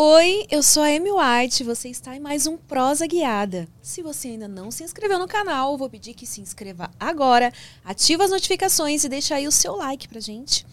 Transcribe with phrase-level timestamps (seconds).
[0.00, 3.66] Oi, eu sou a Amy White, você está em mais um Prosa Guiada.
[3.82, 7.52] Se você ainda não se inscreveu no canal, vou pedir que se inscreva agora,
[7.84, 10.64] ativa as notificações e deixa aí o seu like pra gente.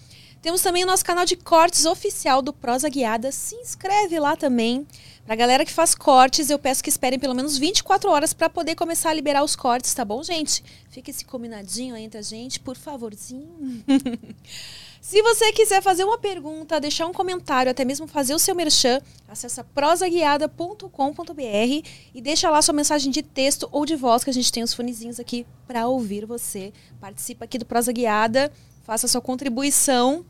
[0.44, 4.85] Temos também o nosso canal de cortes oficial do Prosa Guiada, se inscreve lá também.
[5.26, 8.76] Pra galera que faz cortes, eu peço que esperem pelo menos 24 horas para poder
[8.76, 10.63] começar a liberar os cortes, tá bom, gente?
[10.92, 13.83] Fica esse combinadinho aí entre a gente, por favorzinho.
[15.08, 18.99] Se você quiser fazer uma pergunta, deixar um comentário, até mesmo fazer o seu merchan,
[19.27, 24.52] acessa prosaguiada.com.br e deixa lá sua mensagem de texto ou de voz, que a gente
[24.52, 26.73] tem os fonezinhos aqui para ouvir você.
[26.99, 30.25] Participa aqui do Prosa Guiada, faça sua contribuição.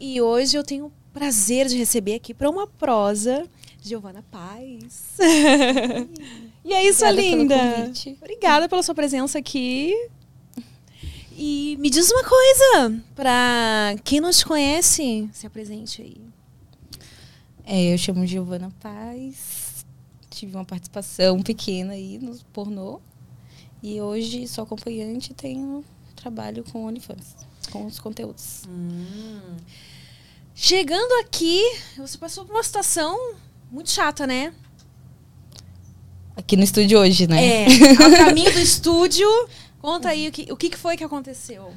[0.00, 3.46] E hoje eu tenho o prazer de receber aqui para uma prosa
[3.80, 5.18] Giovana Paz.
[6.64, 7.92] e é isso, Obrigada linda.
[8.20, 9.94] Obrigada pela sua presença aqui.
[11.42, 16.20] E me diz uma coisa, pra quem não te conhece, se apresente aí.
[17.64, 19.86] É, eu chamo Giovana Paz.
[20.28, 23.00] Tive uma participação pequena aí no pornô.
[23.82, 25.82] E hoje sou acompanhante e tenho
[26.14, 27.34] trabalho com OnlyFans,
[27.72, 28.64] com os conteúdos.
[30.54, 31.62] Chegando aqui,
[31.96, 33.18] você passou por uma situação
[33.72, 34.52] muito chata, né?
[36.36, 37.64] Aqui no estúdio hoje, né?
[37.64, 37.66] É,
[38.04, 39.26] ao caminho do estúdio.
[39.80, 41.72] Conta aí o que, o que foi que aconteceu.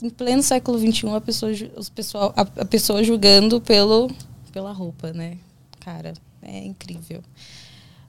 [0.00, 4.10] Em pleno século XXI, a pessoa, os pessoal, a, a pessoa julgando pelo,
[4.52, 5.38] pela roupa, né?
[5.80, 7.22] Cara, é incrível.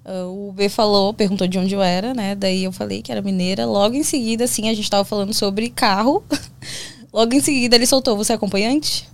[0.06, 2.36] Ah, o B falou, perguntou de onde eu era, né?
[2.36, 3.66] Daí eu falei que era mineira.
[3.66, 6.24] Logo em seguida, assim, a gente tava falando sobre carro.
[7.12, 9.08] Logo em seguida, ele soltou, você é acompanhante?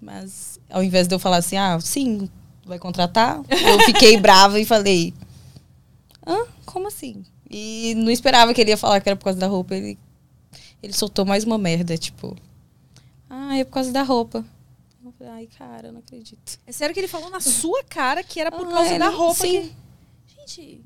[0.00, 2.28] Mas ao invés de eu falar assim, ah, sim,
[2.64, 5.12] vai contratar, eu fiquei brava e falei,
[6.26, 6.44] hã?
[6.64, 7.24] Como assim?
[7.50, 9.74] E não esperava que ele ia falar que era por causa da roupa.
[9.74, 9.98] Ele,
[10.82, 12.36] ele soltou mais uma merda, tipo,
[13.28, 14.44] ah, é por causa da roupa.
[15.30, 16.58] Ai, cara, eu não acredito.
[16.66, 19.08] É sério que ele falou na sua cara que era por Ah, causa ele- da
[19.08, 19.34] roupa.
[19.46, 19.72] sim.
[20.26, 20.80] que- Gente,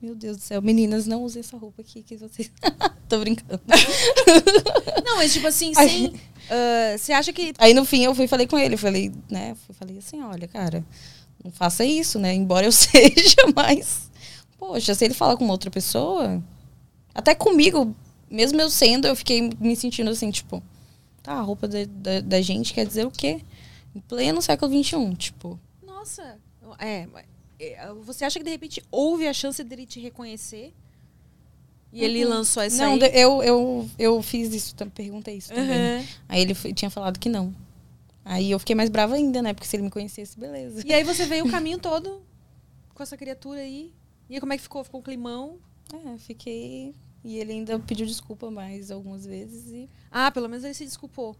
[0.00, 2.50] Meu Deus do céu, meninas, não usem essa roupa aqui que vocês.
[3.08, 3.60] Tô brincando.
[5.04, 6.14] não, mas tipo assim, sem.
[6.48, 7.52] ah, Você acha que.
[7.58, 9.56] Aí no fim eu fui falei com ele, falei, né?
[9.72, 10.84] Falei assim, olha, cara,
[11.44, 12.32] não faça isso, né?
[12.32, 14.07] Embora eu seja, mas.
[14.58, 16.42] Poxa, se ele falar com outra pessoa,
[17.14, 17.94] até comigo,
[18.30, 20.62] mesmo eu sendo, eu fiquei me sentindo assim, tipo,
[21.22, 23.40] tá, a roupa da, da, da gente quer dizer o quê?
[23.94, 25.58] Em pleno século XXI, tipo.
[25.86, 26.38] Nossa.
[26.78, 27.06] É,
[27.58, 30.74] é, você acha que de repente houve a chance dele te reconhecer?
[31.90, 32.30] E ele Uhum.
[32.30, 33.00] lançou essa não, aí?
[33.14, 35.78] eu, eu, eu fiz isso, perguntei isso também.
[35.78, 36.04] Aham.
[36.28, 37.54] Aí ele tinha falado que não.
[38.24, 39.54] Aí eu fiquei mais brava ainda, né?
[39.54, 40.82] Porque se ele me conhecesse, beleza.
[40.84, 42.20] E aí você veio o caminho todo
[42.94, 43.90] com essa criatura aí.
[44.28, 44.84] E aí como é que ficou?
[44.84, 45.58] Ficou um climão?
[45.92, 46.94] É, fiquei.
[47.24, 49.72] E ele ainda pediu desculpa mais algumas vezes.
[49.72, 49.88] E...
[50.10, 51.36] Ah, pelo menos ele se desculpou.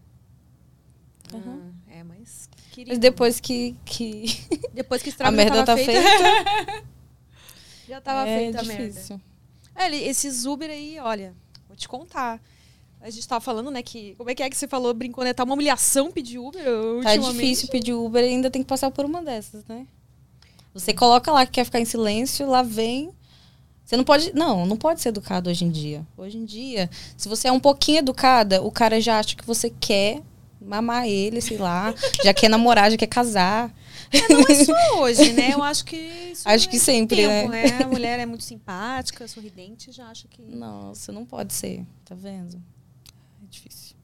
[1.33, 1.71] Uhum.
[1.87, 2.49] Ah, é, mas.
[2.71, 2.89] Querido.
[2.91, 3.75] Mas depois que.
[3.85, 4.25] que
[4.73, 6.01] Depois que o a merda já tá tava feita.
[6.01, 6.87] feito.
[7.87, 8.87] já tava é feita a merda.
[8.87, 9.21] difícil.
[9.75, 11.35] É, ele- esses Uber aí, olha,
[11.67, 12.41] vou te contar.
[13.01, 14.15] A gente tava falando, né, que.
[14.15, 14.93] Como é que é que você falou?
[14.93, 15.33] Brincou, né?
[15.33, 16.63] Tá uma humilhação pedir Uber
[17.03, 19.87] Tá difícil pedir Uber e ainda tem que passar por uma dessas, né?
[20.73, 23.11] Você coloca lá que quer ficar em silêncio, lá vem.
[23.83, 24.31] Você não pode.
[24.35, 26.05] Não, não pode ser educado hoje em dia.
[26.15, 29.69] Hoje em dia, se você é um pouquinho educada, o cara já acha que você
[29.69, 30.21] quer
[30.61, 31.93] mamar ele, sei lá,
[32.23, 33.73] já quer namorar, já quer casar.
[34.11, 35.53] É, não é só hoje, né?
[35.53, 36.33] Eu acho que.
[36.45, 37.81] Acho é que sempre, tempo, né?
[37.83, 40.41] A mulher é muito simpática, sorridente, já acha que.
[40.43, 42.61] Nossa, não pode ser, tá vendo?
[43.43, 43.95] É difícil.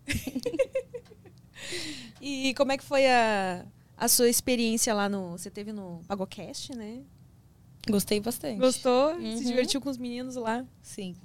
[2.19, 3.63] E como é que foi a,
[3.97, 5.31] a sua experiência lá no.
[5.31, 7.01] Você teve no Pagocast, né?
[7.87, 8.59] Gostei bastante.
[8.59, 9.13] Gostou?
[9.13, 9.37] Uhum.
[9.37, 10.65] Se divertiu com os meninos lá?
[10.81, 11.15] Sim.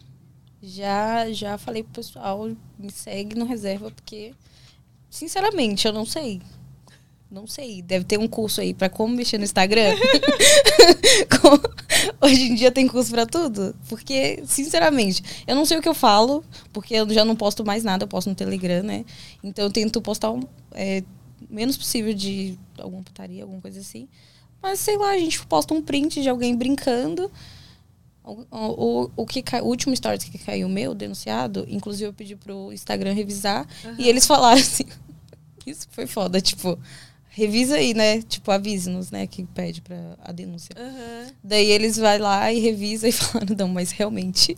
[0.62, 2.50] Já, já falei pro pessoal,
[2.80, 4.34] me segue no reserva, porque,
[5.10, 6.42] sinceramente, eu não sei.
[7.30, 7.82] Não sei.
[7.82, 9.92] Deve ter um curso aí pra como mexer no Instagram.
[12.22, 13.76] Hoje em dia tem curso pra tudo.
[13.90, 17.84] Porque, sinceramente, eu não sei o que eu falo, porque eu já não posto mais
[17.84, 19.04] nada, eu posto no Telegram, né?
[19.44, 21.04] Então eu tento postar o é,
[21.50, 24.08] menos possível de alguma putaria, alguma coisa assim.
[24.62, 27.30] Mas sei lá, a gente posta um print de alguém brincando.
[28.24, 32.36] O, o, o, que cai- o último story que caiu meu, denunciado, inclusive eu pedi
[32.38, 33.68] pro Instagram revisar.
[33.98, 34.86] E eles falaram assim.
[35.68, 36.78] Isso foi foda, tipo,
[37.30, 38.22] revisa aí, né?
[38.22, 39.28] Tipo, avise-nos, né?
[39.28, 40.74] Que pede pra a denúncia.
[40.78, 41.28] Aham.
[41.44, 44.58] Daí eles vai lá e revisa e falaram, não, mas realmente,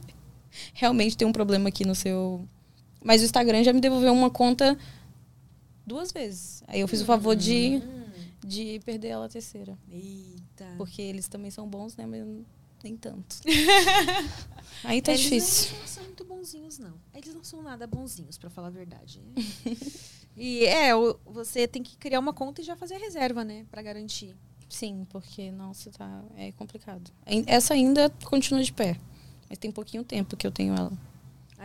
[0.74, 2.48] realmente tem um problema aqui no seu.
[3.04, 4.78] Mas o Instagram já me devolveu uma conta
[5.86, 6.64] duas vezes.
[6.68, 7.82] Aí eu fiz o favor de,
[8.46, 9.78] de perder ela a terceira.
[9.90, 10.66] Eita.
[10.78, 12.06] Porque eles também são bons, né?
[12.06, 12.26] Mas
[12.84, 13.38] nem tanto.
[14.84, 15.72] Aí tá Eles difícil.
[15.74, 16.94] Não, não são muito bonzinhos, não.
[17.14, 19.22] Eles não são nada bonzinhos, pra falar a verdade.
[20.38, 20.92] e é,
[21.26, 23.66] você tem que criar uma conta e já fazer a reserva, né?
[23.72, 24.36] Pra garantir.
[24.70, 26.24] Sim, porque, nossa, tá.
[26.36, 27.12] É complicado.
[27.48, 29.00] Essa ainda continua de pé.
[29.50, 30.92] Mas tem pouquinho tempo que eu tenho ela.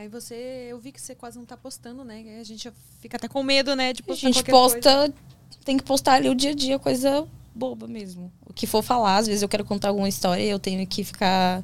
[0.00, 2.38] Aí você, eu vi que você quase não tá postando, né?
[2.40, 3.92] A gente fica até com medo, né?
[3.92, 5.14] De A postar gente qualquer posta, coisa.
[5.62, 8.32] tem que postar ali o dia a dia, coisa boba mesmo.
[8.46, 11.04] O que for falar, às vezes eu quero contar alguma história e eu tenho que
[11.04, 11.62] ficar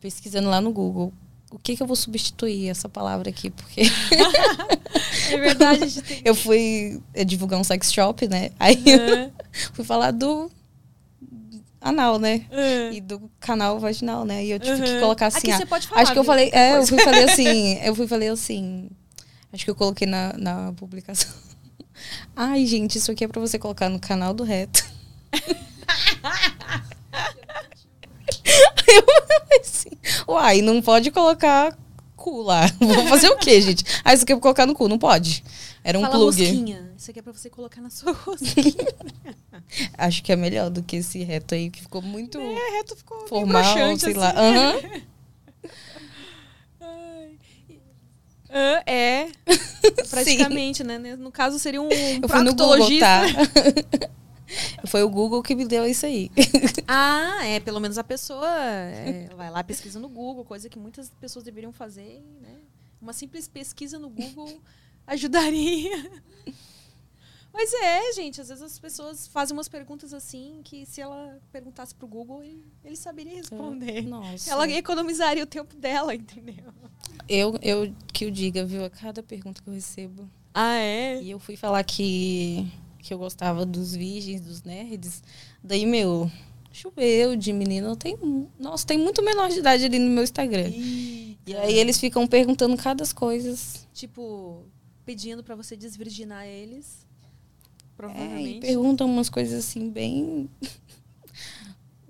[0.00, 1.12] pesquisando lá no Google.
[1.52, 3.48] O que, que eu vou substituir essa palavra aqui?
[3.50, 3.82] Porque
[5.30, 8.50] É verdade, a gente tem eu fui eh, divulgar um sex shop, né?
[8.58, 9.30] Aí Aham.
[9.72, 10.50] fui falar do
[11.82, 12.46] anal, né?
[12.50, 12.92] Aham.
[12.92, 14.44] E do canal vaginal, né?
[14.44, 15.00] E eu tive que Aham.
[15.00, 15.38] colocar assim.
[15.38, 16.02] Aqui ah, você pode falar.
[16.02, 18.88] acho que eu falei, é, eu fui falei assim, eu fui falei assim.
[19.52, 21.30] Acho que eu coloquei na, na publicação.
[22.34, 24.84] Ai, gente, isso aqui é pra você colocar no canal do Reto.
[28.86, 29.90] eu falei assim,
[30.26, 31.76] uai, não pode colocar
[32.22, 32.66] cu lá.
[32.78, 33.84] Vou fazer o quê, gente?
[34.04, 35.42] Ah, isso aqui eu vou colocar no cu, não pode.
[35.82, 36.44] Era um Fala plug.
[36.44, 36.91] rosquinha.
[37.02, 38.76] Isso aqui é pra você colocar na sua rosquinha.
[39.98, 43.26] Acho que é melhor do que esse reto aí, que ficou muito é, reto ficou
[43.26, 43.64] formal,
[43.98, 44.12] sei assim.
[44.12, 44.32] lá.
[46.80, 47.38] Ai.
[48.48, 49.32] Ah, é.
[50.08, 51.16] Praticamente, né?
[51.16, 53.22] No caso, seria um Eu fui no Google, tá?
[54.86, 56.30] Foi o Google que me deu isso aí.
[56.86, 57.58] Ah, é.
[57.58, 61.72] Pelo menos a pessoa é, vai lá, pesquisa no Google, coisa que muitas pessoas deveriam
[61.72, 62.60] fazer, né?
[63.00, 64.60] Uma simples pesquisa no Google
[65.04, 66.22] ajudaria.
[67.52, 71.94] Mas é, gente, às vezes as pessoas fazem umas perguntas assim que se ela perguntasse
[71.94, 74.02] pro Google, ele, saberia responder.
[74.02, 74.50] Nossa.
[74.50, 76.72] Ela economizaria o tempo dela, entendeu?
[77.28, 78.84] Eu, eu que o diga, viu?
[78.84, 80.28] A cada pergunta que eu recebo.
[80.54, 81.22] Ah, é?
[81.22, 85.22] E eu fui falar que, que eu gostava dos virgens, dos nerds.
[85.62, 86.30] Daí, meu,
[86.72, 87.94] choveu de menino.
[87.96, 88.16] Tem,
[88.58, 90.70] nossa, tem muito menor de idade ali no meu Instagram.
[90.74, 93.86] E aí eles ficam perguntando cada as coisas.
[93.92, 94.64] Tipo,
[95.04, 97.06] pedindo pra você desvirginar eles.
[98.08, 98.60] É, e Provavelmente.
[98.60, 100.48] perguntam umas coisas assim, bem.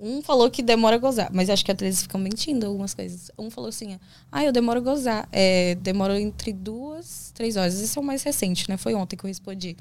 [0.05, 3.31] Um falou que demora a gozar, mas acho que eles ficam mentindo algumas coisas.
[3.39, 4.01] Um falou assim:
[4.33, 5.29] ah, eu demoro a gozar.
[5.31, 7.81] É, demoro entre duas, três horas.
[7.81, 8.77] Esse é o mais recente, né?
[8.77, 9.77] Foi ontem que eu respondi.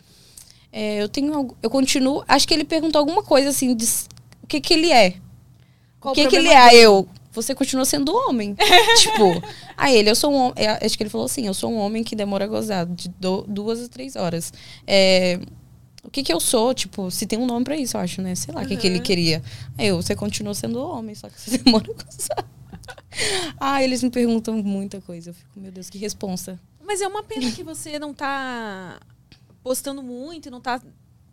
[0.72, 1.56] É, eu tenho.
[1.64, 2.24] Eu continuo.
[2.28, 3.84] Acho que ele perguntou alguma coisa assim: de,
[4.44, 5.16] o que que ele é?
[6.00, 6.76] Qual o que que ele é?
[6.76, 7.08] Eu.
[7.32, 8.56] Você continua sendo homem.
[9.02, 9.24] tipo,
[9.76, 10.54] aí ele, eu sou um homem.
[10.58, 13.10] é, Acho que ele falou assim: eu sou um homem que demora a gozar de
[13.20, 14.54] do- duas a três horas.
[14.86, 15.40] É,
[16.04, 16.74] o que que eu sou?
[16.74, 18.34] Tipo, se tem um nome pra isso, eu acho, né?
[18.36, 19.04] Sei lá o que, que ele Uhum.
[19.04, 19.42] queria.
[19.78, 22.46] Aí eu, você continua sendo homem, só que você demora a gozar.
[23.60, 25.30] ah, eles me perguntam muita coisa.
[25.30, 26.60] Eu fico, meu Deus, que responsa.
[26.84, 29.00] Mas é uma pena que você não tá
[29.64, 30.82] postando muito e não tá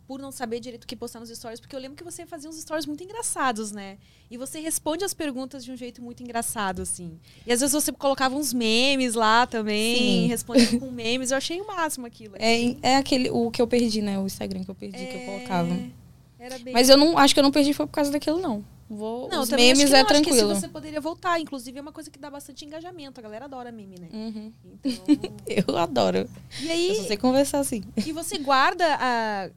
[0.09, 2.49] por não saber direito o que postar nos stories, porque eu lembro que você fazia
[2.49, 3.99] uns stories muito engraçados, né?
[4.27, 7.19] E você responde as perguntas de um jeito muito engraçado, assim.
[7.45, 10.25] E às vezes você colocava uns memes lá também, Sim.
[10.25, 11.29] respondendo com memes.
[11.29, 12.33] Eu achei o máximo aquilo.
[12.39, 14.17] É, é aquele, o que eu perdi, né?
[14.17, 15.75] O Instagram que eu perdi, que eu colocava.
[15.75, 15.91] É,
[16.39, 16.73] Era bem...
[16.73, 18.65] Mas eu não, acho que eu não perdi foi por causa daquilo, não.
[18.89, 20.55] Vou, não, os memes é não, que tranquilo.
[20.55, 21.39] se você poderia voltar.
[21.39, 23.19] Inclusive, é uma coisa que dá bastante engajamento.
[23.19, 24.07] A galera adora meme, né?
[24.11, 24.51] Uhum.
[24.83, 25.15] Então...
[25.45, 26.27] Eu adoro.
[26.59, 27.83] e Eu aí, só sei conversar assim.
[27.95, 29.49] E você guarda a.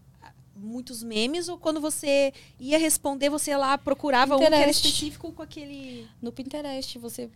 [0.62, 4.86] muitos memes ou quando você ia responder, você lá procurava um que era Pinterest.
[4.86, 6.06] específico com aquele.
[6.20, 7.28] No Pinterest, você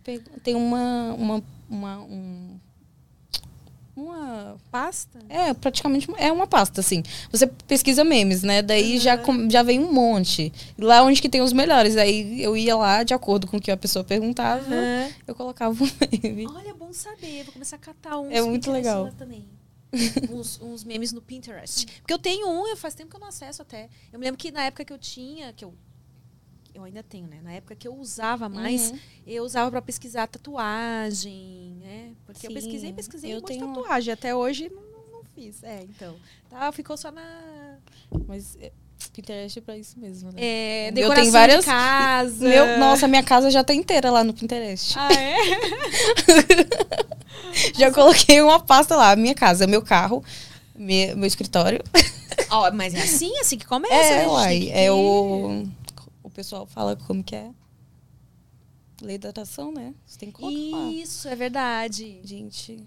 [0.43, 1.13] tem uma.
[1.13, 2.59] uma, uma um-
[3.95, 5.17] uma Pasta?
[5.27, 7.01] É, praticamente é uma pasta, assim.
[7.31, 8.61] Você pesquisa memes, né?
[8.61, 10.53] Daí já, com- já vem um monte.
[10.77, 11.97] Lá onde que tem os melhores.
[11.97, 15.09] Aí eu ia lá, de acordo com o que a pessoa perguntava, Aham.
[15.25, 15.87] eu colocava um
[16.23, 16.45] meme.
[16.47, 17.43] Olha, bom saber.
[17.45, 18.31] Vou começar a catar uns.
[18.31, 19.11] É muito Pinterest legal.
[19.17, 19.45] também.
[20.31, 21.85] uns, uns memes no Pinterest.
[22.01, 23.89] Porque eu tenho um, eu faz tempo que eu não acesso até.
[24.11, 25.73] Eu me lembro que na época que eu tinha, que eu.
[26.73, 27.39] Eu ainda tenho, né?
[27.43, 28.99] Na época que eu usava mais, Uhum.
[29.25, 32.11] eu usava pra pesquisar tatuagem, né?
[32.25, 34.13] Porque eu Sim, pesquisei, pesquisei eu um monte de tenho- tatuagem.
[34.13, 35.63] Até hoje não, não- fiz.
[35.63, 36.15] É, então.
[36.49, 37.77] Tá, ficou só na.
[38.27, 38.71] Mas é,
[39.11, 40.39] Pinterest é pra isso mesmo, né?
[40.39, 42.47] É, O meu decoração tem várias- de casa.
[42.47, 44.93] Meu, nossa, minha casa já tá inteira lá no Pinterest.
[44.99, 45.35] Ah, é?
[47.77, 49.15] já coloquei uma pasta lá.
[49.15, 50.23] Minha casa, meu carro,
[50.75, 51.81] me- meu escritório.
[52.49, 54.27] Ó, mas é assim, assim que começa, É, né?
[54.27, 54.59] Uai.
[54.59, 55.67] que É o.
[56.23, 57.49] O pessoal fala como que é.
[59.01, 59.93] Lei da atração, né?
[60.05, 60.91] Você tem que colocar.
[60.91, 62.19] Isso, é verdade.
[62.23, 62.83] Gente,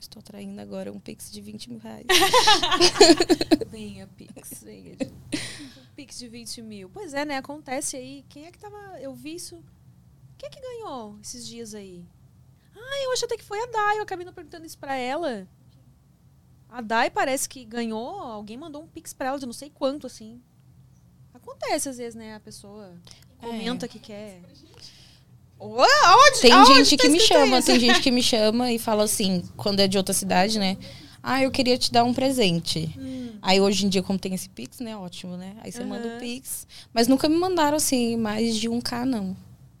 [0.00, 2.04] estou atraindo agora um pix de 20 mil reais.
[3.70, 4.96] Venha, Pix, venha.
[5.96, 6.88] Pix de 20 mil.
[6.92, 7.36] Pois é, né?
[7.38, 8.24] Acontece aí.
[8.28, 8.76] Quem é que tava.
[9.00, 9.58] Eu vi isso.
[10.38, 12.04] Quem é que ganhou esses dias aí?
[12.76, 13.98] Ah, eu acho até que foi a Dai.
[13.98, 15.46] Eu acabei não perguntando isso pra ela.
[16.68, 18.08] A Dai parece que ganhou.
[18.20, 20.40] Alguém mandou um Pix pra ela de não sei quanto, assim.
[21.32, 22.34] Acontece às vezes, né?
[22.34, 22.92] A pessoa
[23.40, 24.40] comenta que quer.
[25.58, 27.66] Aonde, Tem aonde gente tá que me chama, isso?
[27.66, 30.76] tem gente que me chama e fala assim, quando é de outra cidade, né?
[31.22, 32.94] Ah, eu queria te dar um presente.
[32.98, 33.38] Hum.
[33.40, 34.96] Aí hoje em dia, como tem esse Pix, né?
[34.96, 35.56] Ótimo, né?
[35.60, 36.16] Aí você manda Aham.
[36.16, 36.66] o Pix.
[36.92, 39.34] Mas nunca me mandaram, assim, mais de um K, não.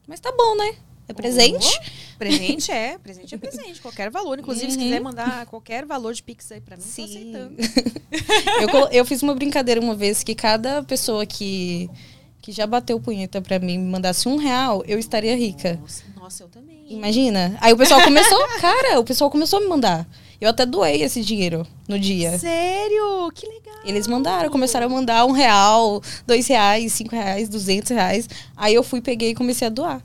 [0.06, 0.76] Mas tá bom, né?
[1.08, 1.66] É presente?
[2.14, 4.38] Oh, presente é, presente é presente, qualquer valor.
[4.38, 4.84] Inclusive, se Uhum.
[4.84, 7.04] quiser mandar qualquer valor de Pix aí pra mim, tô Sim.
[7.04, 7.54] aceitando.
[8.72, 11.90] eu, eu fiz uma brincadeira uma vez que cada pessoa que,
[12.40, 15.78] que já bateu punheta pra mim me mandasse um real, eu estaria rica.
[15.80, 16.84] Nossa, nossa, eu também.
[16.88, 17.56] Imagina.
[17.60, 20.06] Aí o pessoal começou, cara, o pessoal começou a me mandar.
[20.40, 22.38] Eu até doei esse dinheiro no dia.
[22.38, 23.30] Sério?
[23.34, 23.74] Que legal.
[23.84, 28.28] Eles mandaram, começaram a mandar um real, dois reais, cinco reais, duzentos reais.
[28.56, 30.02] Aí eu fui, peguei e comecei a doar.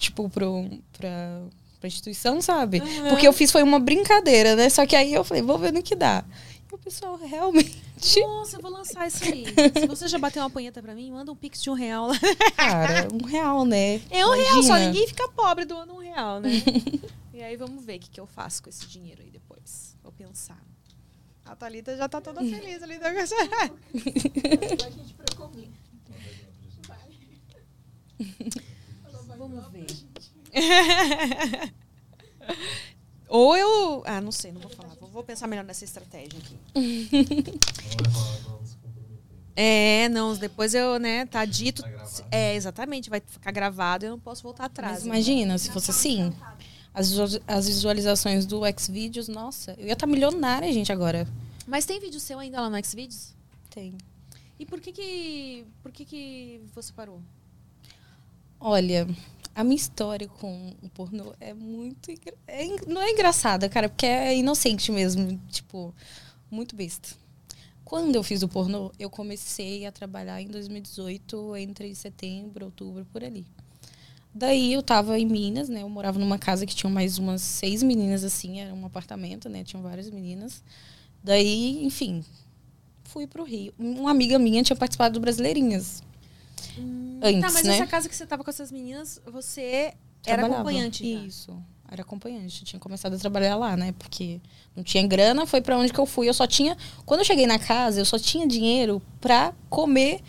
[0.00, 1.42] Tipo, pro, pra,
[1.78, 2.80] pra instituição, sabe?
[2.80, 3.10] Aham.
[3.10, 4.70] Porque eu fiz foi uma brincadeira, né?
[4.70, 6.24] Só que aí eu falei, vou ver no que dá.
[6.70, 7.78] E o pessoal realmente.
[8.20, 9.44] Nossa, eu vou lançar isso aí.
[9.78, 12.18] Se você já bateu uma punheta pra mim, manda um Pix de um real lá.
[12.56, 14.00] Cara, um real, né?
[14.10, 14.86] É um real, só Imagina.
[14.86, 16.50] ninguém fica pobre doando um real, né?
[17.34, 19.94] e aí vamos ver o que, que eu faço com esse dinheiro aí depois.
[20.02, 20.58] Vou pensar.
[21.44, 22.98] A Thalita já tá toda feliz ali.
[22.98, 23.10] Da...
[29.50, 29.86] Vamos ver.
[33.28, 34.02] Ou eu.
[34.06, 34.94] Ah, não sei, não vou falar.
[34.96, 36.58] Vou, vou pensar melhor nessa estratégia aqui.
[39.62, 41.82] É, não, depois eu, né, tá dito.
[42.30, 45.04] É, exatamente, vai ficar gravado e eu não posso voltar atrás.
[45.04, 46.32] Mas imagina, se fosse assim,
[46.94, 47.12] as,
[47.46, 51.28] as visualizações do Xvideos, nossa, eu ia estar milionária, gente, agora.
[51.66, 53.34] Mas tem vídeo seu ainda lá no Xvideos?
[53.68, 53.98] Tem.
[54.58, 57.20] E por que que, por que que você parou?
[58.58, 59.06] Olha,
[59.54, 62.10] a minha história com o pornô é muito.
[62.46, 65.40] é não é engraçada, cara, porque é inocente mesmo.
[65.48, 65.94] Tipo,
[66.50, 67.10] muito besta.
[67.84, 73.24] Quando eu fiz o pornô, eu comecei a trabalhar em 2018, entre setembro, outubro, por
[73.24, 73.44] ali.
[74.32, 75.82] Daí eu tava em Minas, né?
[75.82, 79.64] Eu morava numa casa que tinha mais umas seis meninas, assim, era um apartamento, né?
[79.64, 80.62] Tinham várias meninas.
[81.22, 82.24] Daí, enfim,
[83.04, 83.74] fui pro Rio.
[83.76, 86.02] Uma amiga minha tinha participado do Brasileirinhas.
[87.22, 87.74] Antes, tá, mas né?
[87.74, 89.94] essa casa que você tava com essas meninas, você
[90.26, 91.20] era acompanhante já?
[91.20, 91.56] Isso.
[91.90, 92.64] Era acompanhante.
[92.64, 93.92] Tinha começado a trabalhar lá, né?
[93.98, 94.40] Porque
[94.76, 96.28] não tinha grana, foi pra onde que eu fui.
[96.28, 96.76] Eu só tinha.
[97.04, 100.20] Quando eu cheguei na casa, eu só tinha dinheiro pra comer,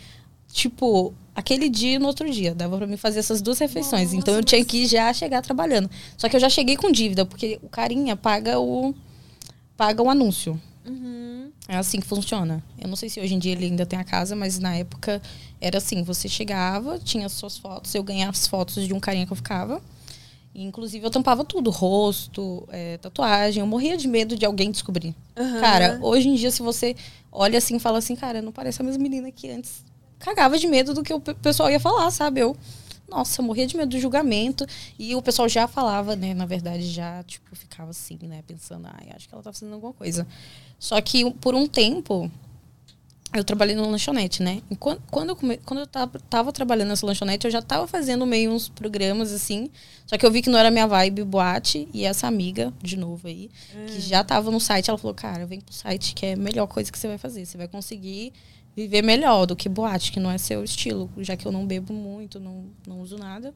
[0.52, 2.52] tipo, aquele dia e no outro dia.
[2.52, 4.06] Dava pra mim fazer essas duas refeições.
[4.06, 5.88] Nossa, então eu tinha que já chegar trabalhando.
[6.16, 8.92] Só que eu já cheguei com dívida, porque o carinha paga o.
[9.76, 10.60] paga o anúncio.
[10.84, 11.31] Uhum.
[11.68, 12.62] É assim que funciona.
[12.78, 15.22] Eu não sei se hoje em dia ele ainda tem a casa, mas na época
[15.60, 19.26] era assim: você chegava, tinha as suas fotos, eu ganhava as fotos de um carinha
[19.26, 19.80] que eu ficava.
[20.54, 23.60] E, inclusive, eu tampava tudo: rosto, é, tatuagem.
[23.60, 25.14] Eu morria de medo de alguém descobrir.
[25.36, 25.60] Aham.
[25.60, 26.94] Cara, hoje em dia, se você
[27.30, 29.84] olha assim e fala assim, cara, não parece a mesma menina que antes.
[30.18, 32.40] Cagava de medo do que o pe- pessoal ia falar, sabe?
[32.40, 32.56] Eu,
[33.12, 34.66] nossa, morria de medo do julgamento.
[34.98, 36.34] E o pessoal já falava, né?
[36.34, 38.42] Na verdade, já, tipo, ficava assim, né?
[38.46, 40.26] Pensando, ai, acho que ela tá fazendo alguma coisa.
[40.78, 42.30] Só que por um tempo,
[43.34, 44.60] eu trabalhei numa lanchonete, né?
[44.70, 47.86] E quan- quando, eu, come- quando eu tava, tava trabalhando nessa lanchonete, eu já tava
[47.86, 49.70] fazendo meio uns programas assim.
[50.06, 51.88] Só que eu vi que não era minha vibe boate.
[51.94, 53.50] E essa amiga, de novo aí,
[53.86, 56.66] que já tava no site, ela falou: Cara, vem pro site que é a melhor
[56.66, 57.46] coisa que você vai fazer.
[57.46, 58.32] Você vai conseguir
[58.76, 61.92] viver melhor do que boate, que não é seu estilo, já que eu não bebo
[61.92, 63.54] muito, não, não uso nada.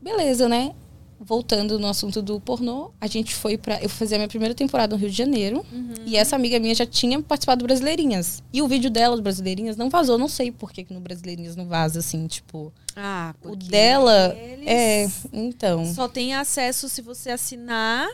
[0.00, 0.74] Beleza, né?
[1.20, 3.80] Voltando no assunto do pornô, a gente foi pra.
[3.80, 5.64] Eu fazia a minha primeira temporada no Rio de Janeiro.
[5.72, 5.94] Uhum.
[6.04, 8.42] E essa amiga minha já tinha participado do Brasileirinhas.
[8.52, 10.18] E o vídeo dela, do Brasileirinhas, não vazou.
[10.18, 12.72] Não sei por que, no Brasileirinhas não vaza, assim, tipo.
[12.96, 14.34] Ah, O dela.
[14.66, 15.86] É, então.
[15.94, 18.06] Só tem acesso se você assinar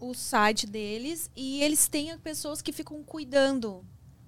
[0.00, 3.84] o site deles e eles têm pessoas que ficam cuidando.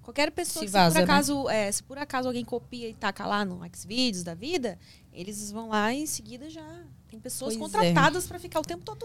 [0.07, 1.13] Qualquer pessoa Se que vaza, se por né?
[1.13, 4.79] acaso, é, se por acaso alguém copia e taca lá no Xvideos da vida,
[5.13, 6.63] eles vão lá e em seguida já
[7.09, 7.77] tem pessoas Pois é.
[7.77, 9.05] contratadas pra ficar o tempo todo.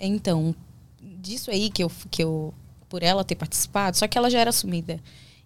[0.00, 0.52] Então,
[1.00, 2.52] disso aí que eu, que eu.
[2.88, 4.98] Por ela ter participado, só que ela já era assumida.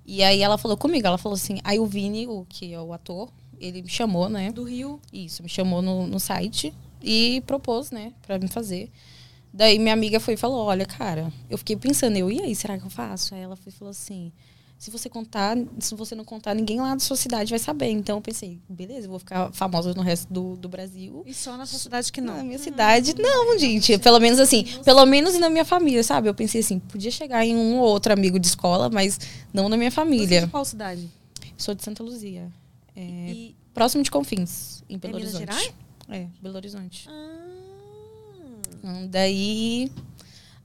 [0.07, 1.59] E aí ela falou comigo, ela falou assim.
[1.63, 3.29] Aí o Vini, o que é o ator,
[3.61, 4.51] ele me chamou, né?
[4.53, 4.99] Do Rio.
[5.13, 8.91] Isso, me chamou no, no site e propôs, né, pra me fazer.
[9.53, 12.79] Daí minha amiga foi e falou: Olha, cara, eu fiquei pensando, eu, e aí, será
[12.79, 13.35] que eu faço?
[13.35, 14.33] Aí ela foi e falou assim:
[14.83, 17.87] Se você contar, se você não contar, ninguém lá da sua cidade vai saber.
[17.91, 21.23] Então eu pensei: Beleza, eu vou ficar famosa no resto do, do Brasil.
[21.25, 22.39] E só na sua cidade que não.
[22.39, 23.97] Na minha cidade, não, gente.
[23.99, 26.29] Pelo menos assim, pelo menos na minha família, sabe?
[26.29, 29.21] Eu pensei assim: podia chegar em um ou outro amigo de escola, mas
[29.55, 30.41] não na minha Você é família.
[30.41, 31.09] de qual cidade?
[31.57, 32.51] Sou de Santa Luzia.
[32.97, 35.63] É, E próximo de Confins, em Belo Minas Horizonte.
[35.63, 35.75] Gerais?
[36.09, 37.09] É, Belo Horizonte.
[37.09, 37.39] Ah.
[38.83, 39.93] Hum, Daí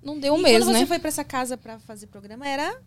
[0.02, 0.86] não deu e mesmo, quando você né?
[0.88, 2.82] foi pra essa casa pra fazer programa, era.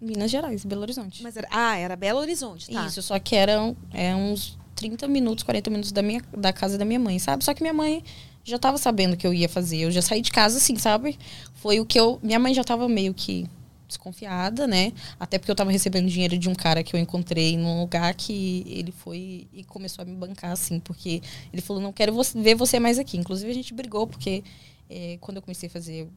[0.00, 1.22] Minas Gerais, Belo Horizonte.
[1.22, 2.86] Mas era ah, era Belo Horizonte, tá?
[2.86, 6.84] Isso, só que eram é, uns 30 minutos, 40 minutos da, minha, da casa da
[6.84, 7.44] minha mãe, sabe?
[7.44, 8.02] Só que minha mãe
[8.42, 9.78] já tava sabendo o que eu ia fazer.
[9.78, 11.18] Eu já saí de casa assim, sabe?
[11.54, 12.18] Foi o que eu.
[12.22, 13.46] Minha mãe já tava meio que
[13.86, 14.92] desconfiada, né?
[15.18, 18.64] Até porque eu tava recebendo dinheiro de um cara que eu encontrei num lugar que
[18.66, 21.20] ele foi e começou a me bancar, assim, porque
[21.52, 23.18] ele falou, não quero ver você mais aqui.
[23.18, 24.44] Inclusive, a gente brigou, porque
[24.88, 26.08] é, quando eu comecei a fazer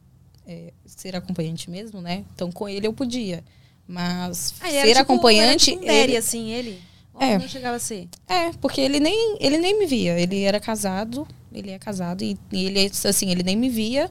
[0.47, 2.23] é, ser acompanhante mesmo, né?
[2.33, 3.43] Então, com ele eu podia.
[3.87, 5.71] Mas Ah, ser tipo- acompanhante.
[5.71, 6.79] Era tipo ele- assim, ele?
[7.19, 7.37] É.
[7.37, 8.07] não chegava a ser?
[8.27, 10.19] é, porque ele nem, ele nem me via.
[10.19, 14.09] Ele era casado, ele é casado e, e ele, assim, ele nem me via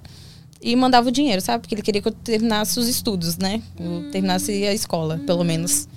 [0.61, 1.63] e mandava o dinheiro, sabe?
[1.63, 3.61] Porque ele queria que eu terminasse os estudos, né?
[3.79, 5.89] Eu terminasse a escola, pelo menos.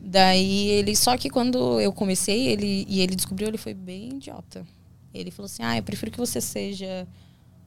[0.00, 4.66] Daí ele, só que quando eu comecei, ele e ele descobriu, ele foi bem idiota.
[5.12, 7.06] Ele falou assim: "Ah, eu prefiro que você seja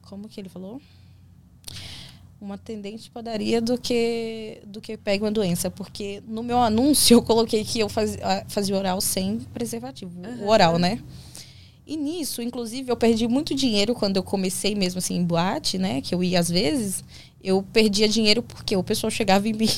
[0.02, 0.80] como que ele falou?
[2.42, 7.14] Uma atendente de padaria do que do que pegue uma doença, porque no meu anúncio
[7.18, 11.00] eu coloquei que eu fazia, fazia oral sem preservativo, o oral, né?
[11.86, 16.00] E nisso, inclusive, eu perdi muito dinheiro quando eu comecei mesmo assim em boate, né?
[16.00, 17.04] Que eu ia às vezes,
[17.40, 19.70] eu perdia dinheiro porque o pessoal chegava em mim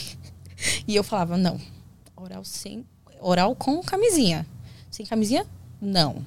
[0.88, 1.60] e eu falava, não,
[2.16, 2.86] oral sem.
[3.20, 4.46] Oral com camisinha.
[4.90, 5.46] Sem camisinha?
[5.82, 6.24] Não.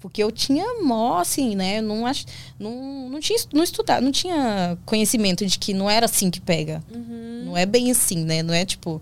[0.00, 1.80] Porque eu tinha mó, assim, né?
[1.82, 2.24] Não, ach,
[2.58, 6.82] não, não tinha não estudar, não tinha conhecimento de que não era assim que pega.
[6.90, 7.42] Uhum.
[7.46, 8.42] Não é bem assim, né?
[8.42, 9.00] Não é tipo,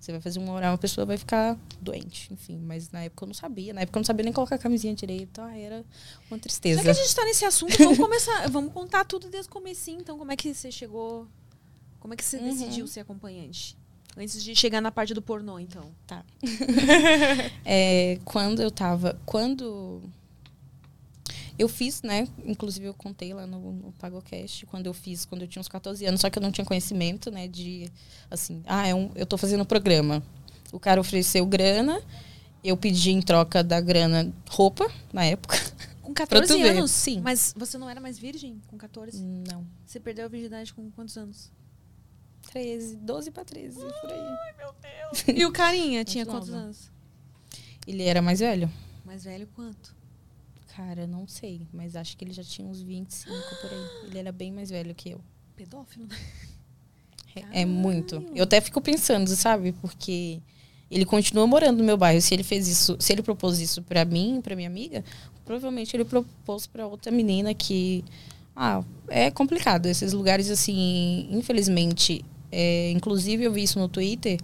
[0.00, 2.58] você vai fazer um oral, uma pessoa vai ficar doente, enfim.
[2.64, 3.74] Mas na época eu não sabia.
[3.74, 5.38] Na época eu não sabia nem colocar a camisinha direito.
[5.40, 5.84] Ah, era
[6.30, 6.78] uma tristeza.
[6.82, 8.48] Já que a gente tá nesse assunto, vamos começar.
[8.48, 10.00] vamos contar tudo desde o comecinho.
[10.00, 11.26] Então, como é que você chegou.
[12.00, 12.44] Como é que você Uhum.
[12.48, 13.76] decidiu ser acompanhante?
[14.16, 15.90] Antes de chegar na parte do pornô, então.
[16.06, 16.24] Tá.
[17.64, 19.20] É, quando eu tava.
[19.26, 20.02] Quando.
[21.58, 22.28] Eu fiz, né?
[22.44, 26.04] Inclusive eu contei lá no, no PagoCast, quando eu fiz, quando eu tinha uns 14
[26.06, 27.48] anos, só que eu não tinha conhecimento, né?
[27.48, 27.90] De
[28.30, 30.22] assim, ah, é um, eu tô fazendo um programa.
[30.72, 32.00] O cara ofereceu grana,
[32.62, 35.56] eu pedi em troca da grana roupa, na época.
[36.02, 36.70] Com Pra 14 tu ver.
[36.70, 36.90] anos?
[36.90, 37.20] Sim.
[37.20, 39.22] Mas você não era mais virgem com 14?
[39.22, 39.66] Não.
[39.84, 41.50] Você perdeu a virgindade com quantos anos?
[42.50, 44.18] 13, 12 pra 13, por aí.
[45.36, 46.90] E o carinha tinha quantos anos?
[47.86, 48.70] Ele era mais velho?
[49.04, 49.94] Mais velho quanto?
[50.78, 54.06] Cara, não sei, mas acho que ele já tinha uns 25 por aí.
[54.06, 55.20] Ele era bem mais velho que eu.
[55.56, 56.16] Pedófilo, né?
[57.52, 58.24] É, é muito.
[58.32, 59.72] Eu até fico pensando, sabe?
[59.72, 60.40] Porque
[60.88, 62.20] ele continua morando no meu bairro.
[62.20, 65.04] Se ele fez isso, se ele propôs isso pra mim, pra minha amiga,
[65.44, 68.04] provavelmente ele propôs pra outra menina que
[68.54, 74.38] ah, é complicado esses lugares assim, infelizmente, é, inclusive eu vi isso no Twitter,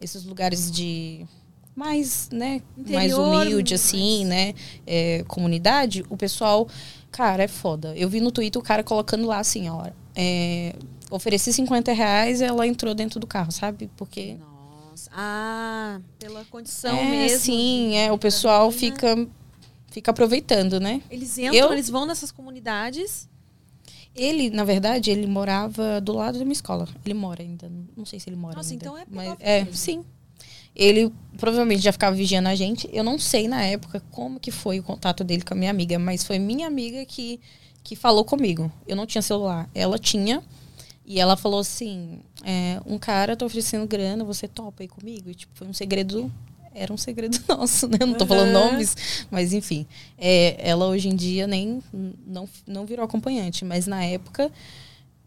[0.00, 1.26] esses lugares de
[1.74, 4.54] mais, né, mais Interior, humilde assim, mais- né,
[4.86, 6.68] é, comunidade, o pessoal,
[7.10, 7.94] cara, é foda.
[7.96, 10.74] Eu vi no Twitter o cara colocando lá assim, ó, é,
[11.10, 13.90] ofereci 50 reais ela entrou dentro do carro, sabe?
[13.96, 14.36] Porque
[14.90, 15.10] Nossa.
[15.14, 17.38] Ah, pela condição é, mesmo.
[17.38, 18.78] sim, é, o pessoal mina.
[18.78, 19.28] fica
[19.90, 21.02] fica aproveitando, né?
[21.10, 23.28] Eles entram, Eu- eles vão nessas comunidades.
[24.14, 26.86] Ele, na verdade, ele morava do lado da minha escola.
[27.04, 28.84] Ele mora ainda, não sei se ele mora Nossa, ainda.
[28.84, 30.04] então é mas é, sim.
[30.74, 32.88] Ele provavelmente já ficava vigiando a gente.
[32.92, 35.98] Eu não sei na época como que foi o contato dele com a minha amiga,
[35.98, 37.40] mas foi minha amiga que
[37.82, 38.70] que falou comigo.
[38.86, 40.42] Eu não tinha celular, ela tinha.
[41.04, 45.30] E ela falou assim: é, um cara tá oferecendo grana, você topa aí comigo?
[45.30, 46.30] E, tipo, foi um segredo.
[46.72, 47.98] Era um segredo nosso, né?
[48.00, 48.70] Não tô falando Uhum.
[48.70, 48.94] nomes,
[49.30, 49.86] mas enfim.
[50.16, 51.82] É, ela hoje em dia nem
[52.24, 54.52] não, não virou acompanhante, mas na época,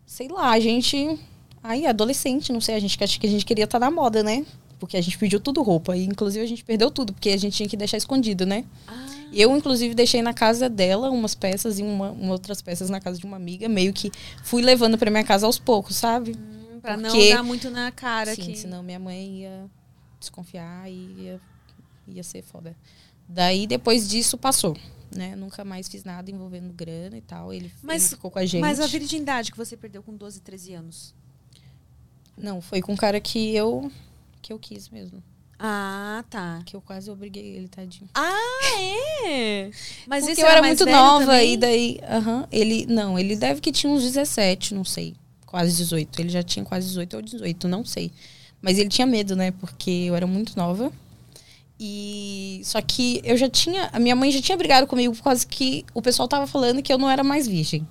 [0.05, 1.19] sei lá, a gente.
[1.61, 4.45] Aí, adolescente, não sei, a gente que a gente queria estar na moda, né?
[4.79, 5.95] Porque a gente pediu tudo roupa.
[5.95, 8.65] E inclusive a gente perdeu tudo, porque a gente tinha que deixar escondido, né?
[8.87, 12.99] Ah, Eu, inclusive, deixei na casa dela umas peças e uma, uma outras peças na
[12.99, 13.67] casa de uma amiga.
[13.69, 14.11] Meio que
[14.43, 16.35] fui levando pra minha casa aos poucos, sabe?
[16.37, 18.55] hum, pra não Porque- dar muito na cara Sim, que...
[18.57, 19.65] senão minha mãe ia
[20.19, 21.41] desconfiar e ia,
[22.07, 22.75] ia ser foda.
[23.27, 24.77] Daí, depois disso, passou.
[25.15, 25.35] Né?
[25.35, 27.53] Nunca mais fiz nada envolvendo grana e tal.
[27.53, 28.61] Ele, Mas- ele ficou com a gente.
[28.61, 31.13] Mas a virgindade que você perdeu com 12, 13 anos.
[32.37, 33.91] Não, foi com um cara que eu
[34.43, 35.23] que eu quis mesmo.
[35.57, 36.61] Ah, tá.
[36.65, 38.09] Que eu quase obriguei ele, tadinho.
[38.13, 38.35] Ah,
[39.25, 39.71] é?
[40.05, 41.53] Mas Porque eu era mais muito nova também?
[41.53, 46.19] e daí, aham, ele, não, ele deve que tinha uns 17, não sei, quase 18.
[46.19, 48.11] Ele já tinha quase 18 ou 18, não sei.
[48.61, 49.51] Mas ele tinha medo, né?
[49.51, 50.91] Porque eu era muito nova.
[51.79, 55.45] E só que eu já tinha, a minha mãe já tinha brigado comigo por causa
[55.45, 57.87] que o pessoal tava falando que eu não era mais virgem.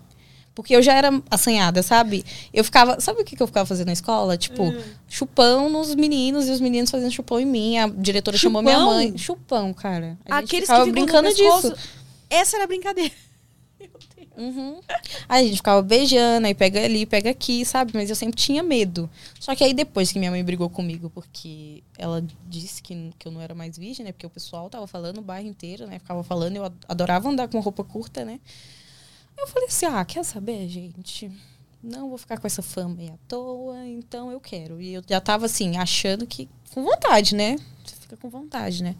[0.54, 2.24] Porque eu já era assanhada, sabe?
[2.52, 3.00] Eu ficava.
[3.00, 4.36] Sabe o que, que eu ficava fazendo na escola?
[4.36, 4.82] Tipo, Hum.
[5.08, 7.78] chupão nos meninos e os meninos fazendo chupão em mim.
[7.78, 8.92] A diretora chamou minha Chupão?
[8.94, 9.18] mãe.
[9.18, 10.18] Chupão, cara.
[10.28, 11.88] A Aqueles que ficam brincando pescoço, disso.
[12.28, 13.12] Essa era a brincadeira.
[14.34, 14.80] Uhum.
[15.28, 17.92] Aí a gente ficava beijando, aí pega ali, pega aqui, sabe?
[17.94, 19.08] Mas eu sempre tinha medo.
[19.38, 23.32] Só que aí depois que minha mãe brigou comigo, porque ela disse que, que eu
[23.32, 24.12] não era mais virgem, né?
[24.12, 25.98] Porque o pessoal tava falando, o bairro inteiro, né?
[25.98, 28.40] Ficava falando, eu adorava andar com roupa curta, né?
[29.36, 31.30] Eu falei assim, ah, quer saber, gente?
[31.82, 34.80] Não vou ficar com essa fama aí à toa, então eu quero.
[34.80, 36.48] E eu já tava assim, achando que.
[36.72, 37.56] Com vontade, né?
[37.84, 38.94] Você fica com vontade, né?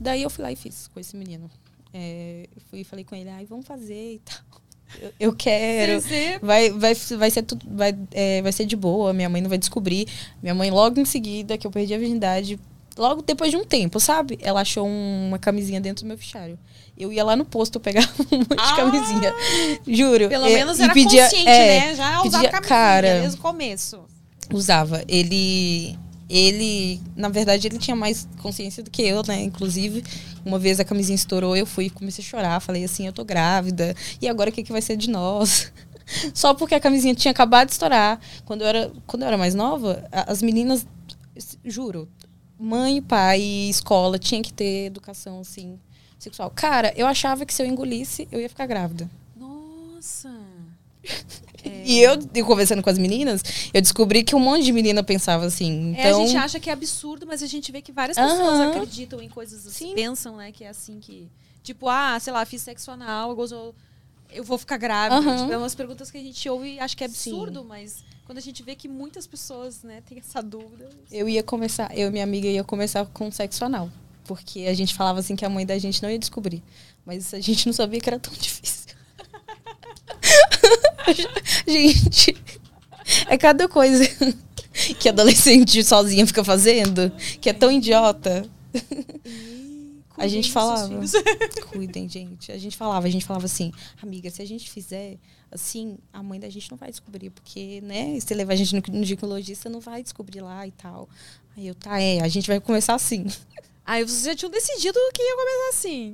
[0.00, 1.50] Daí eu fui lá e fiz com esse menino.
[1.92, 4.38] É, eu fui e falei com ele, ai, vamos fazer e tal.
[5.00, 6.00] Eu, eu quero.
[6.40, 9.58] Vai, vai, vai, ser tudo, vai, é, vai ser de boa, minha mãe não vai
[9.58, 10.08] descobrir.
[10.42, 12.58] Minha mãe, logo em seguida, que eu perdi a virgindade,
[12.96, 14.38] logo depois de um tempo, sabe?
[14.42, 16.58] Ela achou um- uma camisinha dentro do meu fichário.
[16.96, 18.76] Eu ia lá no posto pegar um monte de Ah!
[18.76, 19.34] camisinha.
[19.86, 20.28] Juro.
[20.28, 21.94] Pelo É, menos era pedia- consciente, é, né?
[21.94, 23.20] Já usava pedia- camisinha cara.
[23.20, 24.00] desde o começo.
[24.52, 25.02] Usava.
[25.08, 25.98] Ele.
[26.28, 29.42] Ele, na verdade, ele tinha mais consciência do que eu, né?
[29.42, 30.02] Inclusive,
[30.44, 32.60] uma vez a camisinha estourou, eu fui e comecei a chorar.
[32.60, 33.94] Falei assim, eu tô grávida.
[34.22, 35.70] E agora o que, que vai ser de nós?
[36.32, 38.18] Só porque a camisinha tinha acabado de estourar.
[38.46, 40.86] Quando eu era, quando eu era mais nova, as meninas,
[41.64, 42.08] juro,
[42.64, 45.78] mãe, pai, escola tinha que ter educação, assim,
[46.18, 46.50] sexual.
[46.50, 49.08] Cara, eu achava que se eu engolisse, eu ia ficar grávida.
[49.36, 50.30] Nossa.
[51.86, 55.46] E eu, eu conversando com as meninas, eu descobri que um monte de menina pensava
[55.46, 55.94] assim.
[55.96, 58.60] É, a Então, gente acha que é absurdo, mas a gente vê que várias pessoas
[58.60, 58.68] Aham.
[58.70, 59.94] acreditam em coisas assim, Sim.
[59.94, 61.30] pensam, né, que é assim que.
[61.62, 63.74] Tipo, ah, sei lá, fiz sexo anal, eu gozo-
[64.30, 65.18] eu vou ficar grávida.
[65.20, 65.38] Aham.
[65.38, 68.38] Tipo, é umas perguntas que a gente ouve e acha que é absurdo, mas quando
[68.38, 70.88] a gente vê que muitas pessoas, né, têm essa dúvida.
[71.10, 73.90] eu ia começar, eu e minha amiga ia começar com sexo anal.
[74.24, 76.62] Porque a gente falava assim que a mãe da gente não ia descobrir.
[77.04, 78.94] Mas a gente não sabia que era tão difícil.
[81.68, 82.36] gente,
[83.28, 84.04] é cada coisa
[84.98, 87.10] que adolescente sozinha fica fazendo,
[87.40, 88.48] que é tão idiota.
[90.16, 90.88] A gente falava.
[91.70, 92.52] Cuidem, gente.
[92.52, 93.72] A gente falava, a gente falava assim,
[94.02, 95.18] amiga, se a gente fizer
[95.50, 98.98] assim, a mãe da gente não vai descobrir, porque, né, se levar a gente no,
[98.98, 101.08] no ginecologista, não vai descobrir lá e tal.
[101.56, 103.26] Aí eu, tá, é, a gente vai começar assim.
[103.86, 106.12] Aí vocês já tinham decidido que ia começar assim.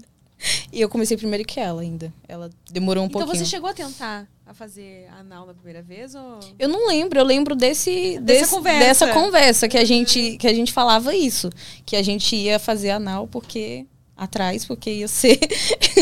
[0.72, 2.12] E eu comecei primeiro que ela ainda.
[2.26, 3.44] Ela demorou um então pouquinho.
[3.44, 6.14] você chegou a tentar a fazer anal na primeira vez?
[6.14, 6.40] Ou...
[6.58, 8.80] Eu não lembro, eu lembro desse, Dessa desse- conversa.
[8.86, 11.50] dessa conversa que a gente que a gente falava isso,
[11.84, 15.38] que a gente ia fazer anal porque atrás porque ia ser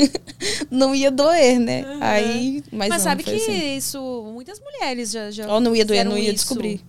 [0.71, 1.83] não ia doer, né?
[1.85, 1.99] Uhum.
[2.01, 3.77] Aí, mas, Mas, não, sabe que assim.
[3.77, 4.01] isso,
[4.33, 6.81] muitas mulheres já, já Ou não ia doer, não ia descobrir.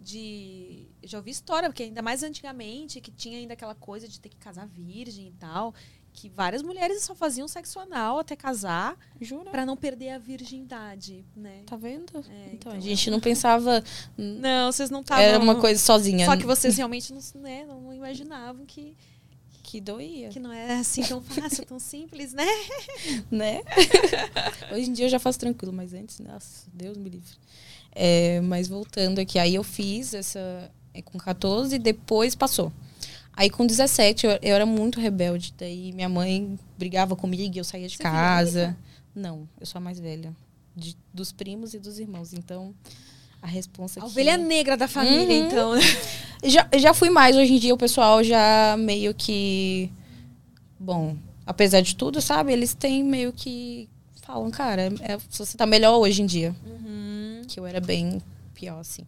[0.00, 4.28] de já ouvi história, porque ainda mais antigamente, que tinha ainda aquela coisa de ter
[4.28, 5.74] que casar virgem e tal,
[6.12, 8.96] que várias mulheres só faziam sexo anal até casar
[9.50, 11.62] pra não perder a virgindade, né?
[11.66, 12.18] Tá vendo?
[12.18, 13.82] É, então, então- a gente não pensava
[14.16, 17.94] Não, vocês não estavam era uma coisa sozinha, Só que vocês realmente não, né, não,
[17.94, 18.96] imaginavam que,
[19.62, 22.46] que doía, que não era assim tão fácil, tão simples, né?
[23.30, 23.62] né?
[24.72, 27.36] Hoje em dia eu já faço tranquilo, mas antes, nossa, Deus me livre.
[27.92, 32.72] É, mas voltando aqui, aí eu fiz essa é, com 14 e depois passou.
[33.38, 37.86] Aí com 17 eu, eu era muito rebelde, daí minha mãe brigava comigo, eu saía
[37.86, 38.76] de Você casa.
[39.14, 40.34] Não, eu sou a mais velha.
[40.74, 42.32] De- dos primos e dos irmãos.
[42.32, 42.74] Então,
[43.40, 44.10] a resposta A aqui...
[44.12, 45.46] ovelha negra da família, Uhum.
[45.46, 45.72] então.
[46.44, 47.34] Já, já fui mais.
[47.36, 49.90] Hoje em dia o pessoal já meio que.
[50.78, 52.52] Bom, apesar de tudo, sabe?
[52.52, 53.88] Eles têm meio que.
[54.22, 56.54] Falam, cara, é, você tá melhor hoje em dia.
[56.64, 57.42] Uhum.
[57.48, 58.20] Que eu era bem
[58.54, 59.02] pior, assim.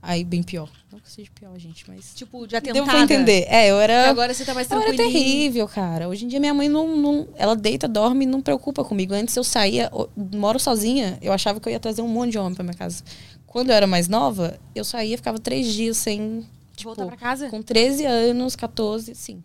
[0.00, 0.70] Aí, bem pior.
[0.92, 2.12] Não que seja pior, gente, mas.
[2.14, 2.74] Tipo, de atentada.
[2.84, 3.44] Deu pra entender.
[3.48, 4.08] É, eu E era.
[4.08, 5.10] agora você tá mais Eu era tranquila.
[5.12, 6.08] terrível, cara.
[6.08, 9.12] Hoje em dia minha mãe não, não- Ela deita, dorme e não preocupa comigo.
[9.12, 12.38] Antes eu saía, eu moro sozinha, eu achava que eu ia trazer um monte de
[12.38, 13.02] homem pra minha casa.
[13.46, 16.46] Quando eu era mais nova, eu saía, ficava três dias sem.
[16.76, 17.48] Tipo, Voltar pra casa?
[17.48, 19.42] com 13 anos, 14, sim.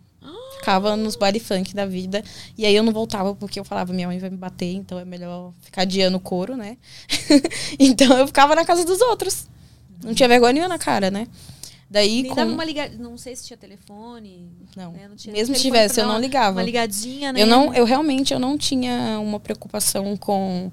[0.58, 2.22] Ficava nos baile funk da vida.
[2.56, 5.04] E aí eu não voltava porque eu falava, minha mãe vai me bater, então é
[5.04, 6.78] melhor ficar adiando o couro, né?
[7.78, 9.46] então eu ficava na casa dos outros.
[10.04, 11.26] Não tinha vergonha nenhuma na cara, né?
[11.88, 12.34] Daí Nem com...
[12.34, 13.02] dava uma ligadinha.
[13.02, 14.50] Não sei se tinha telefone.
[14.76, 14.92] Não.
[14.92, 15.06] né?
[15.08, 16.58] Não tinha Mesmo se tivesse, eu não ligava.
[16.58, 17.40] Uma ligadinha, né?
[17.40, 20.70] Eu não, eu realmente eu não tinha uma preocupação com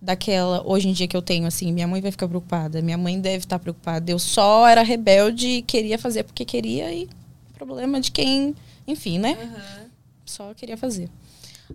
[0.00, 3.20] daquela hoje em dia que eu tenho assim, minha mãe vai ficar preocupada, minha mãe
[3.20, 4.10] deve estar preocupada.
[4.10, 7.08] Eu só era rebelde e queria fazer porque queria e
[7.54, 8.54] problema de quem,
[8.86, 9.36] enfim, né?
[9.40, 9.88] Aham.
[10.24, 11.08] Só queria fazer.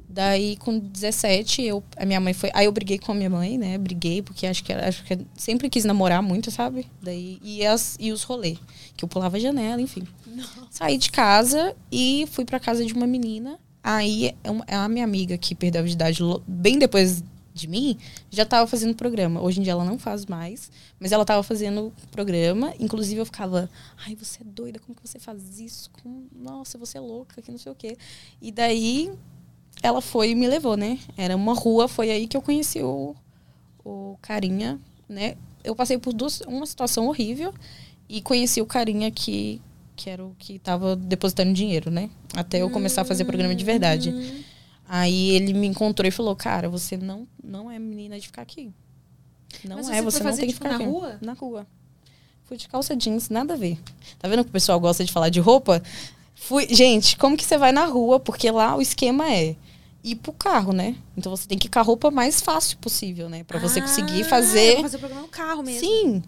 [0.10, 3.58] Daí com 17, eu a minha mãe foi, aí eu briguei com a minha mãe,
[3.58, 3.78] né?
[3.78, 6.88] Briguei porque acho que acho que sempre quis namorar muito, sabe?
[7.02, 8.58] Daí e as e os rolê,
[8.96, 10.08] que eu pulava a janela, enfim.
[10.70, 13.60] Saí de casa e fui pra casa de uma menina.
[13.84, 14.34] Aí
[14.68, 17.98] é a minha amiga que perdeu a lo- bem depois de mim,
[18.32, 19.40] já tava fazendo programa.
[19.42, 22.74] Hoje em dia ela não faz mais, mas ela tava fazendo programa.
[22.80, 23.70] Inclusive eu ficava,
[24.08, 25.92] ai, você é doida, como que você faz isso?
[26.02, 27.96] Como- Nossa, você é louca, que não sei o quê.
[28.42, 29.12] E daí
[29.84, 30.98] ela foi e me levou, né?
[31.18, 33.14] Era uma rua, foi aí que eu conheci o,
[33.84, 35.36] o carinha, né?
[35.62, 37.54] Eu passei por duas, uma situação horrível
[38.08, 39.62] e conheci o carinha que,
[39.96, 42.10] que era o que tava depositando dinheiro, né?
[42.34, 44.10] Até eu começar a fazer programa de verdade.
[44.10, 44.44] Hum.
[44.88, 48.72] Aí ele me encontrou e falou: Cara, você não, não é menina de ficar aqui.
[49.66, 50.86] Não Mas é, você não tem que tipo, ficar na aqui.
[50.86, 51.18] rua?
[51.22, 51.68] Na rua.
[52.46, 53.78] Fui de calça jeans, nada a ver.
[54.18, 55.82] Tá vendo que o pessoal gosta de falar de roupa?
[56.36, 58.20] Fui, gente, como que você vai na rua?
[58.20, 59.56] Porque lá o esquema é
[60.04, 60.96] ir pro carro, né?
[61.18, 63.44] Então você tem que ir com a roupa mais fácil possível, né?
[63.44, 64.82] Pra você conseguir Ah, fazer.
[64.82, 65.80] Fazer o programa no carro mesmo.
[65.88, 66.24] Sim.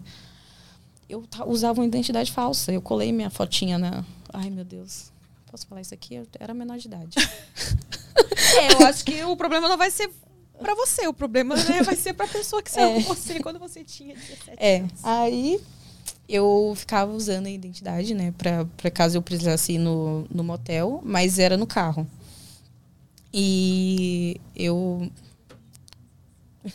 [1.08, 2.72] Eu usava uma identidade falsa.
[2.72, 4.04] Eu colei minha fotinha na.
[4.32, 5.12] Ai, meu Deus.
[5.50, 6.14] Posso falar isso aqui?
[6.16, 7.16] Eu era menor de idade.
[8.58, 10.10] É, eu acho que o problema não vai ser
[10.58, 11.06] pra você.
[11.06, 13.02] O problema né, vai ser pra pessoa que saiu É.
[13.02, 14.78] com você quando você tinha 17 É.
[14.78, 14.92] anos.
[15.04, 15.60] Aí
[16.26, 18.32] eu ficava usando a identidade, né?
[18.38, 22.06] Pra, pra caso eu precisasse ir no, no motel, mas era no carro.
[23.38, 25.10] E eu.
[26.64, 26.72] que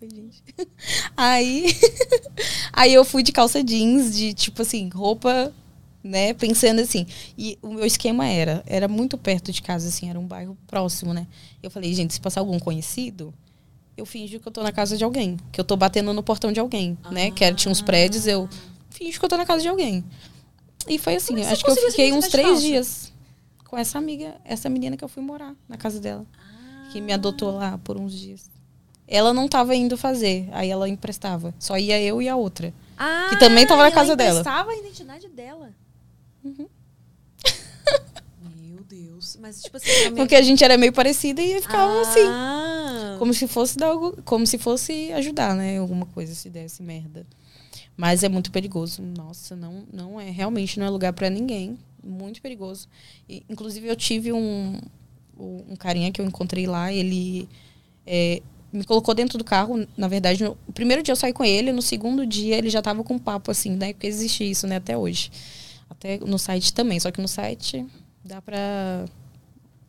[0.00, 0.42] foi, gente?
[1.16, 1.66] Aí.
[2.74, 5.54] aí eu fui de calça jeans, de tipo assim, roupa,
[6.02, 6.34] né?
[6.34, 7.06] Pensando assim.
[7.38, 11.14] E o meu esquema era, era muito perto de casa, assim, era um bairro próximo,
[11.14, 11.28] né?
[11.62, 13.32] Eu falei, gente, se passar algum conhecido,
[13.96, 15.36] eu finjo que eu tô na casa de alguém.
[15.52, 17.30] Que eu tô batendo no portão de alguém, né?
[17.30, 18.48] Que era, tinha uns prédios, eu
[18.90, 20.02] finjo que eu tô na casa de alguém.
[20.88, 22.62] E foi assim, Como é que acho eu fiquei uns três falsa?
[22.62, 23.09] dias
[23.70, 26.26] com essa amiga, essa menina que eu fui morar na casa dela.
[26.90, 28.50] Que me adotou lá por uns dias.
[29.06, 31.54] Ela não tava indo fazer, aí ela emprestava.
[31.56, 32.74] Só ia eu e a outra.
[32.98, 34.40] Ah, Que também tava na ela casa dela.
[34.40, 35.70] emprestava a identidade dela.
[36.42, 36.66] Uhum.
[38.56, 39.38] Meu Deus.
[39.40, 40.16] Mas, tipo assim...
[40.16, 42.26] Porque a gente era meio parecida e ficava assim.
[42.26, 43.14] Ah.
[43.20, 45.78] Como se fosse dar algo, como se fosse ajudar, né?
[45.78, 47.24] Alguma coisa se desse merda.
[47.96, 49.00] Mas é muito perigoso.
[49.00, 50.28] Nossa, não, não é.
[50.28, 51.78] Realmente não é lugar pra ninguém.
[52.02, 52.88] Muito perigoso.
[53.28, 54.78] E, inclusive, eu tive um,
[55.38, 56.92] um carinha que eu encontrei lá.
[56.92, 57.48] Ele
[58.06, 58.40] é,
[58.72, 59.86] me colocou dentro do carro.
[59.96, 61.72] Na verdade, no primeiro dia eu saí com ele.
[61.72, 63.92] No segundo dia, ele já tava com papo assim, né?
[63.92, 64.76] Porque existe isso, né?
[64.76, 65.30] Até hoje.
[65.90, 66.98] Até no site também.
[66.98, 67.86] Só que no site
[68.24, 69.04] dá pra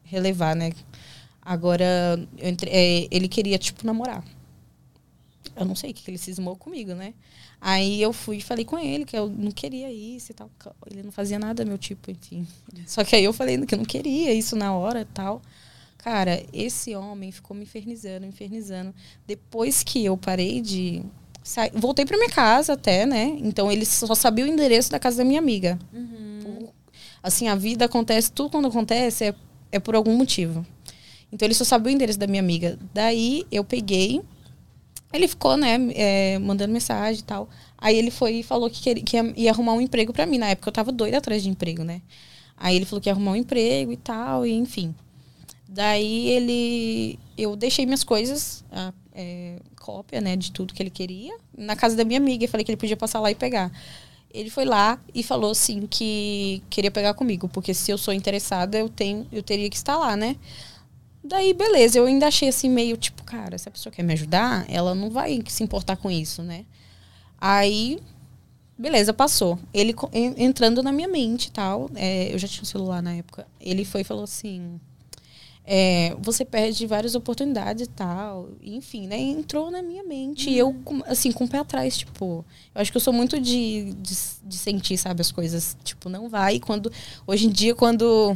[0.04, 0.72] relevar, né?
[1.42, 1.86] Agora,
[2.38, 4.24] entre- é, ele queria, tipo, namorar.
[5.56, 7.14] Eu não sei o que ele cismou comigo, né?
[7.64, 10.50] Aí eu fui e falei com ele que eu não queria isso e tal.
[10.90, 12.48] Ele não fazia nada meu tipo, enfim.
[12.88, 15.42] Só que aí eu falei que eu não queria isso na hora e tal.
[16.00, 18.92] Cara, esse homem ficou me infernizando, infernizando.
[19.28, 21.04] Depois que eu parei de.
[21.44, 23.36] sair- Voltei pra minha casa até, né?
[23.38, 25.78] Então ele só sabia o endereço da casa da minha amiga.
[25.94, 26.68] Uhum.
[27.22, 29.36] Assim, a vida acontece, tudo quando acontece é,
[29.72, 30.66] é por algum motivo.
[31.32, 32.80] Então ele só sabia o endereço da minha amiga.
[32.92, 34.22] Daí eu peguei,
[35.14, 37.50] ele ficou, né, é, mandando mensagem e tal.
[37.78, 40.38] Aí ele foi e falou que, queria, que ia, ia arrumar um emprego pra mim.
[40.38, 42.02] Na época eu tava doida atrás de emprego, né?
[42.56, 44.94] Aí ele falou que ia arrumar um emprego e tal, e enfim.
[45.68, 47.20] Daí ele.
[47.38, 51.96] Eu deixei minhas coisas, a é, cópia, né, de tudo que ele queria, na casa
[51.96, 52.46] da minha amiga.
[52.46, 53.72] E falei que ele podia passar lá e pegar.
[54.34, 58.78] Ele foi lá e falou assim que queria pegar comigo, porque se eu sou interessada,
[58.78, 60.38] eu tenho, eu teria que estar lá, né?
[61.24, 64.66] Daí, beleza, eu ainda achei assim meio tipo, cara, se a pessoa quer me ajudar,
[64.68, 66.66] ela não vai se importar com isso, né?
[67.40, 68.00] Aí,
[68.78, 69.60] beleza, passou.
[69.74, 69.94] Ele
[70.38, 73.46] entrando na minha mente e tal, é, eu já tinha um celular na época.
[73.60, 74.80] Ele foi e falou assim:
[75.64, 78.50] é, você perde várias oportunidades e tal.
[78.62, 79.20] Enfim, né?
[79.20, 80.50] Entrou na minha mente.
[80.50, 81.04] E eu, Uhum.
[81.06, 82.44] assim, com o pé atrás, tipo.
[82.74, 85.78] Eu acho que eu sou muito de, de, de sentir, sabe, as coisas.
[85.84, 86.60] Tipo, não vai.
[86.60, 86.92] Quando.
[87.28, 88.36] Hoje em dia, quando.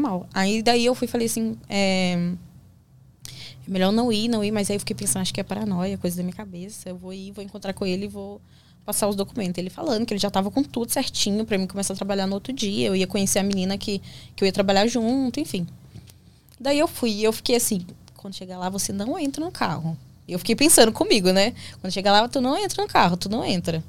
[0.00, 0.28] Mal.
[0.32, 2.32] Aí daí eu fui falei assim, é,
[3.66, 5.98] é melhor não ir, não ir, mas aí eu fiquei pensando, acho que é paranoia,
[5.98, 6.88] coisa da minha cabeça.
[6.88, 8.40] Eu vou ir, vou encontrar com ele e vou
[8.84, 9.58] passar os documentos.
[9.58, 12.34] Ele falando que ele já tava com tudo certinho pra mim começar a trabalhar no
[12.34, 12.88] outro dia.
[12.88, 14.00] Eu ia conhecer a menina que,
[14.36, 15.66] que eu ia trabalhar junto, enfim.
[16.60, 19.96] Daí eu fui e eu fiquei assim, quando chegar lá, você não entra no carro.
[20.26, 21.52] Eu fiquei pensando comigo, né?
[21.80, 23.84] Quando chegar lá, tu não entra no carro, tu não entra.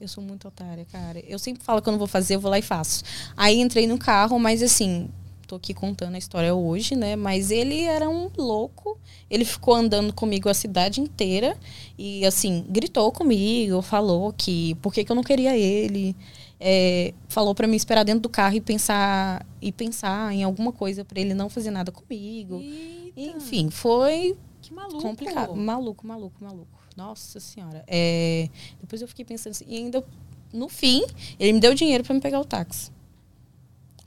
[0.00, 1.20] Eu sou muito otária, cara.
[1.28, 3.04] Eu sempre falo que eu não vou fazer, eu vou lá e faço.
[3.36, 5.10] Aí entrei no carro, mas assim,
[5.46, 7.16] tô aqui contando a história hoje, né?
[7.16, 8.96] Mas ele era um louco.
[9.28, 11.56] Ele ficou andando comigo a cidade inteira
[11.98, 16.16] e assim, gritou comigo, falou que por que, que eu não queria ele.
[16.58, 21.04] É, falou pra mim esperar dentro do carro e pensar e pensar em alguma coisa
[21.04, 22.60] pra ele não fazer nada comigo.
[22.60, 25.02] Eita, Enfim, foi que maluco.
[25.02, 25.56] complicado.
[25.56, 26.79] Maluco, maluco, maluco.
[26.96, 27.84] Nossa senhora.
[27.86, 28.48] É,
[28.80, 30.04] depois eu fiquei pensando assim, e ainda
[30.52, 31.02] no fim,
[31.38, 32.90] ele me deu dinheiro pra me pegar o táxi.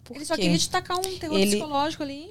[0.04, 0.42] Por Ele só quê?
[0.42, 2.28] queria te tacar um terror Ele- psicológico ali.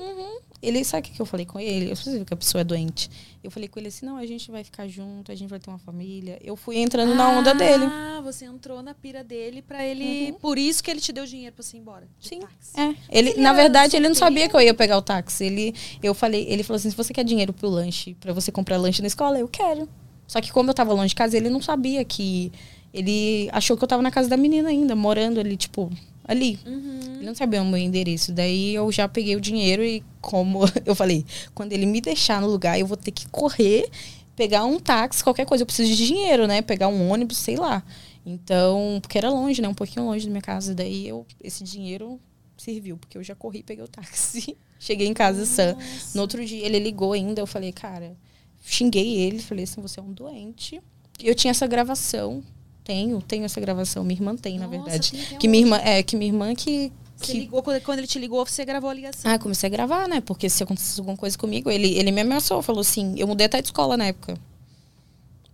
[0.60, 1.90] Ele, sabe o que eu falei com ele?
[1.90, 3.10] Eu sei que a pessoa é doente.
[3.42, 5.70] Eu falei com ele assim: não, a gente vai ficar junto, a gente vai ter
[5.70, 6.38] uma família.
[6.44, 7.84] Eu fui entrando na onda dele.
[7.86, 10.34] Ah, você entrou na pira dele pra ele.
[10.34, 12.06] Por isso que ele te deu dinheiro pra você ir embora.
[12.20, 12.40] Sim.
[12.40, 12.78] táxi.
[12.78, 12.94] É.
[13.08, 15.44] Ele, ele na verdade, ele não sabia que eu ia pegar o táxi.
[15.46, 18.76] Ele, eu falei, ele falou assim: se você quer dinheiro pro lanche, pra você comprar
[18.76, 19.88] lanche na escola, eu quero.
[20.26, 22.52] Só que como eu tava longe de casa, ele não sabia que.
[22.92, 25.90] Ele achou que eu tava na casa da menina ainda, morando ali, tipo,
[26.24, 26.58] ali.
[26.66, 27.16] Uhum.
[27.16, 28.32] Ele não sabia o meu endereço.
[28.32, 32.48] Daí eu já peguei o dinheiro e, como eu falei, quando ele me deixar no
[32.48, 33.88] lugar, eu vou ter que correr,
[34.36, 35.62] pegar um táxi, qualquer coisa.
[35.62, 36.60] Eu preciso de dinheiro, né?
[36.60, 37.82] Pegar um ônibus, sei lá.
[38.24, 39.68] Então, porque era longe, né?
[39.68, 40.74] Um pouquinho longe da minha casa.
[40.74, 42.20] Daí eu, esse dinheiro
[42.56, 44.56] serviu, porque eu já corri e peguei o táxi.
[44.78, 45.76] Cheguei em casa sã.
[46.14, 48.16] No outro dia ele ligou ainda, eu falei, cara,
[48.62, 50.80] xinguei ele, falei assim, você é um doente.
[51.22, 52.42] Eu tinha essa gravação.
[52.84, 54.02] Tenho, tenho essa gravação.
[54.02, 55.10] Minha irmã tem, na Nossa, verdade.
[55.12, 56.92] tem até Que minha irmã, é, que minha irmã que.
[57.16, 59.30] Você que ligou, quando, ele te ligou, você gravou a ligação.
[59.30, 60.20] ah, comecei a gravar, né?
[60.20, 63.60] Porque se acontecesse alguma coisa comigo, ele, ele me ameaçou, falou assim, eu mudei até
[63.62, 64.36] de escola na época.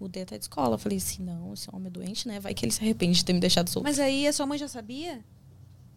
[0.00, 0.78] Mudei até de escola.
[0.78, 2.40] Falei assim, não, esse homem é doente, né?
[2.40, 3.84] Vai que ele se arrepende de ter me deixado solto.
[3.84, 5.20] Mas aí a sua mãe já sabia?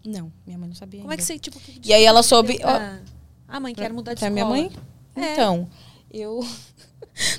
[0.03, 0.99] Não, minha mãe não sabia.
[1.01, 1.33] Como é que ainda.
[1.33, 2.57] você, tipo, que E aí ela soube.
[2.59, 2.99] pra-
[3.47, 4.51] Ah, mãe, quero mudar de Pra escola.
[4.55, 4.71] minha mãe?
[5.15, 5.33] É.
[5.33, 5.69] Então,
[6.11, 6.45] eu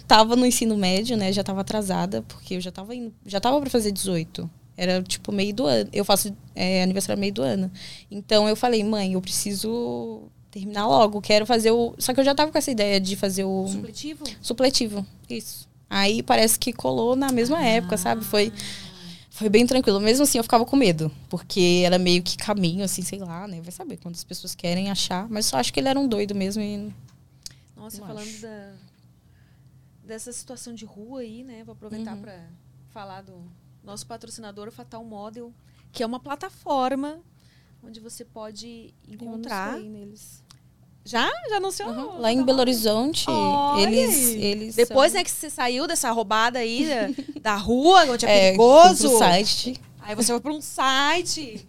[0.07, 1.33] tava no ensino médio, né?
[1.33, 4.49] Já tava atrasada, porque eu já tava indo, já tava pra fazer 18.
[4.77, 5.89] Era tipo meio do ano.
[5.93, 7.71] Eu faço é, aniversário meio do ano.
[8.11, 11.21] Então eu falei, mãe, eu preciso terminar logo.
[11.21, 11.95] Quero fazer o.
[11.99, 14.25] Só que eu já tava com essa ideia de fazer o Supletivo?
[14.41, 15.07] supletivo.
[15.29, 15.69] Isso.
[15.91, 17.65] Aí parece que colou na mesma Ah.
[17.67, 18.25] época, sabe?
[18.25, 18.51] Foi.
[19.31, 19.99] Foi bem tranquilo.
[20.01, 21.11] Mesmo assim, eu ficava com medo.
[21.29, 23.61] Porque era meio que caminho, assim, sei lá, né?
[23.63, 25.27] Vai saber quantas pessoas querem achar.
[25.29, 26.63] Mas só acho que ele era um doido mesmo.
[26.63, 26.91] E
[27.77, 28.43] Nossa, falando acho.
[28.43, 28.69] da,
[30.03, 31.63] dessa situação de rua aí, né?
[31.65, 32.23] Vou aproveitar Uhum.
[32.23, 32.39] pra
[32.91, 33.43] falar do
[33.83, 35.53] nosso patrocinador, o Fatal Model,
[35.93, 37.21] que é uma plataforma
[37.83, 39.79] onde você pode encontrar.
[39.79, 40.43] neles.
[41.05, 41.29] Já?
[41.49, 41.89] Já anunciou?
[41.91, 42.19] Uhum.
[42.21, 44.77] Lá em Belo Horizonte, Olha eles, eles.
[44.77, 48.41] Depois, são- né, que você saiu dessa roubada aí da, da rua, onde é, é,
[48.53, 49.09] perigoso.
[49.09, 49.81] pro site.
[50.01, 51.67] Aí você vai para um site.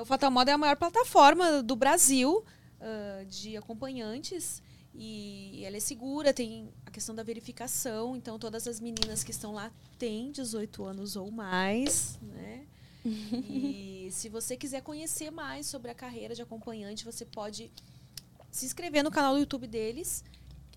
[0.00, 2.42] O Fatal Model é a maior plataforma do Brasil
[2.80, 4.60] ah, de acompanhantes.
[4.94, 8.14] E ela é segura, tem a questão da verificação.
[8.16, 12.64] Então, todas as meninas que estão lá têm 18 anos ou mais, né?
[13.04, 17.72] E se você quiser conhecer mais sobre a carreira de acompanhante, você pode
[18.50, 20.24] se inscrever no canal do YouTube deles,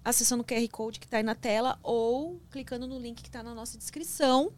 [0.03, 3.43] acessando o QR Code que está aí na tela, ou clicando no link que está
[3.43, 4.51] na nossa descrição.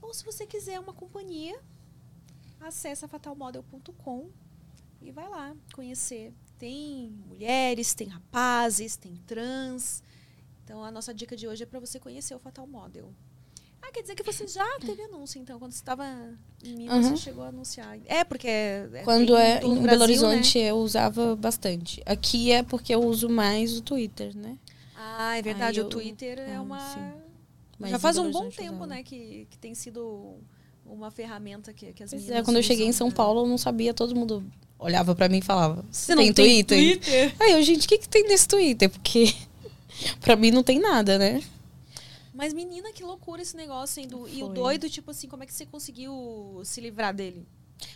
[0.00, 1.60] Ou se você quiser uma companhia,
[2.58, 4.30] acessa fatalmodel.com
[5.02, 6.32] e vai lá conhecer.
[6.58, 10.02] Tem mulheres, tem rapazes, tem trans.
[10.64, 13.12] Então a nossa dica de hoje é para você conhecer o Fatal Model.
[13.82, 16.04] Ah, quer dizer que você já teve anúncio, então, quando você estava
[16.64, 17.16] em Minas, Uhum.
[17.16, 17.98] você chegou a anunciar.
[18.06, 20.28] É, porque é, é- Quando é em o Belo Brasil, né?
[20.28, 22.02] Horizonte eu usava bastante.
[22.06, 24.58] Aqui é porque eu uso mais o Twitter, né?
[24.96, 26.78] Ah, é verdade, Aí o eu- Twitter é ah, uma.
[27.82, 28.86] Já faz um bom Horizonte tempo, usava.
[28.86, 30.38] né, que, que tem sido
[30.86, 33.46] uma ferramenta que, que as Pois meninas é, quando eu cheguei em São Paulo, eu
[33.46, 34.42] não sabia, todo mundo
[34.84, 36.98] olhava pra mim e falava: Você não tem tem Twitter?
[37.00, 37.34] Twitter?
[37.40, 38.88] Aí eu, gente, o que, que tem nesse Twitter?
[38.90, 39.34] Porque
[40.20, 41.42] pra mim não tem nada, né?
[42.32, 44.08] Mas, menina, que loucura esse negócio, hein?
[44.08, 47.46] do- E o doido, tipo assim, como é que você conseguiu se livrar dele?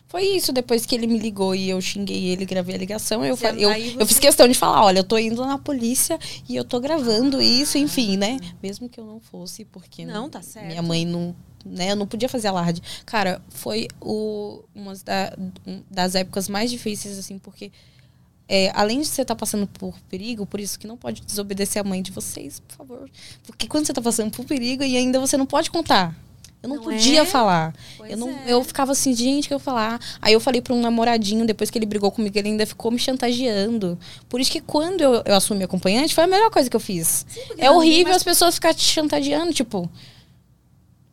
[0.07, 3.37] Foi isso, depois que ele me ligou e eu xinguei ele, gravei a ligação, eu,
[3.37, 5.59] Você- falei, eu, aí eu fiz você- questão de falar, olha, eu tô indo na
[5.59, 6.19] polícia
[6.49, 8.39] e eu tô gravando isso, enfim, né?
[8.63, 10.67] Mesmo que eu não fosse, porque Não, tá certo.
[10.67, 12.83] minha mãe não, né, eu não podia fazer alarde.
[13.05, 15.37] Cara, foi o, uma da-
[15.91, 17.71] das épocas mais difíceis, assim, porque
[18.51, 21.85] é, além de você estar passando por perigo, por isso que não pode desobedecer a
[21.85, 23.11] mãe de vocês, por favor.
[23.47, 26.17] Porque quando você tá passando por perigo e ainda você não pode contar.
[26.63, 27.25] Eu não, Não podia é?
[27.25, 27.73] falar.
[27.97, 28.53] Pois Eu, não, é.
[28.53, 30.01] eu ficava assim, gente, o que eu falar?
[30.21, 32.99] Aí eu falei pra um namoradinho, depois que ele brigou comigo, ele ainda ficou me
[32.99, 33.97] chantageando.
[34.29, 37.25] Por isso que quando eu, eu assumi acompanhante, foi a melhor coisa que eu fiz.
[37.47, 39.89] porque é horrível ninguém as pessoas ficarem te chantageando, tipo.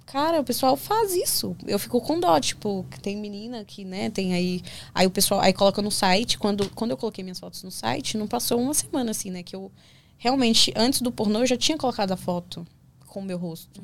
[0.07, 1.55] Cara, o pessoal faz isso.
[1.67, 4.61] Eu fico com dó, tipo, que tem menina que, né, tem aí.
[4.93, 6.37] Aí o pessoal aí coloca no site.
[6.39, 9.43] Quando, quando eu coloquei minhas fotos no site, não passou uma semana, assim, né?
[9.43, 9.71] Que eu
[10.17, 12.65] realmente, antes do pornô, eu já tinha colocado a foto
[13.07, 13.83] com o meu rosto.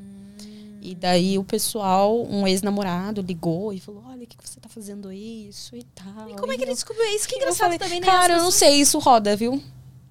[0.84, 4.68] E daí o pessoal, um ex-namorado, ligou e falou: Olha, o que, que você tá
[4.68, 6.28] fazendo isso e tal.
[6.28, 7.28] E como é que ele descobriu isso?
[7.28, 8.08] Que engraçado falei, também, né?
[8.08, 9.62] Cara, eu não sei, isso roda, viu?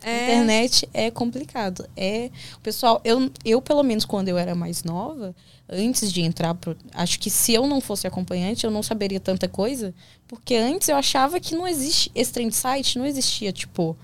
[0.00, 0.22] É.
[0.22, 1.84] Internet é complicado.
[1.96, 5.34] É, o pessoal, eu, eu pelo menos quando eu era mais nova,
[5.68, 9.48] antes de entrar pro, acho que se eu não fosse acompanhante, eu não saberia tanta
[9.48, 9.92] coisa,
[10.28, 13.96] porque antes eu achava que não existe esse trem de site, não existia, tipo,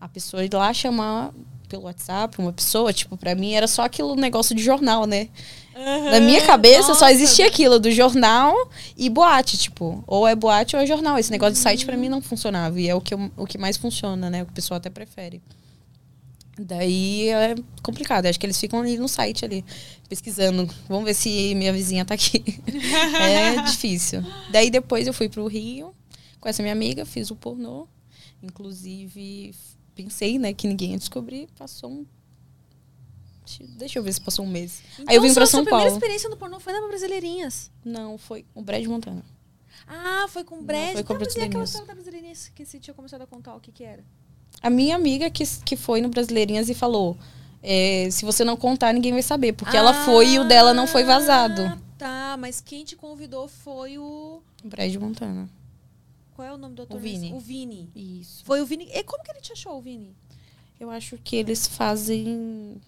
[0.00, 1.30] a pessoa ir lá chamar
[1.68, 5.28] pelo WhatsApp uma pessoa, tipo, pra mim era só aquilo negócio de jornal, né?
[6.10, 7.12] Na minha cabeça só Nossa.
[7.12, 8.54] existia aquilo do jornal
[8.96, 11.18] e boate, tipo, ou é boate ou é jornal.
[11.18, 13.56] Esse negócio de site pra mim não funcionava e é o que, eu- o que
[13.58, 14.42] mais funciona, né?
[14.42, 15.40] O que o pessoal até prefere.
[16.58, 18.26] Daí é complicado.
[18.26, 19.64] Acho que eles ficam ali no site ali,
[20.08, 20.68] pesquisando.
[20.88, 22.42] Vamos ver se minha vizinha tá aqui.
[23.18, 24.22] é difícil.
[24.50, 25.94] Daí depois eu fui pro Rio
[26.38, 27.86] com essa minha amiga, fiz o pornô.
[28.42, 29.54] Inclusive,
[29.94, 31.48] pensei, né, que ninguém ia descobrir.
[31.58, 32.06] Passou um.
[33.58, 34.82] Deixa eu ver se passou um mês.
[35.06, 35.96] Aí eu vim Então, pra sua- São sua primeira Paulo.
[35.98, 37.70] experiência no pornô foi na Brasileirinhas.
[37.84, 39.24] Não, foi o Brad Montana.
[39.86, 40.92] Ah, foi com o Brad.
[40.92, 41.68] foi com aquela Brasileirinhas.
[41.70, 44.04] história da Brasileirinhas que você tinha começado a contar o que que era?
[44.62, 47.16] A minha amiga que, que foi no Brasileirinhas e falou:
[47.62, 49.52] é, se você não contar, ninguém vai saber.
[49.52, 51.62] Porque ela foi e o dela não foi vazado.
[51.62, 54.42] Ah, Tá, mas quem te convidou foi o...
[54.64, 55.50] Brad Montana.
[56.34, 56.96] Qual é o nome do ator?
[56.96, 57.30] O Vini.
[57.34, 57.90] O Vini.
[57.94, 58.42] Isso.
[58.46, 58.88] Foi o Vini.
[58.90, 60.16] E como que ele te achou, o Vini?
[60.78, 62.80] Eu acho que eles fazem.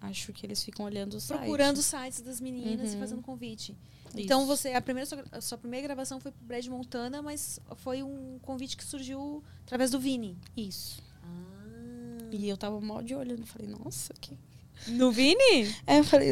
[0.00, 1.40] Acho que eles ficam olhando o site.
[1.40, 3.00] Procurando os sites das meninas e Uhum.
[3.00, 3.76] fazendo convite.
[4.08, 4.20] Isso.
[4.20, 8.02] Então você, a primeira sua, a sua primeira gravação foi pro Brad Montana, mas foi
[8.02, 10.38] um convite que surgiu através do Vini.
[10.56, 11.02] Isso.
[11.22, 12.28] Ah.
[12.30, 13.36] E eu tava mal de olho.
[13.38, 14.38] Eu falei, nossa, que.
[14.88, 15.74] No Vini?
[15.86, 16.30] É, eu falei,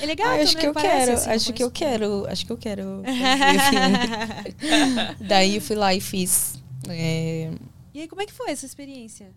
[0.00, 0.60] é gato, ah, acho né?
[0.60, 3.02] que eu Parece, quero, assim, acho que eu quero, acho que eu quero.
[5.20, 6.54] Daí eu fui lá e fiz.
[6.88, 7.50] é,
[7.94, 9.32] E aí, como é que foi essa experiência?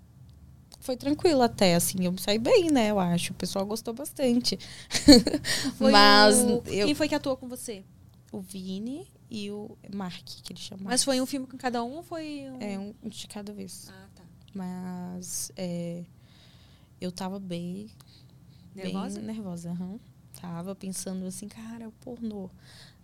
[0.80, 3.32] Foi tranquilo até, assim, eu saí bem, né, eu acho.
[3.34, 4.58] O pessoal gostou bastante.
[5.80, 7.84] Mas o- eu, Quem foi que atuou com você?
[8.32, 10.84] o Vini e o Mark, que ele chama.
[10.84, 12.58] Mas foi um filme com cada um ou foi um...
[12.62, 13.88] É, um de cada vez.
[13.92, 14.24] Ah, tá.
[14.54, 16.04] Mas é,
[17.02, 17.90] eu tava bem,
[18.76, 19.20] Nervosa?
[19.20, 19.72] bem nervosa.
[19.72, 20.00] aham.
[20.40, 22.50] Tava pensando assim, cara, o pornô.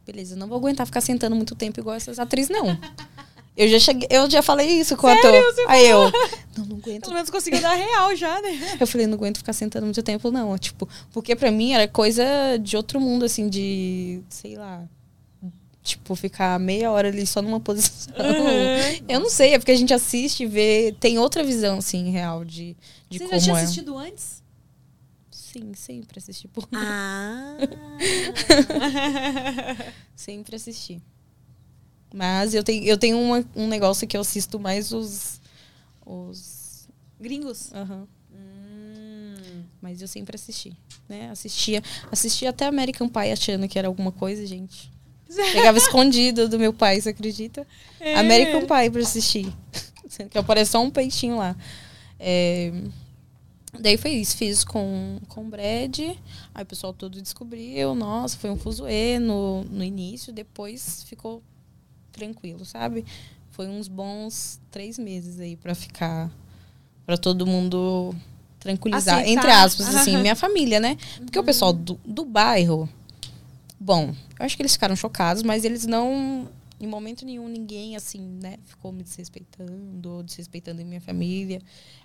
[0.06, 2.66] Beleza, não vou aguentar ficar sentando muito tempo igual essas atrizes, não.
[3.58, 5.32] Eu já cheguei, eu já falei isso com o ator.
[5.68, 6.12] Aí eu,
[6.58, 7.04] não, não aguento.
[7.04, 8.50] Pelo menos conseguiu dar real já, né?
[8.80, 10.58] Eu falei, não aguento ficar sentando muito tempo, não.
[10.58, 12.26] Tipo, porque pra mim era coisa
[12.62, 14.84] de outro mundo, assim, de, sei lá.
[15.82, 18.14] Tipo, ficar meia hora ali só numa posição.
[19.08, 20.94] Eu não sei, é porque a gente assiste e vê.
[21.00, 22.76] Tem outra visão, assim, real de,
[23.10, 23.64] de Você como já tinha é.
[23.64, 24.44] assistido antes?
[25.32, 27.56] Sim, sempre assisti Ah.
[30.14, 31.02] Sempre assisti.
[32.16, 35.42] Mas eu tenho, eu tenho uma- um negócio que eu assisto mais os.
[36.06, 36.88] Os.
[37.20, 37.74] Gringos?
[37.74, 38.08] Aham.
[38.34, 39.64] Hum.
[39.82, 40.74] Mas eu sempre assisti.
[41.10, 41.30] Né?
[41.30, 44.90] Assistia, assistia até American Pie achando que era alguma coisa, gente.
[45.54, 47.68] Pegava escondido do meu pai, você acredita?
[48.00, 48.16] É.
[48.16, 49.54] American Pie pra assistir.
[50.08, 51.56] Sendo que aparece só um peitinho lá.
[52.18, 52.72] É,
[53.78, 56.00] Daí foi isso, fiz com, com o Brad.
[56.54, 57.94] Aí o pessoal todo descobriu.
[57.94, 60.32] Nossa, foi um fuzuê no, no início.
[60.32, 61.44] Depois ficou
[62.16, 63.06] tranquilo, sabe?
[63.52, 66.32] Foi uns bons três meses aí pra ficar.
[67.06, 68.16] Pra todo mundo
[68.60, 69.20] tranquilizar.
[69.20, 69.32] Aceitar.
[69.32, 70.98] Entre aspas, assim, minha família, né?
[71.18, 72.90] Porque o pessoal do, do bairro.
[73.80, 76.50] Bom, eu acho que eles ficaram chocados, mas eles não.
[76.80, 81.62] Em momento nenhum, ninguém, assim, né, ficou me desrespeitando ou desrespeitando a minha família.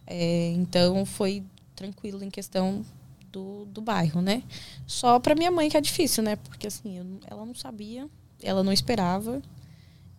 [0.07, 1.43] É, então, foi
[1.75, 2.85] tranquilo em questão
[3.33, 4.45] do, do bairro, né?
[4.87, 6.37] Só pra minha mãe que é difícil, né?
[6.37, 8.07] Porque, assim, eu ela não sabia,
[8.43, 9.43] ela não esperava.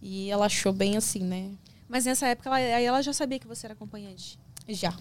[0.02, 1.52] E ela achou bem assim, né?
[1.88, 4.40] Mas nessa época, ela, aí ela já sabia que você era acompanhante.
[4.68, 4.94] Já.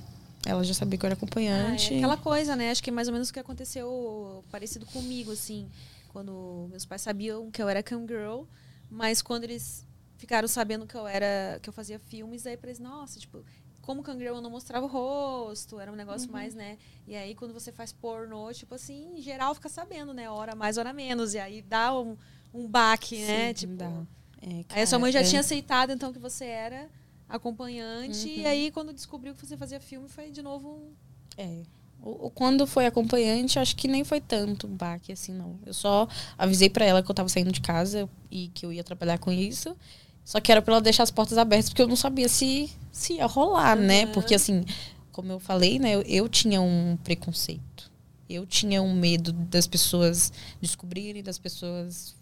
[0.47, 1.93] Ela já sabia que eu era acompanhante.
[1.93, 2.71] Ah, é aquela coisa, né?
[2.71, 5.69] Acho que é mais ou menos o que aconteceu parecido comigo, assim.
[6.09, 8.43] Quando meus pais sabiam que eu era cam girl,
[8.91, 9.87] mas quando eles
[10.17, 13.45] ficaram sabendo que eu era que eu fazia filmes, aí pra eles, nossa, tipo,
[13.81, 16.33] como cam girl eu não mostrava o rosto, era um negócio Uhum.
[16.33, 16.79] mais, né?
[17.07, 20.29] E aí quando você faz pornô, tipo assim, em geral fica sabendo, né?
[20.29, 21.35] Hora mais, hora menos.
[21.35, 22.17] E aí dá um,
[22.53, 23.49] um baque, né?
[23.49, 24.07] Sim, Tipo, dá.
[24.43, 26.89] É, Aí a sua mãe já é- tinha aceitado, então, que você era
[27.29, 28.27] acompanhante.
[28.27, 28.35] Uhum.
[28.37, 30.93] E aí, quando descobriu que você fazia filme, foi de novo um.
[31.37, 31.63] É.
[32.03, 35.59] O, quando foi acompanhante, acho que nem foi tanto baque assim, não.
[35.67, 38.83] Eu só avisei pra ela que eu tava saindo de casa e que eu ia
[38.83, 39.77] trabalhar com isso.
[40.25, 43.15] Só que era pra ela deixar as portas abertas, porque eu não sabia se, se
[43.15, 44.07] ia rolar, né?
[44.07, 44.13] Uhum.
[44.13, 44.65] Porque, assim,
[45.13, 45.95] como eu falei, né?
[45.95, 47.91] Eu, eu tinha um preconceito.
[48.29, 52.17] Eu tinha um medo das pessoas descobrirem, das pessoas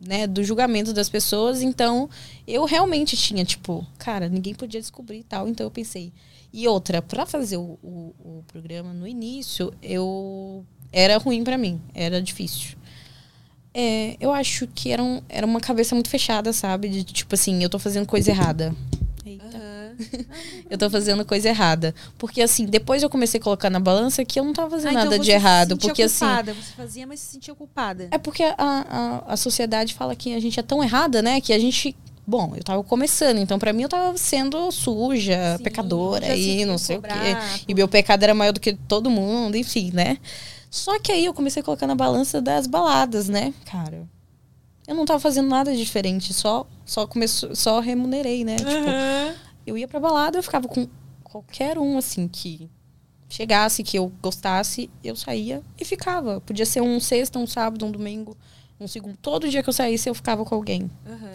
[0.00, 1.62] né, do julgamento das pessoas.
[1.62, 2.08] Então,
[2.46, 5.48] eu realmente tinha, tipo, cara, ninguém podia descobrir e tal.
[5.48, 6.12] Então, eu pensei.
[6.52, 10.64] E outra, pra fazer o, o, o programa no início, eu.
[10.92, 12.76] Era ruim pra mim, era difícil.
[13.74, 16.88] É, eu acho que era, um, era uma cabeça muito fechada, sabe?
[16.88, 18.74] De tipo assim, eu tô fazendo coisa errada.
[19.24, 19.75] Eita.
[20.70, 21.94] Eu tô fazendo coisa errada.
[22.18, 24.92] Porque assim, depois eu comecei a colocar na balança que eu não tava fazendo Ah,
[24.92, 25.70] então nada de se errado.
[25.70, 26.24] sentia Porque assim.
[26.24, 26.54] culpada.
[26.54, 28.08] Você fazia, mas se sentia culpada.
[28.10, 31.40] É porque a, a, a sociedade fala que a gente é tão errada, né?
[31.40, 31.96] Que a gente.
[32.26, 36.64] Bom, eu tava começando, então pra mim eu tava sendo suja, Sim, pecadora se e
[36.64, 37.08] não sei o quê.
[37.68, 40.18] E meu pecado era maior do que todo mundo, enfim, né?
[40.68, 44.08] Só que aí eu comecei a colocar na balança das baladas, né, cara?
[44.88, 48.56] Eu não tava fazendo nada diferente, só só começou, só remunerei, né?
[48.56, 50.86] Tipo, eu ia pra balada, eu ficava com
[51.24, 52.70] qualquer um assim que
[53.28, 56.40] chegasse, que eu gostasse, eu saía e ficava.
[56.40, 58.36] Podia ser um sexta, um sábado, um domingo,
[58.78, 59.16] um segundo.
[59.20, 60.90] Todo dia que eu saísse, eu ficava com alguém.
[61.06, 61.34] Aham.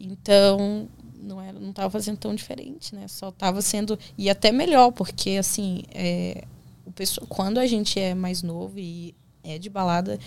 [0.00, 0.88] Então,
[1.20, 3.08] não era, não tava fazendo tão diferente, né?
[3.08, 6.44] Só tava sendo e até melhor, porque assim, é,
[6.84, 10.18] o pessoal, quando a gente é mais novo e é de balada,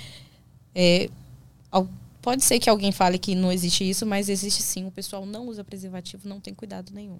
[0.74, 1.10] é,
[1.72, 1.88] al-
[2.22, 4.86] pode ser que alguém fale que não existe isso, mas existe sim.
[4.86, 7.20] O pessoal não usa preservativo, não tem cuidado nenhum.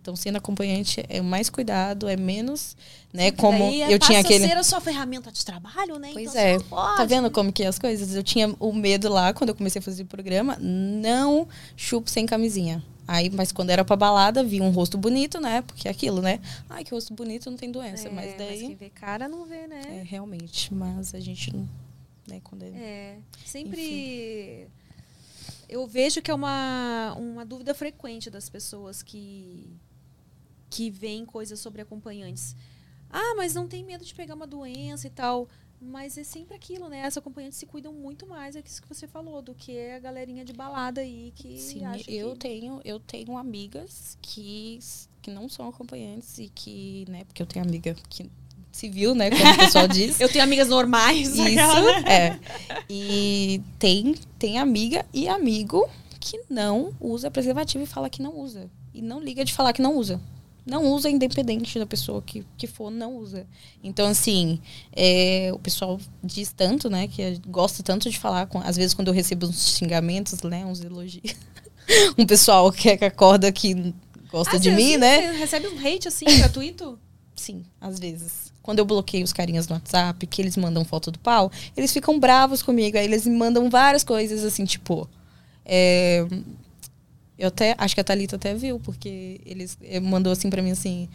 [0.00, 2.76] Então, sendo acompanhante é mais cuidado, é menos,
[3.12, 3.32] né?
[3.32, 6.10] Como Daí, é, eu tinha aquele ser a sua ferramenta de trabalho, né?
[6.12, 6.58] Pois então é.
[6.60, 6.96] pode.
[6.96, 8.14] Tá vendo como que é as coisas?
[8.14, 12.26] Eu tinha o medo lá, quando eu comecei a fazer o programa, não chupo sem
[12.26, 12.82] camisinha.
[13.08, 15.62] Aí, mas quando era pra balada, vi um rosto bonito, né?
[15.62, 16.40] Porque é aquilo, né?
[16.70, 18.06] Ai, que rosto bonito, não tem doença.
[18.06, 18.60] É, mas daí.
[18.60, 19.82] quem vê cara não vê, né?
[19.88, 20.72] é, realmente.
[20.72, 21.68] Mas a gente não.
[22.28, 22.68] Né, quando é...
[22.68, 24.68] É, sempre
[25.68, 29.76] eu vejo que é uma, uma dúvida frequente das pessoas que
[30.70, 32.54] que veem coisas sobre acompanhantes.
[33.10, 35.48] Ah, mas não tem medo de pegar uma doença e tal.
[35.80, 37.04] Mas é sempre aquilo, né?
[37.04, 40.44] As acompanhantes se cuidam muito mais, é isso que você falou, do que a galerinha
[40.44, 42.38] de balada aí que Sim, acha eu que...
[42.38, 44.80] tenho, eu tenho amigas que,
[45.22, 48.28] que não são acompanhantes e que, né, porque eu tenho amiga que
[48.72, 50.20] civil, né, como o pessoal diz.
[50.20, 51.28] Eu tenho amigas normais.
[51.28, 52.38] Isso, é.
[52.90, 55.88] E tem, tem amiga e amigo
[56.18, 58.68] que não usa preservativo e fala que não usa.
[58.92, 60.20] E não liga de falar que não usa.
[60.68, 63.46] Não usa, independente da pessoa que, que for, não usa.
[63.82, 64.60] Então, assim,
[64.94, 69.08] é, o pessoal diz tanto, né, que gosta tanto de falar, com, às vezes quando
[69.08, 71.34] eu recebo uns xingamentos, né, uns elogios.
[72.18, 73.94] um pessoal que, que acorda que
[74.30, 75.32] gosta Ah, de mim, assim, né?
[75.32, 76.98] Você recebe um hate assim, gratuito?
[77.34, 78.52] Sim, às vezes.
[78.62, 82.20] Quando eu bloqueio os carinhas no WhatsApp, que eles mandam foto do pau, eles ficam
[82.20, 82.98] bravos comigo.
[82.98, 85.08] Aí eles me mandam várias coisas assim, tipo.
[85.64, 86.26] é,
[87.38, 87.74] eu até.
[87.78, 91.08] Acho que a Thalita até viu, porque eles eh, mandou assim pra mim assim.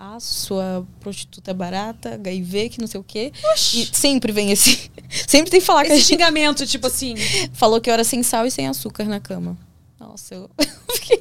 [0.00, 3.32] Ah, sua prostituta é barata, HIV, que não sei o quê.
[3.74, 4.90] E sempre vem esse.
[5.26, 7.14] sempre tem que falar que Esse gente xingamento, tipo assim.
[7.52, 9.58] falou que eu era sem sal e sem açúcar na cama.
[9.98, 10.50] Nossa, eu.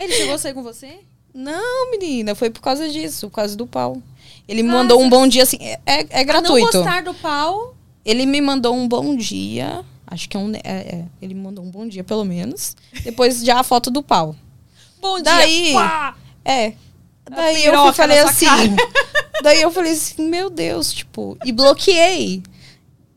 [0.00, 1.00] Ele chegou a sair com você?
[1.34, 4.00] Não, menina, foi por causa disso, por causa do pau.
[4.46, 5.58] Ele me Ah, mandou um bom dia assim.
[5.60, 6.72] É, é, é A gratuito.
[6.78, 7.74] não gostar do pau.
[8.04, 9.84] Ele me mandou um bom dia.
[10.10, 10.52] Acho que é um.
[10.54, 12.74] É, é, ele me mandou um bom dia, pelo menos.
[13.04, 14.34] Depois já a foto do pau.
[15.00, 15.74] Bom Daí- dia.
[15.74, 16.16] Pá!
[16.44, 16.72] É.
[17.30, 18.46] Daí eu falei assim.
[19.42, 22.42] daí eu falei assim, meu Deus, tipo, e bloqueei.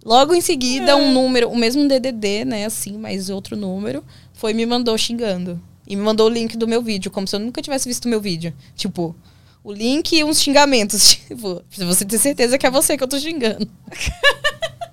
[0.03, 0.95] Logo em seguida, É.
[0.95, 5.61] um número, o mesmo DDD, né, assim, mas outro número, foi e me mandou xingando.
[5.87, 8.09] E me mandou o link do meu vídeo, como se eu nunca tivesse visto o
[8.09, 8.53] meu vídeo.
[8.75, 9.15] Tipo,
[9.63, 11.15] o link e uns xingamentos.
[11.27, 13.65] Tipo, pra você ter certeza que é você que eu tô xingando.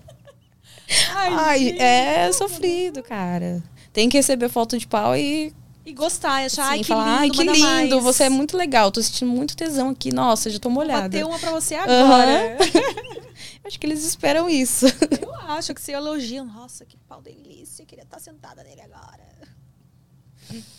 [1.15, 1.81] Ai, gente.
[1.83, 3.63] é sofrido, cara.
[3.93, 5.53] Tem que receber foto de pau e
[5.85, 8.05] E gostar, e achar, assim, ai, que falar, lindo, ai, que lindo, mais.
[8.05, 10.13] você é muito legal, tô sentindo muito tesão aqui.
[10.13, 11.03] Nossa, já tô Vou molhada.
[11.03, 12.57] bater uma pra você agora.
[13.65, 14.87] Acho que eles esperam isso.
[15.21, 16.43] Eu acho que você elogia.
[16.43, 17.85] Nossa, que pau delícia.
[17.85, 19.29] Queria estar sentada nele agora.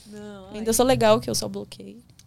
[0.07, 0.57] Não, ai.
[0.57, 1.47] Ainda sou legal que eu só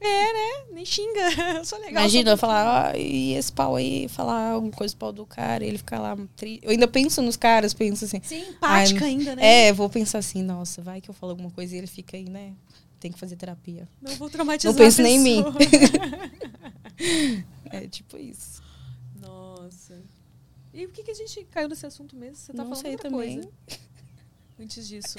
[0.03, 0.75] bloqueei.
[0.75, 1.21] nem xinga.
[1.59, 1.93] Eu sou legal.
[1.93, 5.65] Imagina eu falar, ah, e esse pau aí, falar alguma coisa pro pau do cara,
[5.65, 6.17] e ele ficar lá.
[6.37, 6.61] Tri...
[6.63, 8.21] Eu ainda penso nos caras, penso assim.
[8.23, 9.69] Sim, empática Ai, ainda, né?
[9.69, 12.29] É, vou pensar assim, nossa, vai que eu falo alguma coisa e ele fica aí,
[12.29, 12.53] né?
[13.01, 13.89] Tem que fazer terapia.
[14.01, 15.45] Não vou traumatizar Não penso nem em mim.
[17.73, 18.63] É tipo isso.
[19.19, 20.01] Nossa.
[20.75, 22.37] E por que, que a gente caiu nesse assunto mesmo?
[22.37, 23.41] Você tá Não falando sei outra também.
[23.41, 23.51] coisa.
[24.61, 25.19] Antes disso.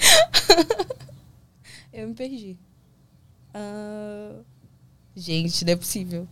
[1.92, 2.56] Eu me perdi.
[3.52, 4.40] Ah,
[5.16, 6.28] Gente, não é possível.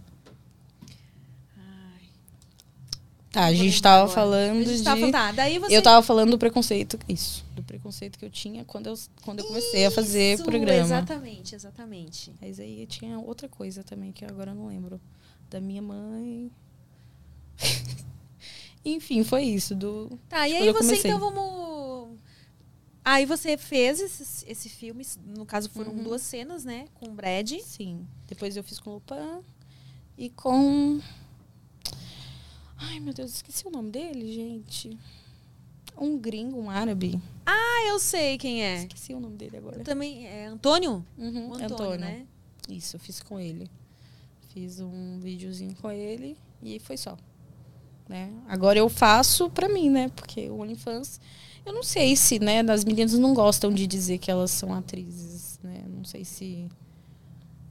[1.57, 2.09] Ai,
[3.31, 4.15] Tá, a gente tava agora.
[4.15, 4.85] falando a gente de.
[4.85, 5.77] tava tá, daí você...
[5.77, 6.99] Eu tava falando do preconceito.
[7.09, 7.45] Isso.
[7.55, 10.81] Do preconceito que eu tinha quando eu, quando eu comecei a fazer Isso, programa.
[10.81, 12.33] Exatamente, exatamente.
[12.41, 15.01] Mas aí tinha outra coisa também que agora eu não lembro.
[15.49, 16.51] Da minha mãe.
[18.85, 19.75] Enfim, foi isso.
[19.75, 20.19] Do...
[20.29, 21.11] Tá, e aí você, comecei.
[21.11, 21.62] então, vamos...
[23.05, 26.03] Aí você fez esse, esse filme, no caso foram Uhum.
[26.05, 26.87] duas cenas, né?
[26.95, 27.51] Com o Brad.
[27.61, 28.07] Sim.
[28.29, 29.43] Depois eu fiz com o Lupin
[30.17, 31.01] e com.
[32.79, 34.97] Ai, meu Deus, esqueci o nome dele, gente.
[35.97, 37.21] Um gringo, um árabe.
[37.47, 38.79] Ah, eu sei quem é.
[38.83, 39.81] Esqueci o nome dele agora.
[39.85, 41.05] Também é Antônio?
[41.19, 42.27] Uhum, O Antônio, né?
[42.69, 43.71] Isso, eu fiz com ele.
[44.55, 47.17] Fiz um videozinho com ele e foi só.
[48.09, 48.33] Né?
[48.49, 50.09] Agora eu faço pra mim, né?
[50.11, 51.21] Porque o OnlyFans,
[51.65, 55.59] eu não sei se, né, as meninas não gostam de dizer que elas são atrizes,
[55.63, 55.85] né?
[55.89, 56.69] Não sei se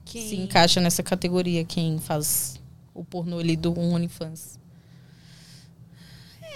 [0.06, 0.28] Quem?
[0.30, 2.60] se encaixa nessa categoria quem faz
[2.94, 4.60] o pornô ali do OnlyFans.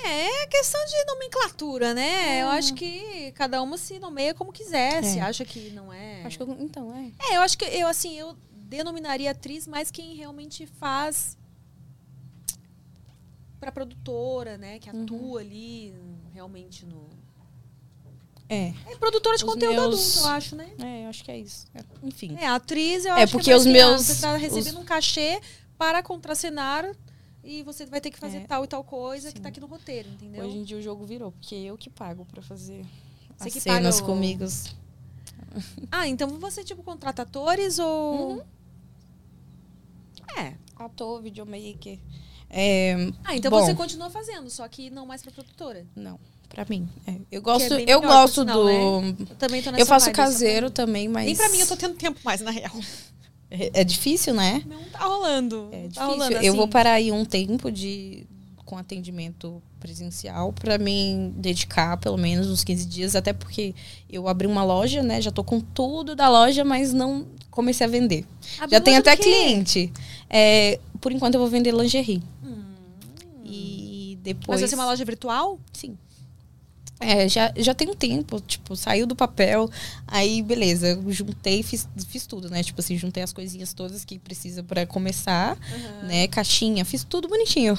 [0.04, 2.42] É, é questão de nomenclatura, né?
[2.44, 5.04] Eu acho que cada uma se nomeia como quiser.
[5.04, 5.22] Se É.
[5.22, 6.24] acha que não é.
[6.24, 7.12] Acho que eu- então, é.
[7.32, 11.38] É, eu acho que eu assim, eu denominaria atriz mais quem realmente faz
[13.60, 14.78] pra produtora, né?
[14.80, 15.04] Que Uhum.
[15.04, 15.94] atua ali
[16.34, 17.08] realmente no.
[18.48, 20.70] É, É produtora de Os conteúdo meus- adulto, eu acho, né?
[20.80, 21.66] é, eu acho que é isso.
[21.74, 22.36] É, Enfim.
[22.40, 24.82] É, atriz, eu É, acho porque que é os que, meus- Você tá recebendo os-
[24.82, 25.42] um cachê
[25.78, 26.86] para contracenar
[27.44, 28.46] e você vai ter que fazer É.
[28.48, 29.44] tal e tal coisa que Sim.
[29.44, 30.46] tá aqui no roteiro, entendeu?
[30.46, 32.86] Hoje em dia o jogo virou, porque eu que pago pra fazer
[33.38, 34.46] Você as que paga cenas o- comigo.
[35.92, 38.34] Ah, então você, tipo, contrata atores ou.
[38.34, 38.42] Uhum.
[40.38, 40.54] É.
[40.76, 41.98] Ator, videomaker.
[42.50, 42.94] É,
[43.24, 43.62] Ah, então Bom.
[43.66, 45.86] você continua fazendo, só que não mais pra produtora.
[45.96, 46.88] não, pra mim.
[47.08, 47.16] é.
[47.32, 48.70] Eu gosto, bem eu gosto sinal, do.
[48.70, 51.26] Eu também tô nessa Eu faço caseiro também, mas.
[51.26, 52.74] Nem pra mim eu tô tendo tempo mais, na real.
[53.50, 54.64] É, é difícil, né?
[54.66, 55.70] Não tá rolando.
[55.72, 55.94] É difícil.
[55.94, 56.72] tá rolando, eu vou assim.
[56.72, 58.26] parar aí um tempo de
[58.66, 63.76] com atendimento presencial pra mim dedicar pelo menos uns 15 dias, até porque
[64.10, 65.22] eu abri uma loja, né?
[65.22, 68.26] Já tô com tudo da loja, mas não comecei a vender.
[68.70, 69.94] Já tem até cliente.
[70.30, 72.24] É, por enquanto eu vou vender lingerie.
[72.44, 72.64] Hum.
[73.44, 74.60] E Mas depois.
[74.60, 75.60] vai ser uma loja virtual?
[75.72, 75.96] Sim.
[77.00, 79.70] É, já, já tem um tempo, tipo, saiu do papel,
[80.08, 82.64] aí beleza, juntei, fiz, fiz tudo, né?
[82.64, 85.58] Tipo assim, juntei as coisinhas todas que precisa pra começar,
[86.04, 86.28] né?
[86.30, 87.78] Caixinha, fiz tudo bonitinho.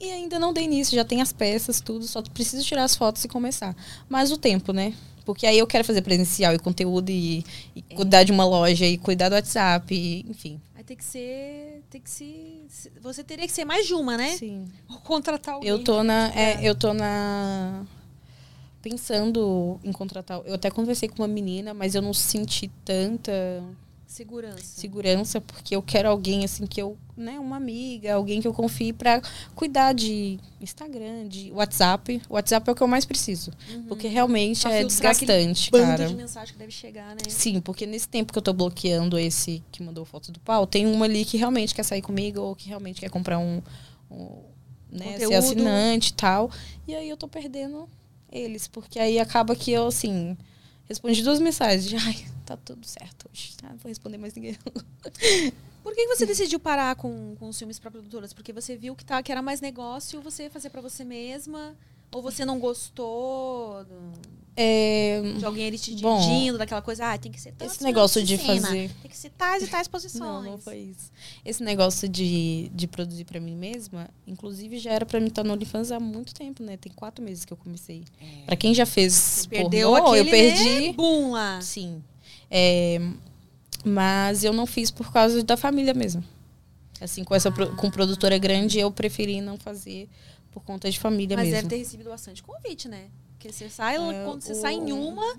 [0.00, 3.24] E ainda não dei início, já tem as peças, tudo, só preciso tirar as fotos
[3.24, 3.76] e começar.
[4.08, 4.92] Mas o tempo, né?
[5.24, 7.44] Porque aí eu quero fazer presencial e conteúdo e,
[7.76, 10.60] e cuidar de uma loja e cuidar do WhatsApp, e, enfim.
[10.74, 11.80] Aí tem que ser.
[11.88, 12.60] Tem que se.
[12.68, 14.30] se- Você teria que ser mais de uma, né?
[14.36, 14.64] Sim.
[14.90, 15.70] Ou contratar alguém.
[15.70, 16.32] Eu tô na.
[16.34, 17.84] é, eu tô na.
[18.82, 20.42] Pensando em contratar.
[20.44, 23.32] Eu até conversei com uma menina, mas eu não senti tanta
[24.06, 24.62] Segurança.
[24.62, 26.98] segurança, porque eu quero alguém assim que eu.
[27.16, 29.22] Né, uma amiga, alguém que eu confie pra
[29.54, 32.20] cuidar de Instagram, de WhatsApp.
[32.28, 33.52] O WhatsApp é o que eu mais preciso.
[33.86, 36.06] Porque realmente Pra é desgastante, cara.
[36.08, 37.22] de mensagem que deve chegar, né?
[37.28, 40.86] Sim, porque nesse tempo que eu tô bloqueando esse que mandou foto do pau, tem
[40.86, 43.62] uma ali que realmente quer sair comigo ou que realmente quer comprar um.
[44.10, 44.42] um
[44.90, 45.34] né, ser Conteúdo.
[45.36, 46.50] assinante e tal.
[46.86, 47.88] E aí eu tô perdendo
[48.32, 50.36] eles, porque aí acaba que eu, assim,
[50.88, 51.84] respondi duas mensagens.
[51.84, 53.52] de, Ai, tá tudo certo hoje.
[53.62, 54.56] Ah, não vou responder mais ninguém.
[55.82, 58.32] Por que você decidiu parar com, com os filmes para produtoras?
[58.32, 61.74] Porque você viu que, tá, que era mais negócio você fazer para você mesma?
[62.12, 67.16] Ou você não gostou do- É, de alguém ali te Bom, dirigindo, daquela coisa, ah,
[67.16, 70.20] tem que ser esse negócio de cena, fazer- Tem que ser tais e tais posições.
[70.20, 71.10] Não, não foi isso.
[71.42, 75.54] Esse negócio de, de produzir pra mim mesma, inclusive já era pra mim estar no
[75.54, 76.76] OnlyFans há muito tempo, né?
[76.76, 78.04] Tem quatro meses que eu comecei.
[78.44, 80.88] Pra quem já fez Você perdeu pornô, eu perdi.
[80.88, 81.58] né, boom lá.
[81.62, 82.02] Sim.
[82.50, 83.00] É,
[83.84, 86.22] mas eu não fiz por causa da família mesmo.
[87.00, 90.08] Assim, com essa pro- com produtora grande, eu preferi não fazer
[90.52, 91.62] por conta de família Mas mesmo.
[91.62, 93.06] deve ter recebido bastante convite, né?
[93.42, 95.36] Porque você sai, É, quando você o- sai em uma,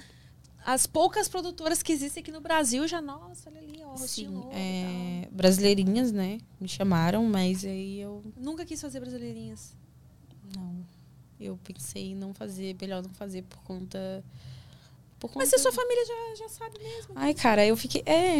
[0.65, 4.49] as poucas produtoras que existem aqui no Brasil já, nossa, olha ali, ó, Sim, novo
[4.51, 6.39] é, brasileirinhas, né?
[6.59, 8.21] Me chamaram, mas aí eu.
[8.35, 9.73] Nunca quis fazer brasileirinhas.
[10.53, 10.83] não.
[11.39, 14.23] Eu pensei em não fazer, melhor não fazer por conta
[15.19, 15.39] por conta...
[15.39, 17.13] Mas se a sua família já, já sabe mesmo.
[17.15, 18.01] Ai, cara, eu fiquei.
[18.05, 18.39] É.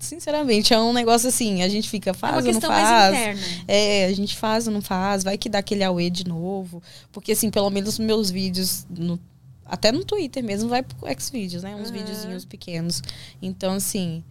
[0.00, 3.14] Sinceramente, é um negócio assim, a gente fica, é faz ou não faz.
[3.68, 6.82] É, a gente faz ou não faz, vai que dá aquele auê de novo.
[7.12, 9.20] Porque, assim, pelo menos meus vídeos, no-
[9.66, 11.76] até no Twitter mesmo, vai pro Xvideos, né?
[11.76, 11.92] Uns Aham.
[11.92, 13.02] videozinhos pequenos.
[13.42, 14.24] Então, assim,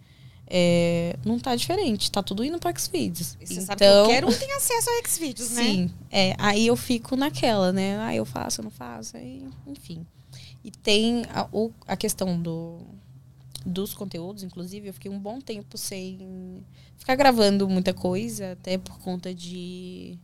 [0.48, 3.36] é, não tá diferente, tá tudo indo pro Xvideos.
[3.40, 5.62] Você então, sabe que qualquer um tem acesso a Xvideos, né?
[5.62, 7.96] Sim, é, aí eu fico naquela, né?
[8.00, 10.04] Ah, eu faço, eu não faço, aí, enfim.
[10.64, 12.80] E tem a, o- a questão do,
[13.64, 16.62] dos conteúdos, inclusive, eu fiquei um bom tempo sem
[16.96, 20.18] ficar gravando muita coisa, até por conta de.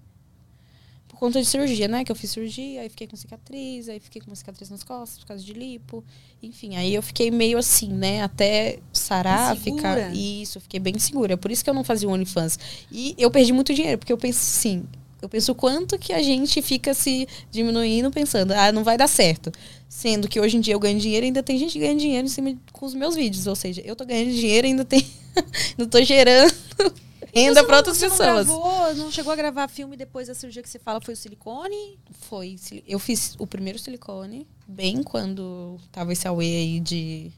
[1.09, 2.05] Por conta de cirurgia, né?
[2.05, 5.19] Que eu fiz cirurgia, aí fiquei com cicatriz, aí fiquei com uma cicatriz nas costas
[5.21, 6.05] por causa de lipo.
[6.43, 8.23] Enfim, aí eu fiquei meio assim, né?
[8.23, 9.95] Até sarar, Insegura.
[9.95, 10.15] ficar.
[10.15, 11.37] Isso, fiquei bem segura.
[11.37, 12.59] Por isso que eu não fazia o OnlyFans.
[12.93, 14.85] E eu perdi muito dinheiro, porque eu penso assim.
[15.21, 19.09] Eu penso o quanto que a gente fica se diminuindo pensando, ah, não vai dar
[19.09, 19.51] certo.
[19.89, 22.31] Sendo que hoje em dia eu ganho dinheiro e ainda tem gente ganhando dinheiro em
[22.31, 23.47] cima de- com os meus vídeos.
[23.47, 25.07] Ou seja, eu tô ganhando dinheiro e ainda tem.
[25.79, 26.53] não tô gerando
[27.35, 28.47] renda para outras você pessoas.
[28.47, 31.17] Não, gravou, não chegou a gravar filme depois da cirurgia que você fala foi o
[31.17, 31.99] silicone?
[32.29, 32.57] Foi.
[32.87, 37.33] Eu fiz o primeiro silicone, bem quando tava esse away aí de.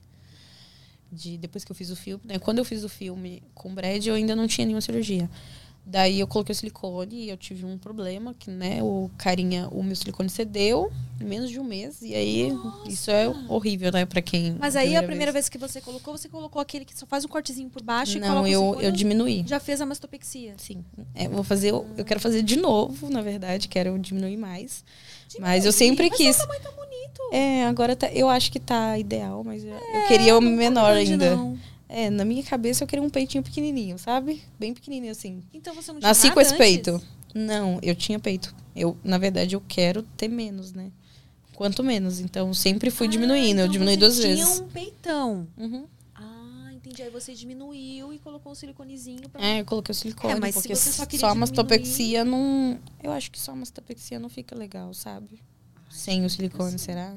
[1.13, 2.23] de depois que eu fiz o filme.
[2.27, 2.39] Né?
[2.41, 5.31] Quando eu fiz o filme com o Brad, eu ainda não tinha nenhuma cirurgia.
[5.91, 9.83] Daí eu coloquei o silicone e eu tive um problema, que, né, o carinha, o
[9.83, 12.03] meu silicone cedeu em menos de um mês.
[12.03, 12.53] E aí,
[12.87, 14.55] isso é horrível, né, pra quem.
[14.61, 17.29] Mas aí a primeira vez que você colocou, você colocou aquele que só faz um
[17.29, 19.43] cortezinho por baixo e Não, o eu, eu diminuí.
[19.47, 20.53] Já fez a mastopexia.
[20.59, 20.85] Sim.
[21.15, 24.85] É, eu vou fazer, eu, eu quero fazer de novo, na verdade, quero diminuir mais.
[25.27, 26.37] Diminuir, Mas eu sempre mas quis.
[26.37, 27.21] seu tamanho tá bonito.
[27.33, 30.93] É, agora tá, eu acho que tá ideal, mas eu, eu queria o tá menor
[30.93, 31.35] ainda.
[31.35, 31.59] não.
[31.89, 34.43] É, na minha cabeça eu queria um peitinho pequenininho, sabe?
[34.59, 35.43] Bem pequenininho assim.
[35.55, 36.59] Então você não tinha Nasci com esse antes?
[36.67, 37.01] peito.
[37.35, 38.55] Não, eu tinha peito.
[38.77, 40.91] Eu, na verdade, eu quero ter menos, né?
[41.55, 42.21] Quanto menos.
[42.21, 43.61] Então, sempre fui Ah, diminuindo.
[43.61, 44.61] eu então diminui você duas tinha vezes.
[44.61, 45.49] um peitão.
[45.57, 45.87] Uhum.
[46.15, 47.03] Ah, entendi.
[47.03, 49.43] Aí você diminuiu e colocou um siliconezinho pra...
[49.45, 52.79] É, eu coloquei o silicone, É, mas porque só só a mastopexia não.
[53.03, 55.41] Eu acho que só a mastopexia não fica legal, sabe?
[55.91, 56.79] Sem o silicone, sim.
[56.79, 57.17] será?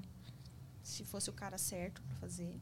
[0.81, 2.55] Se fosse o cara certo pra fazer.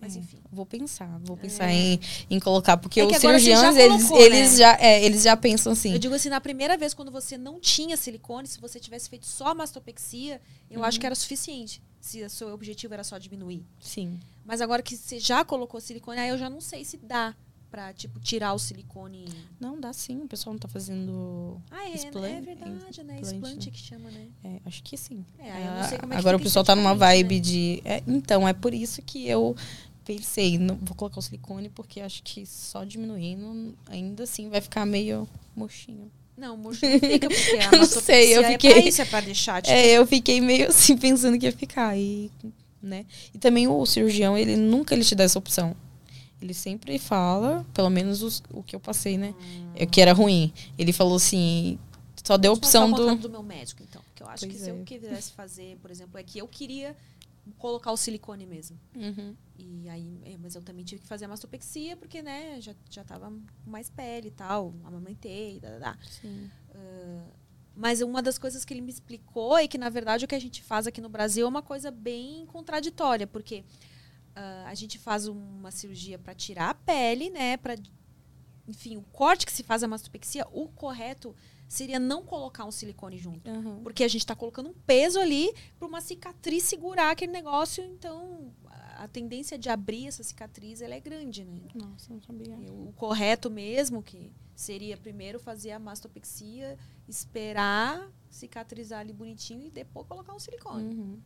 [0.00, 0.18] Mas É.
[0.18, 0.38] enfim.
[0.52, 1.98] Vou pensar, vou pensar em,
[2.30, 4.58] em colocar, porque É os já cirurgiões, eles, colocou, eles, né?
[4.58, 5.92] já, é, eles já pensam assim.
[5.92, 9.26] Eu digo assim, na primeira vez, quando você não tinha silicone, se você tivesse feito
[9.26, 10.40] só a mastopexia,
[10.70, 11.82] eu acho que era suficiente.
[12.00, 13.64] Se o seu objetivo era só diminuir.
[13.80, 14.20] Sim.
[14.44, 17.34] Mas agora que você já colocou silicone, aí eu já não sei se dá
[17.70, 19.26] pra, tipo, tirar o silicone.
[19.60, 21.60] Não, dá sim, o pessoal não tá fazendo.
[21.70, 23.20] Ah, é, Explan- é verdade, né?
[23.20, 23.72] Explante né?
[23.72, 24.26] que chama, né?
[24.44, 25.24] É, acho que sim.
[25.38, 27.82] É, aí eu não sei como é que Agora o pessoal tá numa vibe esteticamente,
[27.82, 27.88] de.
[27.88, 29.54] é, então, é por isso que eu
[30.04, 34.86] pensei, não, vou colocar o silicone, porque acho que só diminuindo, ainda assim vai ficar
[34.86, 36.10] meio murchinho.
[36.36, 39.20] Não, murcho não fica, porque a não sei, eu é fiquei- pra isso, é pra
[39.22, 41.96] deixar, tipo, É, eu fiquei meio assim pensando que ia ficar.
[41.98, 42.30] E,
[42.82, 43.04] né?
[43.34, 45.74] e também o cirurgião, ele nunca ele te dá essa opção.
[46.40, 49.34] Ele sempre fala, pelo menos os- o que eu passei, né?
[49.74, 50.52] É que era ruim.
[50.78, 51.78] Ele falou assim,
[52.22, 53.14] só deu a opção do.
[53.16, 54.02] do meu médico, então.
[54.02, 54.72] Porque eu acho que Pois se é.
[54.72, 56.94] eu quisesse fazer, por exemplo, é que eu queria
[57.58, 58.78] colocar o silicone mesmo.
[58.94, 59.34] Uhum.
[59.58, 63.02] E aí, é, mas eu também tive que fazer a mastopexia, porque, né, já, já
[63.04, 65.98] tava com mais pele e tal, amamentei, da, da, da.
[66.20, 66.50] Sim.
[67.74, 70.38] Mas uma das coisas que ele me explicou é que, na verdade, o que a
[70.40, 73.64] gente faz aqui no Brasil é uma coisa bem contraditória, porque
[74.36, 77.56] ah, a gente faz uma cirurgia para tirar a pele, né?
[77.56, 77.74] Pra,
[78.68, 81.34] enfim, o corte que se faz a mastopexia, o correto
[81.68, 83.50] seria não colocar um silicone junto.
[83.50, 83.82] Uhum.
[83.82, 88.52] Porque a gente está colocando um peso ali para uma cicatriz segurar aquele negócio, então
[88.98, 91.60] a- tendência de abrir essa cicatriz ela é grande, né?
[91.74, 92.54] Nossa, não sabia.
[92.56, 96.78] E O correto mesmo, que seria primeiro fazer a mastopexia,
[97.08, 100.94] esperar cicatrizar ali bonitinho e depois colocar um silicone.
[100.94, 101.20] Uhum.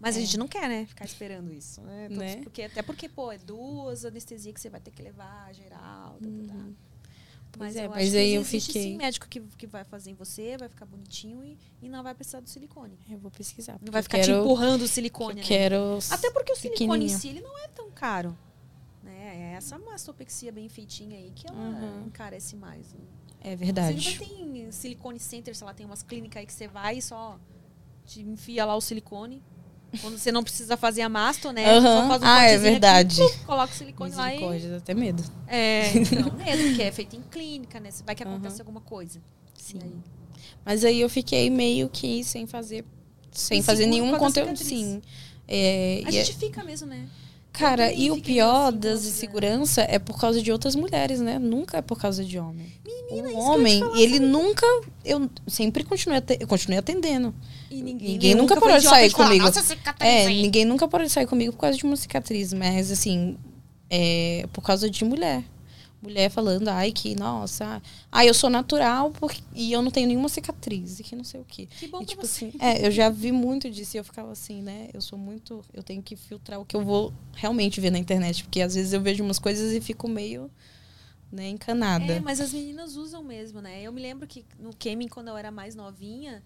[0.00, 0.22] Mas a É.
[0.24, 0.84] gente não quer, né?
[0.86, 1.80] Ficar esperando isso.
[1.82, 2.04] Né?
[2.08, 2.36] Todos- Né?
[2.42, 6.28] Porque, até porque, pô, é duas anestesias que você vai ter que levar, geral, tá,
[6.28, 6.54] tá, tá.
[6.54, 6.74] Uhum.
[7.58, 10.10] Mas, é, eu mas acho aí que eu fiquei- sim médico que, que vai fazer
[10.10, 12.98] em você, vai ficar bonitinho e, e não vai precisar do silicone.
[13.10, 13.78] Eu vou pesquisar.
[13.84, 15.46] Não vai eu ficar te quero, empurrando o Eu silicone, né?
[15.46, 15.98] quero.
[16.10, 18.36] Até porque o silicone em si ele não é tão caro.
[19.02, 19.52] Né?
[19.52, 22.06] É essa mastopexia bem feitinha aí que ela Uhum.
[22.06, 22.90] encarece mais.
[22.94, 23.00] Né?
[23.42, 24.18] É verdade.
[24.18, 27.38] tem silicone center, sei lá, tem umas clínicas aí que você vai e só
[28.06, 29.42] te enfia lá o silicone.
[30.00, 31.68] Quando você não precisa fazer a masto, né?
[31.76, 32.02] Aham.
[32.02, 33.16] Só faz um Ah, é aqui, verdade.
[33.16, 34.60] puf, coloca o silicone lá e.
[34.68, 35.22] Dá até medo.
[35.46, 37.90] É, então, mesmo, porque é feito em clínica, né?
[38.06, 38.62] Vai que acontece Aham.
[38.62, 39.20] alguma coisa.
[39.58, 39.78] Sim.
[39.80, 39.92] E aí?
[40.64, 42.84] Mas aí eu fiquei meio que sem fazer.
[43.30, 44.56] Sem Inseguro fazer nenhum conteúdo.
[44.58, 45.02] Sim.
[45.48, 47.06] É, A e é- gente fica mesmo, né?
[47.52, 51.38] Cara, e o pior assim, das insegurança é por causa de outras mulheres, né?
[51.38, 52.72] Nunca é por causa de homem.
[52.82, 54.66] Menina, o isso que eu ia homem, te falar, ele nunca.
[55.04, 57.34] Eu sempre continuei, eu continuei atendendo.
[57.78, 59.44] E Ninguém, nunca foi parou de sair falar, comigo.
[59.46, 62.52] Nossa, cicatriz É, aí." ninguém nunca parou de sair comigo por causa de uma cicatriz,
[62.52, 63.36] mas assim,
[63.90, 65.44] é por causa de mulher.
[66.00, 70.28] Mulher falando, ai, que, nossa, ai, eu sou natural porque, e eu não tenho nenhuma
[70.28, 71.68] cicatriz, e que não sei o quê.
[71.78, 72.46] Que bom E, tipo você.
[72.46, 74.88] assim, é, eu já vi muito disso e eu ficava assim, né?
[74.92, 75.64] Eu sou muito.
[75.72, 78.92] Eu tenho que filtrar o que eu vou realmente ver na internet, porque às vezes
[78.92, 80.50] eu vejo umas coisas e fico meio,
[81.30, 82.04] né, encanada.
[82.14, 83.80] É, mas as meninas usam mesmo, né?
[83.80, 86.42] Eu me lembro que no Kemin, quando eu era mais novinha,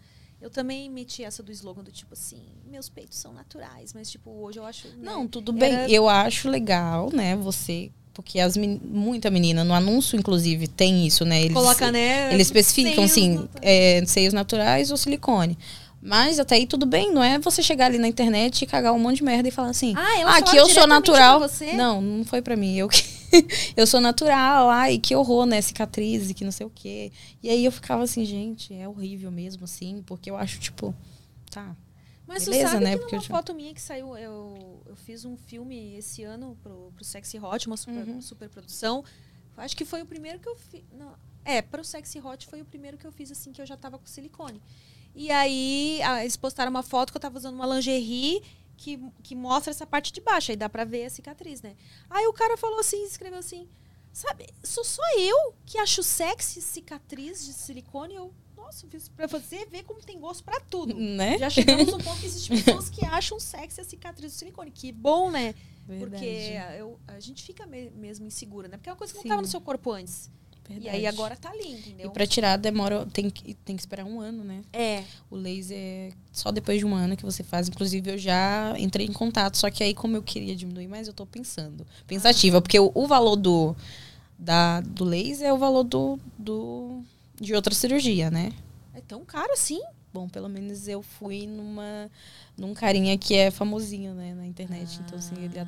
[0.47, 2.41] eu também meti essa do slogan do tipo assim,
[2.71, 4.87] meus peitos são naturais, mas tipo, hoje eu acho.
[4.89, 5.73] né, Não, tudo bem.
[5.73, 7.35] era- Eu acho legal, né?
[7.37, 7.91] Você.
[8.15, 11.43] Porque as men- muita menina, no anúncio, inclusive, tem isso, né?
[11.43, 12.33] Eles, Coloca, né?
[12.33, 13.61] eles especificam, seios assim, naturais.
[13.63, 15.59] é, seios naturais ou silicone.
[16.01, 18.99] Mas até aí tudo bem, não é você chegar ali na internet e cagar um
[18.99, 19.93] monte de merda e falar assim.
[19.97, 21.41] Ah, elas Ah, que falaram eu sou natural.
[21.75, 22.77] Não, não foi pra mim.
[22.77, 23.05] Eu, que-
[23.77, 24.69] eu sou natural.
[24.71, 25.61] Ai, que horror, né?
[25.61, 27.13] Cicatriz, que não sei o quê.
[27.43, 30.95] E aí eu ficava assim, gente, é horrível mesmo, assim, porque eu acho, tipo,
[31.51, 31.77] tá.
[32.27, 32.93] Mas Beleza, sabe né?
[32.93, 36.57] que Porque numa eu foto minha que saiu, eu, eu fiz um filme esse ano
[36.63, 38.21] pro, pro Sexy Hot, uma super, Uhum.
[38.21, 39.05] super produção.
[39.57, 40.83] Acho que foi o primeiro que eu fiz.
[41.45, 43.97] É, pro Sexy Hot foi o primeiro que eu fiz assim, que eu já tava
[43.99, 44.61] com silicone.
[45.15, 48.43] E aí, eles postaram uma foto que eu tava usando uma lingerie
[48.77, 50.51] que, que mostra essa parte de baixo.
[50.51, 51.75] Aí dá pra ver a cicatriz, né?
[52.11, 53.69] Aí o cara falou assim, escreveu assim,
[54.13, 58.15] sabe, sou só eu que acho sexy cicatriz de silicone?
[58.15, 60.95] Eu, nossa, pra você ver como tem gosto pra tudo.
[60.95, 61.39] Né?
[61.39, 64.71] Já chegamos num ponto que existem pessoas que acham sexy a cicatriz do silicone.
[64.71, 65.55] Que bom, né?
[65.87, 66.17] Porque
[66.51, 66.79] Verdade.
[66.79, 68.77] eu- a gente fica me- mesmo insegura, né?
[68.77, 69.29] Porque é uma coisa que Sim.
[69.29, 70.31] não estava no seu corpo antes.
[70.71, 71.07] E aí Verdade.
[71.07, 72.09] agora tá ali, entendeu?
[72.09, 74.63] E pra tirar demora, tem que, tem que esperar um ano, né?
[74.73, 75.05] É.
[75.31, 77.69] O laser é só depois de um ano que você faz.
[77.69, 79.57] Inclusive, eu já entrei em contato.
[79.57, 81.87] Só que aí, como eu queria diminuir mais, eu tô pensando.
[82.07, 82.61] Pensativa.
[82.61, 83.77] Porque o, o valor do,
[84.39, 87.01] da, do laser é o valor do, do,
[87.41, 88.53] de outra cirurgia, né?
[88.95, 89.81] É tão caro assim?
[90.13, 92.11] Bom, pelo menos eu fui numa,
[92.57, 94.35] num carinha que é famosinho, né?
[94.35, 95.01] Na internet.
[95.05, 95.59] Então, assim, ele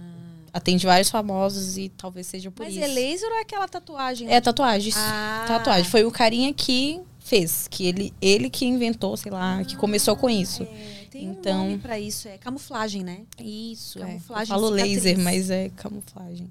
[0.52, 2.84] atende vários famosos e talvez seja por Mas isso.
[2.84, 4.30] é laser ou é aquela tatuagem?
[4.32, 4.92] É tatuagem.
[4.96, 5.44] Ah.
[5.46, 5.90] Tatuagem.
[5.90, 7.68] Foi o carinha que fez.
[7.68, 10.62] Que ele, ele que inventou, sei lá, que começou com isso.
[10.62, 13.20] É, tem Então- um nome pra isso, é camuflagem, né?
[13.38, 14.02] Isso, é.
[14.02, 14.94] Eu Camuflagem falo cicatriz.
[15.04, 16.50] laser, mas é camuflagem.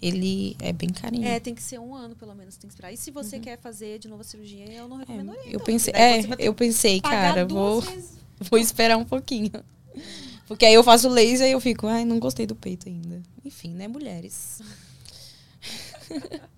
[0.00, 1.26] Ele é bem carinho.
[1.26, 2.92] É, tem que ser um ano, pelo menos, tem que esperar.
[2.92, 5.02] E se você quer fazer de novo a cirurgia, eu não Uhum.
[5.02, 5.42] É, recomendaria.
[5.46, 8.10] eu então, pensei, é, eu pensei, cara, vou, vezes.
[8.48, 9.50] vou esperar um pouquinho.
[10.48, 13.22] Porque aí eu faço laser e eu fico, ai, não gostei do peito ainda.
[13.44, 14.60] Enfim, né, mulheres.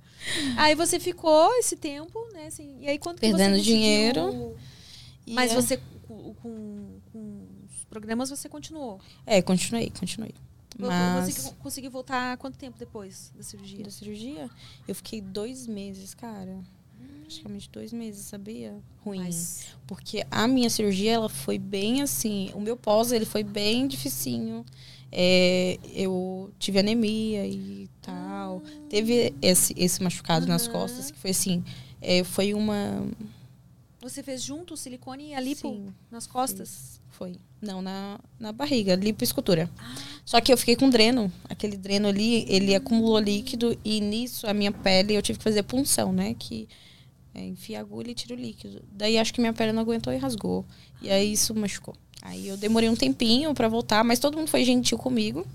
[0.57, 2.47] Aí você ficou esse tempo, né?
[2.47, 4.57] Assim, e aí quando que Perdendo você conseguiu- dinheiro.
[5.27, 5.77] Mas é- você,
[6.07, 9.01] com, com, com os programas, você continuou.
[9.27, 10.35] É, continuei, continuei.
[10.79, 13.85] Mas Você conseguiu voltar quanto tempo depois da cirurgia?
[13.85, 14.49] da cirurgia,
[14.87, 16.59] eu fiquei dois meses, cara.
[17.31, 18.75] Praticamente dois meses, sabia?
[19.05, 19.21] Ruim.
[19.21, 22.51] Mas, Porque a minha cirurgia, ela foi bem assim.
[22.55, 24.67] O meu pós, ele foi bem dificinho.
[25.13, 28.61] É, eu tive anemia e tal.
[28.89, 30.73] Teve esse, esse machucado nas Aham.
[30.73, 31.63] costas, que foi assim.
[32.03, 33.07] é, foi uma.
[34.01, 37.01] você fez junto o silicone e a lipo Sim, nas costas?
[37.11, 37.37] foi.
[37.63, 39.71] Não, na, na barriga, lipoescultura.
[40.25, 41.31] Só que eu fiquei com dreno.
[41.49, 45.63] Aquele dreno ali, ele acumulou líquido e nisso a minha pele eu tive que fazer
[45.63, 46.35] punção, né?
[46.37, 46.67] Que
[47.35, 48.83] é, enfia a agulha e tira o líquido.
[48.93, 50.65] Daí acho que minha pele não aguentou e rasgou.
[51.03, 51.95] E aí isso machucou.
[52.23, 55.47] Aí eu demorei um tempinho pra voltar, mas todo mundo foi gentil comigo.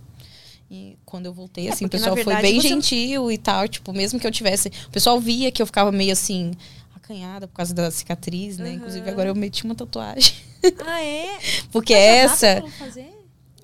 [0.71, 3.67] E quando eu voltei, É, assim, o pessoal foi verdade, bem você- gentil e tal.
[3.67, 4.69] Tipo, mesmo que eu tivesse.
[4.87, 6.51] O pessoal via que eu ficava meio assim,
[6.95, 8.69] acanhada por causa da cicatriz, né?
[8.69, 8.75] Aham.
[8.77, 10.33] Inclusive, agora eu meti uma tatuagem.
[10.83, 11.37] Ah, é?
[11.71, 12.63] Porque essa.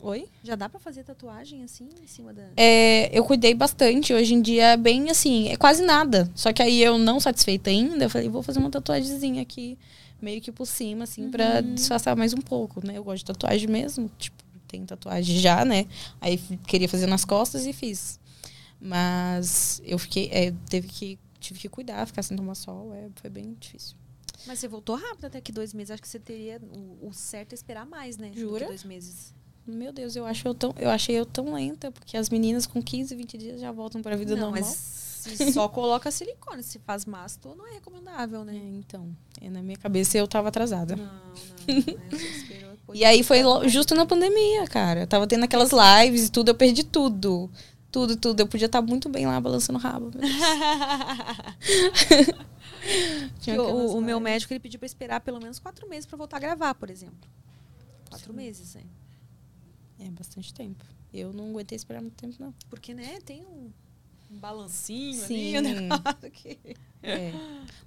[0.01, 0.09] Pra?
[0.09, 0.27] Oi?
[0.43, 2.43] Já dá pra fazer tatuagem assim em cima da.
[2.57, 4.13] É, eu cuidei bastante.
[4.13, 6.29] Hoje em dia é bem assim, é quase nada.
[6.35, 9.77] Só que aí eu não satisfeita ainda, eu falei, vou fazer uma tatuagemzinha aqui,
[10.21, 11.75] meio que por cima, assim, pra Uhum.
[11.75, 12.97] disfarçar mais um pouco, né?
[12.97, 15.85] Eu gosto de tatuagem mesmo, tipo, tem tatuagem já, né?
[16.19, 16.37] Aí
[16.67, 18.19] queria fazer nas costas e fiz.
[18.79, 23.29] Mas eu fiquei, é, teve que, tive que cuidar, ficar sem tomar sol, é, foi
[23.29, 23.95] bem difícil.
[24.47, 25.91] Mas você voltou rápido até que dois meses.
[25.91, 26.59] Acho que você teria.
[26.75, 28.29] O, o certo é esperar mais, né?
[28.29, 28.65] do que Jura?
[28.65, 29.35] dois meses.
[29.65, 32.81] Meu Deus, eu acho eu tão, eu achei eu tão lenta, porque as meninas com
[32.81, 34.61] 15, 20 dias já voltam pra vida não, normal.
[34.61, 36.63] mas se só coloca silicone.
[36.63, 38.59] Se faz masto, não é recomendável, É, né?
[38.73, 40.95] então, é, na minha cabeça eu tava atrasada.
[40.95, 41.11] Não, não.
[42.93, 43.39] E aí foi
[43.69, 45.01] justo na pandemia, cara.
[45.01, 47.49] Eu tava tendo aquelas lives e tudo, eu perdi tudo.
[47.89, 48.41] Tudo, tudo.
[48.41, 50.11] Eu podia estar muito bem lá balançando o rabo.
[53.57, 56.39] o, o meu médico ele pediu pra esperar pelo menos quatro meses pra voltar a
[56.41, 57.29] gravar, por exemplo.
[58.09, 58.81] Quatro meses, né?
[60.03, 60.83] É bastante tempo.
[61.13, 62.53] Eu não aguentei esperar muito tempo, não.
[62.69, 63.69] Porque, né, tem um,
[64.31, 65.55] um balancinho Sim.
[65.57, 66.57] ali, um negócio que...
[67.03, 67.31] É.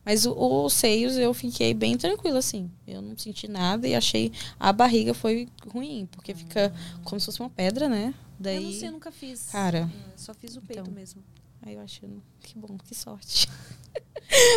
[0.04, 2.70] Mas os seios eu fiquei bem tranquila, assim.
[2.86, 4.32] Eu não senti nada e achei.
[4.58, 6.72] A barriga foi ruim, porque fica
[7.04, 8.12] como se fosse uma pedra, né?
[8.38, 8.56] Daí.
[8.56, 9.50] Eu não sei, eu nunca fiz.
[9.52, 9.84] Cara.
[9.84, 10.92] Hum, Só fiz o peito Então.
[10.92, 11.22] mesmo.
[11.62, 12.08] Aí eu achei,
[12.40, 13.48] que bom, que sorte.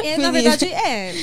[0.03, 1.13] É, na verdade, é.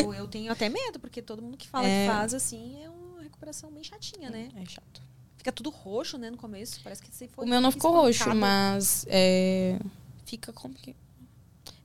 [0.00, 2.06] Eu, eu tenho até medo, porque todo mundo que fala É.
[2.06, 4.48] que faz assim é uma recuperação bem chatinha, né?
[4.54, 5.02] É chato.
[5.44, 6.80] Fica tudo roxo, né, no começo.
[6.82, 7.44] Parece que você foi.
[7.44, 8.40] o meu não ficou roxo, espancado.
[8.40, 9.78] mas é,
[10.24, 10.96] fica como que.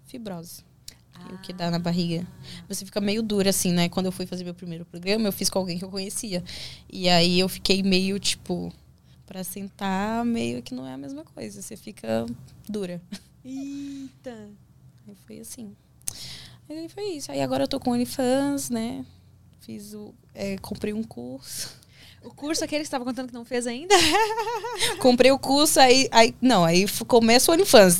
[0.05, 0.63] Fibrose.
[1.13, 2.25] que- O que dá na barriga.
[2.69, 3.89] Você fica meio dura, assim, né?
[3.89, 6.41] Quando eu fui fazer meu primeiro programa, eu fiz com alguém que eu conhecia.
[6.89, 8.71] E aí eu fiquei meio, tipo,
[9.25, 11.61] pra sentar, meio que não é a mesma coisa.
[11.61, 12.25] Você fica
[12.69, 13.01] dura.
[13.43, 14.49] Eita.
[15.05, 15.75] Aí foi assim.
[16.69, 17.29] Aí foi isso.
[17.29, 19.05] Aí agora eu tô com OnlyFans, né?
[19.59, 20.13] Fiz o.
[20.33, 21.77] é, comprei um curso.
[22.23, 23.95] O curso aquele que estava contando que não fez ainda?
[24.99, 26.07] comprei o curso, aí.
[26.11, 27.99] aí não, aí começa o OnlyFans.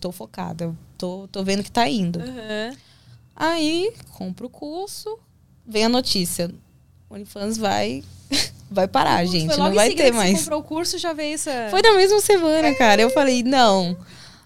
[0.00, 0.74] tô focada.
[0.98, 2.20] Tô, tô vendo que tá indo.
[3.36, 5.18] Aí, compro o curso,
[5.66, 6.50] vem a notícia.
[7.08, 8.02] O OnlyFans vai,
[8.70, 9.56] vai parar, gente.
[9.56, 10.38] Não vai ter que Você mais.
[10.40, 11.68] comprou o curso já veio essa.
[11.70, 13.02] Foi na mesma semana, cara.
[13.02, 13.96] Eu falei, não.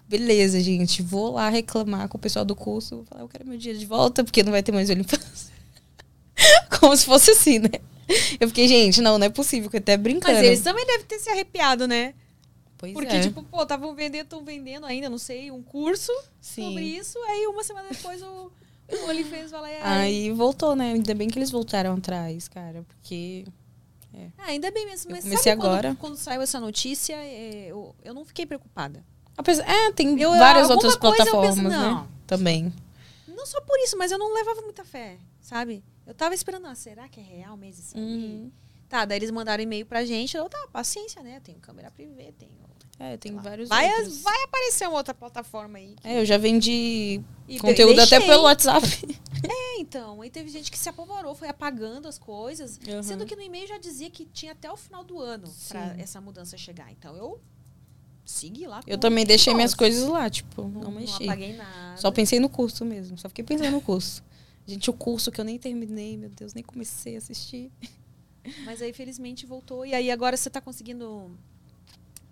[0.07, 1.01] Beleza, gente.
[1.01, 2.97] Vou lá reclamar com o pessoal do curso.
[2.97, 5.51] Vou falar, eu quero meu dinheiro de volta, porque não vai ter mais OnlyFans.
[6.79, 7.69] Como se fosse assim, né?
[8.39, 10.35] Eu fiquei, gente, não, não é possível, que eu até brincando.
[10.35, 12.13] Mas eles também devem ter se arrepiado, né?
[12.93, 13.21] Pois Porque, é.
[13.21, 16.11] tipo, pô, estavam vendendo, estão vendendo ainda, não sei, um curso
[16.41, 16.69] Sim.
[16.69, 17.17] sobre isso.
[17.23, 18.51] Aí uma semana depois o,
[18.91, 19.81] o OnlyFans vai lá e.
[19.81, 20.93] Aí voltou, né?
[20.93, 23.45] Ainda bem que eles voltaram atrás, cara, porque
[24.37, 25.09] Ah, ainda bem mesmo.
[25.11, 25.95] Eu Mas comecei sabe quando- agora.
[25.99, 29.03] Quando, saiu essa notícia, é, eu, eu não fiquei preocupada.
[29.37, 32.01] Apesar, é, tem Eu- várias outras penso, plataformas, não.
[32.03, 32.07] né?
[32.25, 32.73] Também.
[33.27, 35.83] Não só por isso, mas eu não levava muita fé, sabe?
[36.07, 38.01] Eu tava esperando, ah, será que é real mesmo isso aí?
[38.03, 38.51] Uhum.
[38.87, 40.37] Tá, daí eles mandaram e-mail pra gente.
[40.37, 41.37] Eu, tá, paciência, né?
[41.37, 42.51] Eu tenho câmera privê, tenho.
[42.97, 44.21] É, tem vários Vai, outros.
[44.21, 45.95] vai aparecer uma outra plataforma aí.
[46.01, 48.27] que- É, eu já vendi E conteúdo de- até deixei.
[48.27, 48.85] pelo WhatsApp.
[49.47, 50.21] É, então.
[50.21, 52.79] Aí teve gente que se apavorou, foi apagando as coisas.
[52.87, 53.03] Uhum.
[53.03, 56.01] Sendo que no e-mail já dizia que tinha até o final do ano pra Sim.
[56.01, 56.89] essa mudança chegar.
[56.91, 57.39] Então eu
[58.25, 58.81] segui lá.
[58.87, 61.23] Eu também deixei minhas coisas lá, tipo, não, Não, não mexi.
[61.25, 61.97] apaguei nada.
[61.97, 64.23] Só pensei no curso mesmo, só fiquei pensando no curso.
[64.65, 67.71] Gente, o curso que eu nem terminei, meu Deus, nem comecei a assistir.
[68.63, 69.85] Mas aí, felizmente, voltou.
[69.85, 71.37] E aí, agora você tá conseguindo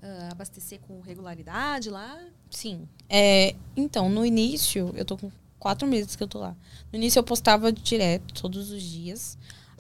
[0.04, 2.20] ah, abastecer com regularidade lá?
[2.50, 2.88] Sim.
[3.10, 6.56] É, então, no início, eu tô com quatro meses que eu tô lá.
[6.92, 9.38] No início eu postava direto, todos os dias.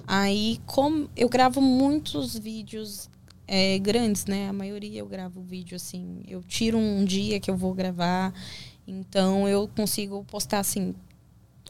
[0.07, 3.09] Aí, como eu gravo muitos vídeos
[3.45, 4.47] é, grandes, né?
[4.47, 6.23] A maioria eu gravo vídeo assim.
[6.25, 8.33] Eu tiro um dia que eu vou gravar.
[8.87, 10.95] Então eu consigo postar assim,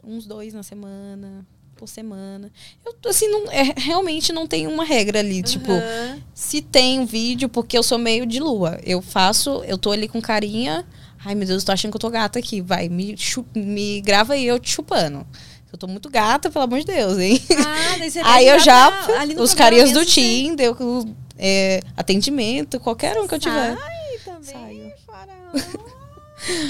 [0.03, 1.45] uns dois na semana,
[1.83, 2.49] por semana.
[2.85, 5.43] Eu assim, não, é, realmente não tem uma regra ali.
[5.43, 6.21] Tipo, Aham.
[6.33, 8.79] se tem um vídeo, porque eu sou meio de lua.
[8.85, 10.85] Eu faço, eu tô ali com carinha.
[11.25, 12.61] Ai, meu Deus, eu tô achando que eu tô gata aqui.
[12.61, 15.27] Vai, me, chu- me grava aí eu te chupando.
[15.71, 17.41] Eu tô muito gata, pelo amor de Deus, hein?
[17.57, 19.07] Ah, daí você aí vai eu já.
[19.39, 23.75] Os carinhas do Tinder, o- é, atendimento, qualquer um que eu tiver.
[23.75, 24.93] Sai também, Saio.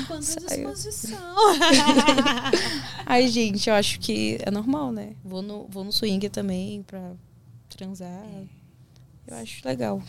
[0.07, 0.47] Quando Saio.
[0.47, 1.35] disposição.
[3.05, 5.15] Ai, gente, eu acho que é normal, né?
[5.23, 7.13] Vou no, vou no swing também pra
[7.69, 8.25] transar.
[9.27, 10.01] Eu acho legal.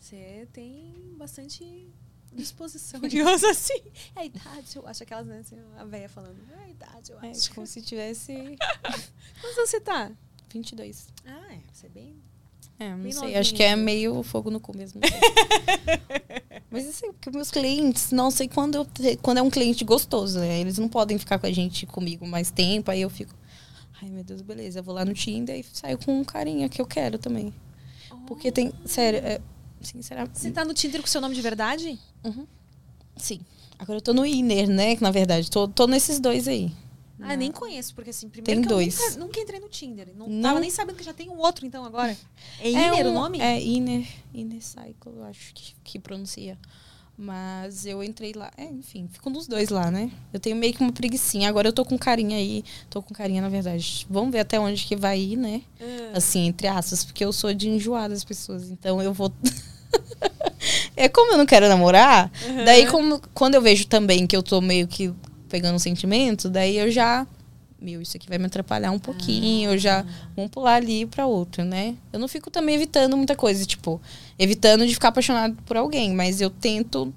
[0.00, 1.86] Você tem bastante
[2.32, 3.80] disposição, digamos assim.
[4.16, 6.36] É a idade, eu acho aquelas, né, assim, a velha falando.
[6.60, 7.54] É a idade, eu É acho.
[7.54, 8.32] como se tivesse
[9.40, 10.10] Quantos anos você tá?
[10.52, 11.08] 22.
[11.24, 11.60] Ah, é.
[11.72, 12.16] Você é bem...
[12.78, 13.36] É, não Bem sei.
[13.36, 15.00] Acho que é meio fogo no cu mesmo.
[16.70, 18.86] Mas assim, porque meus clientes, não sei quando, eu
[19.22, 20.60] quando é um cliente gostoso, né?
[20.60, 23.32] Eles não podem ficar com a gente comigo mais tempo, aí eu fico.
[24.02, 24.80] Ai, meu Deus, beleza.
[24.80, 27.54] Eu vou lá no Tinder e saio com um carinha que eu quero também.
[28.26, 28.72] Porque tem.
[28.84, 29.40] Sério, é,
[29.80, 30.40] sinceramente.
[30.40, 31.98] Você tá no Tinder com seu nome de verdade?
[33.16, 33.40] Sim.
[33.78, 34.96] Agora eu tô no Inner, né?
[34.96, 36.72] Que na verdade, tô, tô nesses dois aí.
[37.20, 38.98] Ah, nem conheço, porque assim, Tem primeiro que dois.
[38.98, 40.08] eu nunca, nunca entrei no Tinder.
[40.16, 40.42] Não, Não?
[40.42, 42.16] tava nem sabendo que já tem um outro, então, agora.
[42.60, 43.40] É Iner um- o nome?
[43.40, 46.58] É Inner, Inner Cycle, eu acho que, que pronuncia.
[47.16, 50.10] Mas eu entrei lá, é, enfim, fico nos dois lá, né?
[50.32, 51.48] Eu tenho meio que uma preguiçinha.
[51.48, 54.04] Agora eu tô com carinha aí, tô com carinha na verdade.
[54.10, 55.62] Vamos ver até onde que vai ir, né?
[55.80, 56.16] Ah.
[56.16, 58.68] Assim, entre aspas, porque eu sou de enjoar das pessoas.
[58.70, 59.32] Então eu vou.
[60.96, 62.30] É como eu não quero namorar,
[62.64, 65.12] daí como, quando eu vejo também que eu tô meio que
[65.54, 67.24] pegando um sentimento, daí eu já.
[67.80, 70.04] Meu, isso aqui vai me atrapalhar um pouquinho, eu já.
[70.34, 71.96] Vamos pular ali pra outro, né?
[72.12, 74.00] Eu não fico também evitando muita coisa, tipo,
[74.36, 77.14] evitando de ficar apaixonado por alguém, mas eu tento.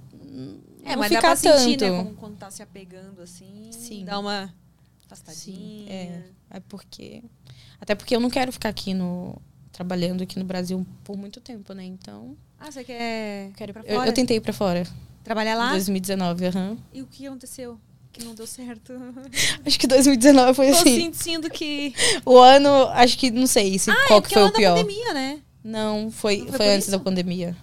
[0.86, 1.92] É, não mas dá ficar pra sentir, tanto.
[1.92, 2.04] né?
[2.04, 3.70] Como quando tá se apegando assim.
[3.72, 4.06] Sim.
[4.06, 4.54] Dá uma Sim,
[5.06, 5.90] afastadinha.
[5.92, 6.22] é.
[6.52, 7.24] É porque.
[7.82, 9.36] Até porque eu não quero ficar aqui no.
[9.72, 11.84] trabalhando aqui no Brasil por muito tempo, né?
[11.86, 12.38] Então.
[12.60, 14.10] Ah, você quer, Quero, pra eu, fora?
[14.10, 14.84] eu tentei ir pra fora.
[15.24, 15.70] trabalhar Em lá?
[15.72, 16.78] 2019, aham.
[16.94, 17.80] E o que aconteceu?
[18.18, 18.94] Que não deu certo.
[19.66, 21.12] Acho que 2019 foi Tô assim.
[21.14, 21.94] sentindo que.
[22.26, 24.76] O ano, acho que não sei se qual que porque foi ela o da pior.
[24.78, 25.42] pandemia, né?
[25.64, 26.92] Não, foi, Não foi foi, antes isso?
[26.98, 27.56] da pandemia.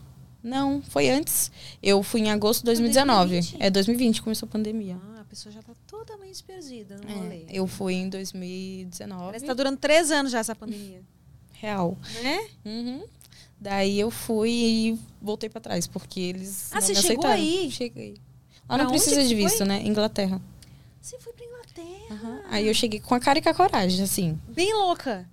[0.42, 1.50] Não, foi antes.
[1.82, 3.30] Eu fui em agosto de 2019.
[3.30, 3.62] 2020?
[3.62, 4.98] É 2020 começou a pandemia.
[5.16, 7.46] Ah, a pessoa já tá totalmente perdida no É, rolê.
[7.50, 9.24] eu fui em 2019.
[9.24, 11.00] Parece que tá durando três anos já essa pandemia.
[11.54, 11.96] Real.
[12.22, 12.46] Né?
[12.64, 13.02] Uhum.
[13.58, 16.70] Daí eu fui e voltei pra trás, porque eles.
[16.72, 17.34] Ah, não você me chegou aceitaram.
[17.42, 17.70] aí?
[17.70, 18.14] Cheguei.
[18.68, 19.66] Lá Pra não precisa de visto, foi?
[19.66, 19.82] né?
[19.84, 20.40] Inglaterra.
[21.00, 22.04] Você foi pra Inglaterra.
[22.10, 22.40] Aham.
[22.50, 24.38] Aí eu cheguei com a cara e com a coragem, assim.
[24.48, 25.28] Bem louca.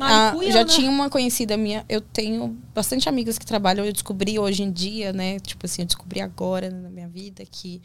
[0.00, 1.84] Ah, já tinha uma conhecida minha.
[1.88, 3.84] Eu tenho bastante amigas que trabalham.
[3.84, 5.38] Eu descobri hoje em dia, né?
[5.38, 7.80] Tipo assim, eu descobri agora na minha vida que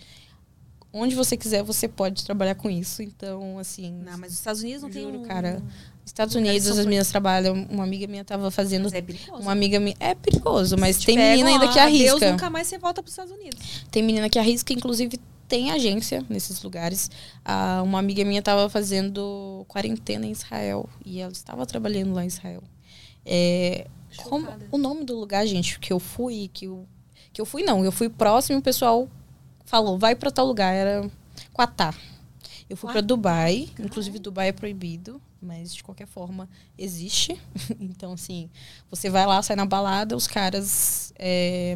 [0.91, 3.03] onde você quiser você pode trabalhar com isso.
[3.03, 3.91] Então, assim.
[4.03, 5.23] Não, mas os Estados Unidos não tem um...
[5.23, 5.61] cara.
[6.07, 7.67] Estados Unidos, as meninas trabalham.
[7.69, 8.83] Uma amiga minha tava fazendo.
[8.83, 9.41] Mas é perigoso.
[9.41, 9.95] Uma amiga minha.
[9.99, 12.31] É perigoso, mas tem pegam, menina ainda que arrisca.
[12.31, 13.85] nunca mais você volta pros Estados Unidos.
[13.91, 17.09] Tem menina que arrisca, inclusive tem agência nesses lugares.
[17.45, 22.27] Ah, uma amiga minha estava fazendo quarentena em Israel e ela estava trabalhando lá em
[22.27, 22.63] Israel.
[23.25, 23.87] É,
[24.23, 26.85] como- o nome do lugar, gente, que eu fui, que eu,
[27.33, 29.07] que eu fui não, eu fui próximo, o pessoal
[29.65, 31.09] falou, vai para tal lugar, era
[31.53, 31.93] Quatá.
[32.69, 33.87] Eu fui para Dubai, cara.
[33.87, 37.39] inclusive Dubai é proibido, mas de qualquer forma existe.
[37.79, 38.49] então, assim,
[38.89, 41.13] você vai lá, sai na balada, os caras.
[41.17, 41.75] é,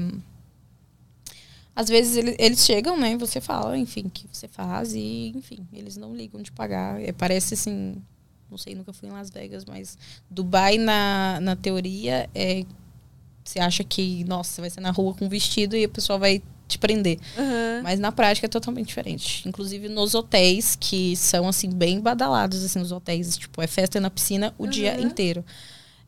[1.75, 3.15] às vezes ele- eles chegam, né?
[3.17, 7.01] Você fala, enfim, o que você faz e, enfim, eles não ligam de pagar.
[7.01, 7.95] É, parece assim,
[8.49, 9.97] não sei, nunca fui em Las Vegas, mas
[10.29, 12.65] Dubai na, na teoria é
[13.43, 16.41] você acha que, nossa, vai ser na rua com vestido e o pessoal vai
[16.71, 17.19] te prender.
[17.83, 19.47] Mas na prática é totalmente diferente.
[19.47, 23.37] Inclusive nos hotéis, que são, assim, bem badalados, assim, os hotéis.
[23.37, 25.01] Tipo, é festa na piscina o dia Uhum.
[25.07, 25.45] inteiro.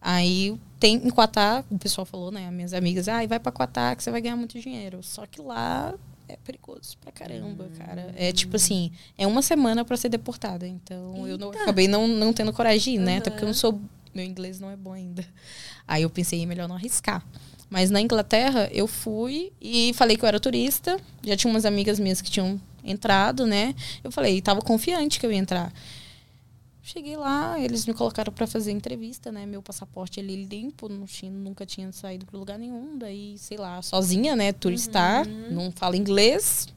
[0.01, 2.49] Aí tem em Quatá, o pessoal falou, né?
[2.51, 4.99] Minhas amigas, ai, vai pra Quatá que você vai ganhar muito dinheiro.
[5.01, 5.93] Só que lá
[6.27, 8.13] é perigoso pra caramba, cara.
[8.17, 10.67] É tipo assim, é uma semana pra ser deportada.
[10.67, 13.17] Então eu não, acabei não, não tendo coragem né?
[13.17, 13.79] Até porque eu não sou.
[14.13, 15.25] Meu inglês não é bom ainda.
[15.87, 17.25] Aí eu pensei, melhor não arriscar.
[17.73, 20.95] Mas na Inglaterra, eu fui e falei que eu era turista.
[21.23, 23.73] Já tinha umas amigas minhas que tinham entrado, né?
[24.03, 25.73] Eu falei, tava confiante que eu ia entrar.
[26.83, 29.47] Cheguei lá, eles me colocaram pra fazer entrevista, né?
[29.47, 32.95] Meu passaporte ele limpo, não tinha, nunca tinha saído pra lugar nenhum.
[32.95, 34.53] Daí, sei lá, sozinha, né?
[34.53, 36.67] Turistar, não fala inglês.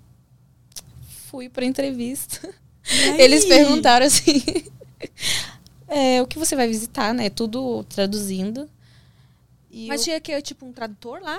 [1.28, 2.48] Fui pra entrevista.
[3.18, 4.42] Eles perguntaram assim:
[5.88, 7.28] é, o que você vai visitar, né?
[7.28, 8.66] Tudo traduzindo.
[9.78, 11.38] E Mas eu- tinha que, tipo, um tradutor lá?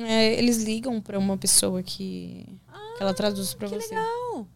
[0.00, 2.46] é, eles ligam pra uma pessoa que,
[2.96, 3.94] que ela traduz pra que você.
[3.94, 4.46] legal.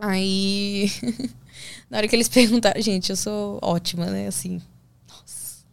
[0.00, 0.90] Aí,
[1.90, 4.26] na hora que eles perguntaram, gente, eu sou ótima, né?
[4.26, 4.60] Assim,
[5.08, 5.64] nossa.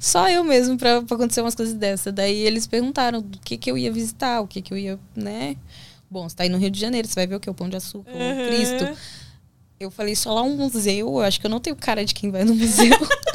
[0.00, 2.10] Só eu mesmo pra, pra acontecer umas coisas dessa.
[2.10, 5.56] Daí eles perguntaram o que que eu ia visitar, o que que eu ia, né?
[6.10, 7.48] Bom, você tá aí no Rio de Janeiro, você vai ver o que?
[7.48, 8.98] O Pão de Açúcar, o Cristo.
[9.80, 12.30] Eu falei só lá um museu, eu acho que eu não tenho cara de quem
[12.30, 12.92] vai no museu.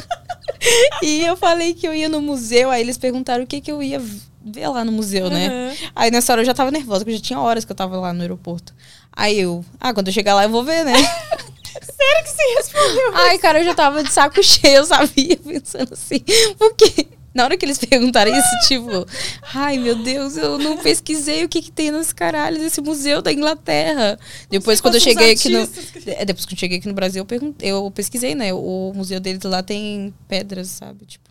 [1.02, 3.82] e eu falei que eu ia no museu, aí eles perguntaram o que que eu
[3.82, 4.00] ia
[4.44, 5.76] ver lá no museu, né?
[5.94, 8.12] Aí nessa hora eu já tava nervosa, porque já tinha horas que eu tava lá
[8.12, 8.74] no aeroporto.
[9.12, 10.94] Aí eu, ah, quando eu chegar lá eu vou ver, né?
[11.82, 13.12] Sério que você respondeu?
[13.14, 16.20] Ai, cara, eu já tava de saco cheio, eu sabia, pensando assim,
[16.56, 17.08] por quê?
[17.38, 19.06] Na hora que eles perguntaram isso, tipo,
[19.54, 23.32] ai meu Deus, eu não pesquisei o que, que tem nesse caralho desse museu da
[23.32, 24.18] Inglaterra.
[24.50, 25.60] Depois, quando eu cheguei aqui no.
[26.04, 28.52] É, depois que eu cheguei aqui no Brasil, eu, perguntei, eu pesquisei, né?
[28.52, 31.06] O museu deles lá tem pedras, sabe?
[31.06, 31.27] Tipo.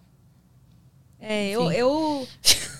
[1.29, 2.27] É, eu, eu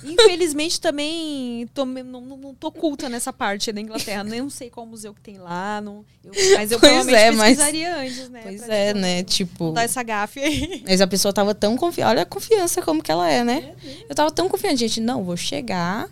[0.04, 4.24] infelizmente também tô, não, não, tô culta nessa parte da Inglaterra.
[4.24, 5.82] Não sei qual museu que tem lá.
[5.82, 8.40] Não, eu- mas eu Pois provavelmente é, mas- pesquisaria antes, né?
[8.44, 9.24] Pois é, né?
[9.24, 9.72] Tipo.
[9.72, 10.84] dar essa gafe aí.
[10.88, 12.10] Mas a pessoa tava tão confiante.
[12.10, 13.74] Olha a confiança como que ela é, né?
[14.08, 15.02] Eu tava tão confiante, gente.
[15.02, 16.08] Não, vou chegar.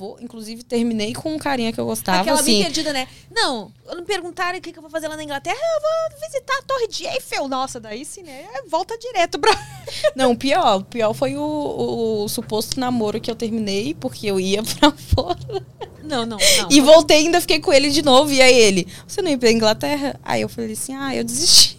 [0.00, 2.22] Vou, inclusive, terminei com um carinha que eu gostava.
[2.22, 3.06] Aquela bem assim, perdida, né?
[3.30, 5.58] Não, me perguntaram o que, que eu vou fazer lá na Inglaterra.
[5.58, 7.46] Eu vou visitar a Torre de Eiffel.
[7.46, 8.46] Nossa, daí sim, né?
[8.66, 9.52] Volta direto pra...
[10.16, 14.62] Não, pior, o pior foi o, o suposto namoro que eu terminei, porque eu ia
[14.80, 15.66] pra fora.
[16.02, 16.68] Não, não, não.
[16.70, 18.32] E voltei ainda fiquei com ele de novo.
[18.32, 20.18] E aí ele, você não ia pra Inglaterra?
[20.22, 21.76] Aí eu falei assim, ah, eu desisti.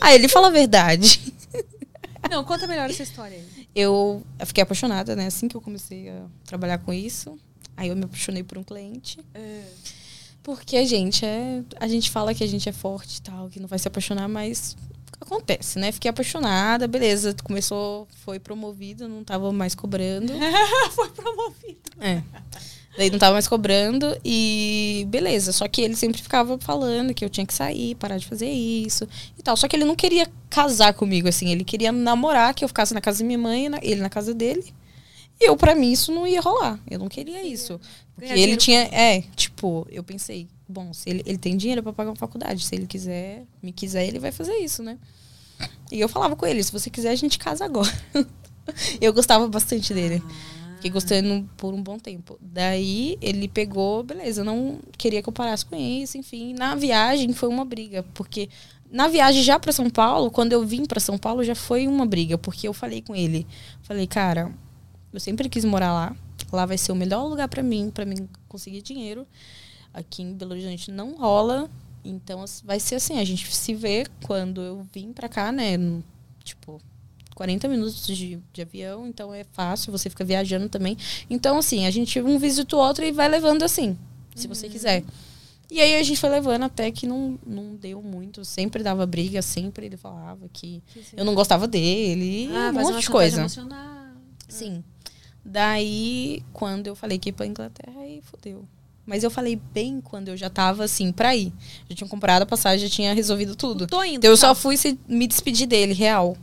[0.00, 1.32] aí ele fala a verdade.
[2.28, 3.59] Não, conta melhor essa história aí.
[3.74, 5.26] Eu fiquei apaixonada, né?
[5.26, 7.38] Assim que eu comecei a trabalhar com isso.
[7.76, 9.18] Aí eu me apaixonei por um cliente.
[9.34, 9.62] É.
[10.42, 11.62] Porque a gente é.
[11.78, 14.28] A gente fala que a gente é forte e tal, que não vai se apaixonar,
[14.28, 14.76] mas
[15.20, 15.92] acontece, né?
[15.92, 17.34] Fiquei apaixonada, beleza.
[17.44, 20.32] Começou, foi promovido, não tava mais cobrando.
[20.92, 21.90] Foi promovido.
[22.00, 22.22] É.
[22.96, 25.52] Daí não tava mais cobrando e beleza.
[25.52, 29.06] Só que ele sempre ficava falando que eu tinha que sair, parar de fazer isso
[29.38, 29.56] e tal.
[29.56, 31.50] Só que ele não queria casar comigo, assim.
[31.50, 34.74] Ele queria namorar, que eu ficasse na casa da minha mãe, ele na casa dele.
[35.40, 36.78] E eu, pra mim, isso não ia rolar.
[36.90, 37.80] Eu não queria isso.
[38.14, 38.80] Porque ele tinha.
[38.92, 42.64] É, tipo, eu pensei, bom, se ele, ele tem dinheiro pra pagar uma faculdade.
[42.66, 44.98] Se ele quiser, me quiser, ele vai fazer isso, né?
[45.90, 47.90] E eu falava com ele, se você quiser, a gente casa agora.
[49.00, 50.22] eu gostava bastante dele.
[50.80, 52.38] Fiquei gostando por um bom tempo.
[52.40, 56.54] Daí ele pegou, beleza, eu não queria que eu parasse com isso, enfim.
[56.54, 58.48] Na viagem foi uma briga, porque
[58.90, 62.06] na viagem já para São Paulo, quando eu vim para São Paulo, já foi uma
[62.06, 63.46] briga, porque eu falei com ele,
[63.82, 64.50] falei, cara,
[65.12, 66.16] eu sempre quis morar lá.
[66.50, 69.26] Lá vai ser o melhor lugar para mim, para mim conseguir dinheiro.
[69.92, 71.68] Aqui em Belo Horizonte não rola.
[72.02, 75.76] Então vai ser assim, a gente se vê quando eu vim para cá, né?
[76.42, 76.80] Tipo,
[77.40, 80.94] 40 minutos de, de avião, então é fácil, você fica viajando também.
[81.30, 83.96] Então, assim, a gente um visita o outro e vai levando assim,
[84.36, 85.02] se você quiser.
[85.70, 88.44] E aí a gente foi levando até que não, não deu muito.
[88.44, 90.82] Sempre dava briga, sempre ele falava que
[91.16, 93.46] eu não gostava dele, e Ah, um uma monte de coisa.
[94.46, 94.84] Sim.
[95.42, 98.66] Daí, quando eu falei que ia pra Inglaterra, aí fodeu.
[99.06, 101.50] Mas eu falei bem quando eu já tava assim, pra ir.
[101.88, 103.86] Já tinha comprado a passagem, já tinha resolvido tudo.
[103.86, 104.18] Tô indo.
[104.18, 104.54] Então eu só tá?
[104.54, 106.36] fui se- me despedir dele, real.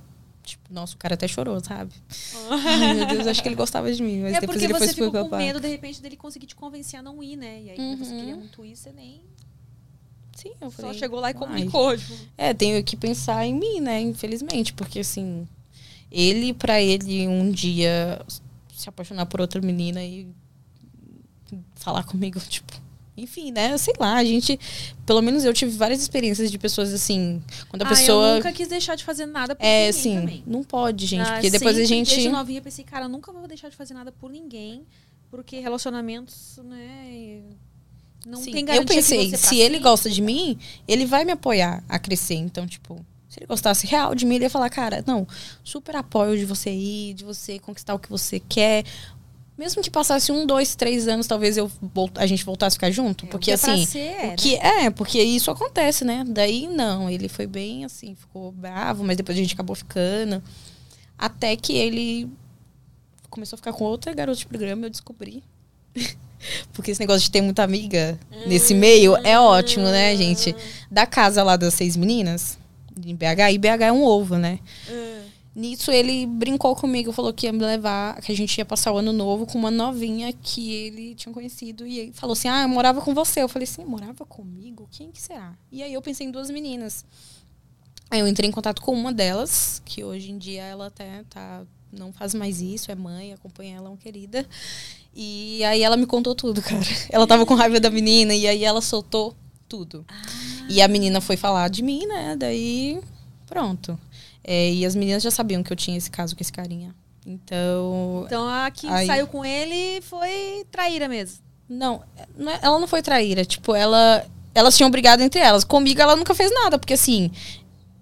[0.48, 1.92] Tipo, nossa, o cara até chorou, sabe?
[2.50, 4.22] Ai, meu Deus, acho que ele gostava de mim.
[4.22, 5.46] Mas é depois ele foi você ficou com papai.
[5.46, 7.62] medo, de repente, dele conseguir te convencer a não ir, né?
[7.64, 8.18] E aí, como você Uhum.
[8.20, 9.22] queria muito ir, você nem
[10.34, 10.94] Sim, eu só falei.
[11.00, 11.98] chegou lá e comunicou.
[11.98, 12.14] tipo.
[12.38, 14.00] É, tenho que pensar em mim, né?
[14.00, 15.46] Infelizmente, porque assim,
[16.12, 18.22] ele, pra ele, um dia
[18.74, 20.28] se apaixonar por outra menina e
[21.76, 22.72] falar comigo, tipo.
[23.18, 23.76] Enfim, né?
[23.80, 24.60] Sei lá, a gente.
[25.06, 27.42] Pelo menos eu tive várias experiências de pessoas assim.
[27.68, 28.28] Quando a Ah, pessoa.
[28.30, 30.44] eu nunca quis deixar de fazer nada por É, ninguém assim, também.
[30.46, 31.28] não pode, gente.
[31.28, 32.10] Ah, porque depois a sempre, gente.
[32.12, 34.84] Desde novinha, eu pensei, cara, eu nunca vou deixar de fazer nada por ninguém,
[35.32, 37.42] porque relacionamentos, né,
[38.26, 40.58] não Sim, tem eu garantia pensei, que você se ele gosta de mim,
[40.88, 42.36] ele vai me apoiar a crescer.
[42.36, 45.26] Então, tipo, se ele gostasse real de mim, ele ia falar, cara, não,
[45.64, 48.84] super apoio de você ir, de você conquistar o que você quer.
[49.58, 51.72] Mesmo que passasse um, dois, três anos, talvez eu
[52.16, 53.26] a gente voltasse a ficar junto.
[53.26, 53.86] É, porque assim.
[53.86, 56.24] ser, é, o que é, porque isso acontece, né?
[56.28, 60.44] Daí não, ele foi bem assim, ficou bravo, mas depois a gente acabou ficando.
[61.18, 62.30] Até que ele
[63.32, 65.44] começou a ficar com outra garota de programa, eu descobri.
[66.72, 70.56] Porque esse negócio de ter muita amiga nesse meio é ótimo, né, gente?
[70.90, 72.60] Da casa lá das seis meninas,
[72.96, 74.60] em BH, e BH é um ovo, né?
[75.58, 78.98] Nisso ele brincou comigo, falou que ia me levar, que a gente ia passar o
[79.00, 81.88] ano novo com uma novinha que ele tinha conhecido.
[81.88, 83.42] E ele falou assim: Ah, eu morava com você.
[83.42, 84.88] Eu falei assim: morava comigo?
[84.92, 85.58] Quem que será?
[85.72, 87.04] E aí eu pensei em duas meninas.
[88.12, 91.64] Aí eu entrei em contato com uma delas, que hoje em dia ela até tá.
[91.92, 94.48] Não faz mais isso, é mãe, acompanha ela, é uma querida.
[95.16, 96.86] E aí ela me contou tudo, cara.
[97.10, 99.36] Ela tava com raiva da menina e aí ela soltou
[99.68, 100.06] tudo.
[100.70, 102.36] E a menina foi falar de mim, né?
[102.38, 103.02] Daí,
[103.48, 104.00] pronto.
[104.50, 106.96] É, e as meninas já sabiam que eu tinha esse caso com esse carinha.
[107.26, 108.24] Então.
[108.26, 111.40] Então a que Aí- saiu com ele foi traíra mesmo.
[111.70, 112.02] Não,
[112.38, 113.44] não é- ela não foi traíra.
[113.44, 114.26] Tipo, ela.
[114.56, 115.64] Elas tinham brigado entre elas.
[115.64, 117.30] Comigo ela nunca fez nada, porque assim.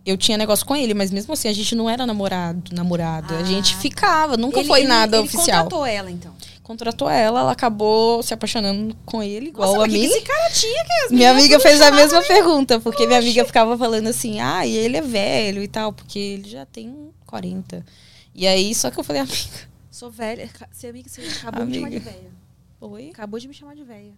[0.05, 3.33] Eu tinha negócio com ele, mas mesmo assim a gente não era namorado, namorado.
[3.33, 5.63] Ah, a gente ficava, nunca Ele- foi ele- nada ele oficial.
[5.63, 6.31] contratou ela, então.
[6.65, 9.99] Contratou ela, ela acabou se apaixonando com ele, igual Nossa, a mim.
[9.99, 13.45] que esse cara tinha que as Minha amiga fez a mesma pergunta, porque minha amiga
[13.45, 17.85] ficava falando assim, ah, e ele é velho e tal, porque ele já tem 40.
[18.33, 20.49] E aí, só que eu falei, amiga, Sou velha.
[20.71, 22.11] Você, amiga, você acabou de me chamar de Amiga.
[22.11, 22.31] velha.
[22.81, 23.09] oi?
[23.13, 24.13] Acabou de me chamar de velha.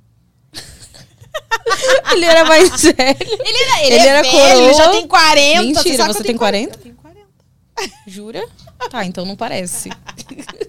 [2.13, 2.95] Ele era mais velho.
[3.19, 4.63] Ele era, Ele era coroa.
[4.63, 5.61] ele já tem 40.
[5.63, 6.75] Mentira, você eu tem tenho 40?
[6.75, 7.27] Eu tenho 40.
[8.07, 8.47] Jura?
[8.89, 9.89] Tá, então não parece.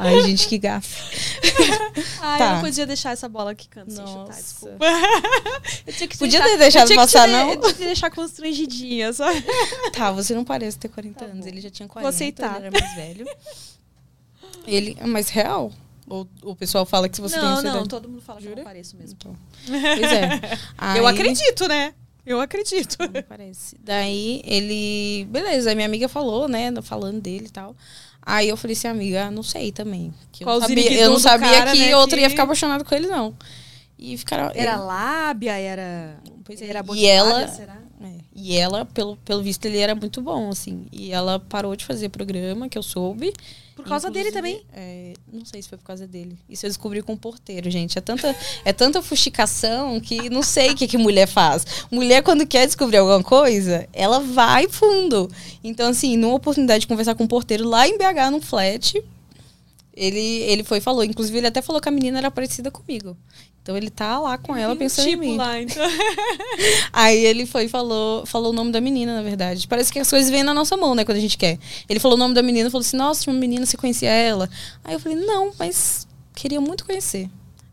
[0.00, 1.02] Ai, gente, que gafe.
[2.20, 2.44] Ai, Tá.
[2.50, 4.84] eu não podia deixar essa bola quicando sem chutar, desculpa.
[5.86, 7.50] eu tinha que te Podia deixar- ter deixado eu que te passar, de- não?
[7.52, 9.44] Eu tinha que deixar constrangidinha, sabe?
[9.92, 11.40] Tá, você não parece ter 40 anos.
[11.44, 11.48] bom.
[11.48, 12.56] Ele já tinha Vou 40, aceitar.
[12.56, 13.26] ele era mais velho.
[14.66, 15.72] Ele é mais real?
[16.08, 17.88] Ou o pessoal fala que se você tem não, essa não, idade?
[17.88, 18.62] todo mundo fala que eu Jura?
[18.62, 19.16] não pareço mesmo.
[19.18, 19.36] Então.
[19.66, 20.40] Pois é.
[20.98, 21.92] Eu Aí- acredito, né?
[22.24, 22.96] Eu acredito.
[23.00, 23.76] Não parece.
[23.80, 25.24] Daí ele.
[25.30, 26.70] Beleza, aí minha amiga falou, né?
[26.82, 27.74] Falando dele e tal.
[28.22, 30.12] Aí eu falei assim, amiga, não sei também.
[30.30, 32.94] Que eu sabia, eu não sabia cara, que né, outra que- ia ficar apaixonada com
[32.94, 33.34] ele, não.
[33.98, 34.52] E ficaram.
[34.54, 36.18] Era ele- lábia, era.
[36.44, 37.78] Pois é, Era e ela- será?
[38.02, 40.86] é, E ela, pelo, pelo visto, ele era muito bom, assim.
[40.92, 43.32] E ela parou de fazer programa, que eu soube.
[43.78, 46.36] Por causa dele Inclusive, é, não sei se foi por causa dele.
[46.50, 47.96] Isso eu descobri com o porteiro, gente.
[47.96, 48.34] É tanta,
[48.64, 51.64] é tanta fuxicação que não sei o que, que mulher faz.
[51.88, 55.30] Mulher, quando quer descobrir alguma coisa, ela vai fundo.
[55.62, 59.00] Então, assim, numa oportunidade de conversar com o porteiro lá em BH, num flat,
[59.94, 61.04] ele, ele foi e falou.
[61.04, 63.16] Inclusive, ele até falou que a menina era parecida comigo.
[63.68, 65.36] Então ele tá lá com ela um pensando tipo em mim.
[65.36, 65.84] lá, então.
[66.90, 69.68] Aí ele foi e falou, falou o nome da menina, na verdade.
[69.68, 71.58] Parece que as coisas vêm na nossa mão, né, quando a gente quer.
[71.86, 74.48] Ele falou o nome da menina, falou assim: "Nossa, tinha uma menina, você conhecia ela?"
[74.82, 77.28] Aí eu falei: "Não, mas queria muito conhecer."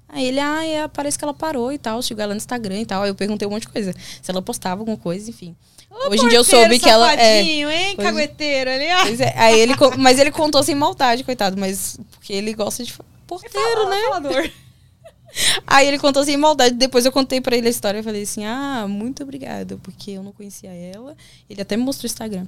[0.09, 2.85] Aí ele: "Ah, é, parece que ela parou e tal, chegou ela no Instagram e
[2.85, 5.55] tal." Aí eu perguntei um monte de coisa, se ela postava alguma coisa, enfim.
[6.09, 7.65] Hoje em dia eu soube que ela é hein?
[7.65, 9.03] Hoje- Cagueteiro ali, ó.
[9.03, 12.93] Pois é, aí ele, mas ele contou sem maldade, coitado, mas porque ele gosta de
[13.25, 14.01] porteiro, né?
[14.09, 14.51] Falador.
[15.65, 16.75] Aí ele contou sem maldade.
[16.75, 17.99] Depois eu contei pra ele a história.
[17.99, 21.15] Eu falei assim: Ah, muito obrigada, porque eu não conhecia ela.
[21.49, 22.45] Ele até me mostrou o Instagram.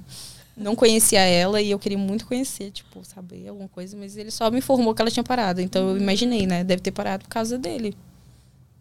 [0.56, 4.50] Não conhecia ela e eu queria muito conhecer, tipo, saber alguma coisa, mas ele só
[4.50, 5.60] me informou que ela tinha parado.
[5.60, 6.64] Então eu imaginei, né?
[6.64, 7.96] Deve ter parado por causa dele.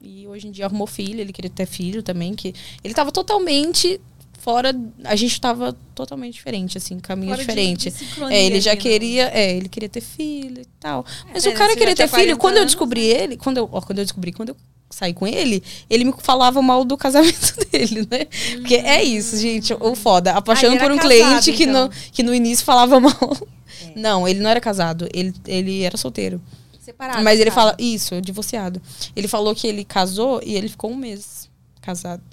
[0.01, 2.53] E hoje em dia arrumou filho, ele queria ter filho também, que
[2.83, 3.99] ele tava totalmente
[4.47, 7.89] fora, a gente tava totalmente diferente assim, caminho Fora de- diferente.
[7.89, 8.77] de sincronia é, ele já né?
[8.77, 11.05] queria, é, ele queria ter filho e tal.
[11.33, 13.81] Mas É, o cara queria ter filho, 40 quando eu descobri ele, quando eu, ó,
[13.81, 14.55] quando eu descobri, quando eu
[14.89, 18.25] saí com ele, ele me falava mal do casamento dele, né?
[18.53, 21.83] Porque é isso, gente, o foda, apaixonando Ah, por um era cliente casado, que, então.
[21.87, 23.37] no, que no início falava mal.
[23.83, 23.99] É.
[23.99, 26.41] Não, ele não era casado, ele, ele era solteiro.
[26.79, 27.21] Separado.
[27.21, 27.55] Mas ele sabe?
[27.61, 28.81] fala, isso, divorciado.
[29.13, 31.49] Ele falou que ele casou e ele ficou um mês
[31.81, 32.23] casado.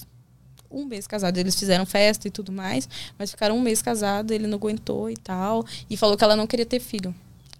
[0.74, 1.36] Um mês casado.
[1.38, 2.88] Eles fizeram festa e tudo mais,
[3.18, 5.64] mas ficaram um mês casado, ele não aguentou e tal.
[5.88, 7.14] E falou que ela não queria ter filho.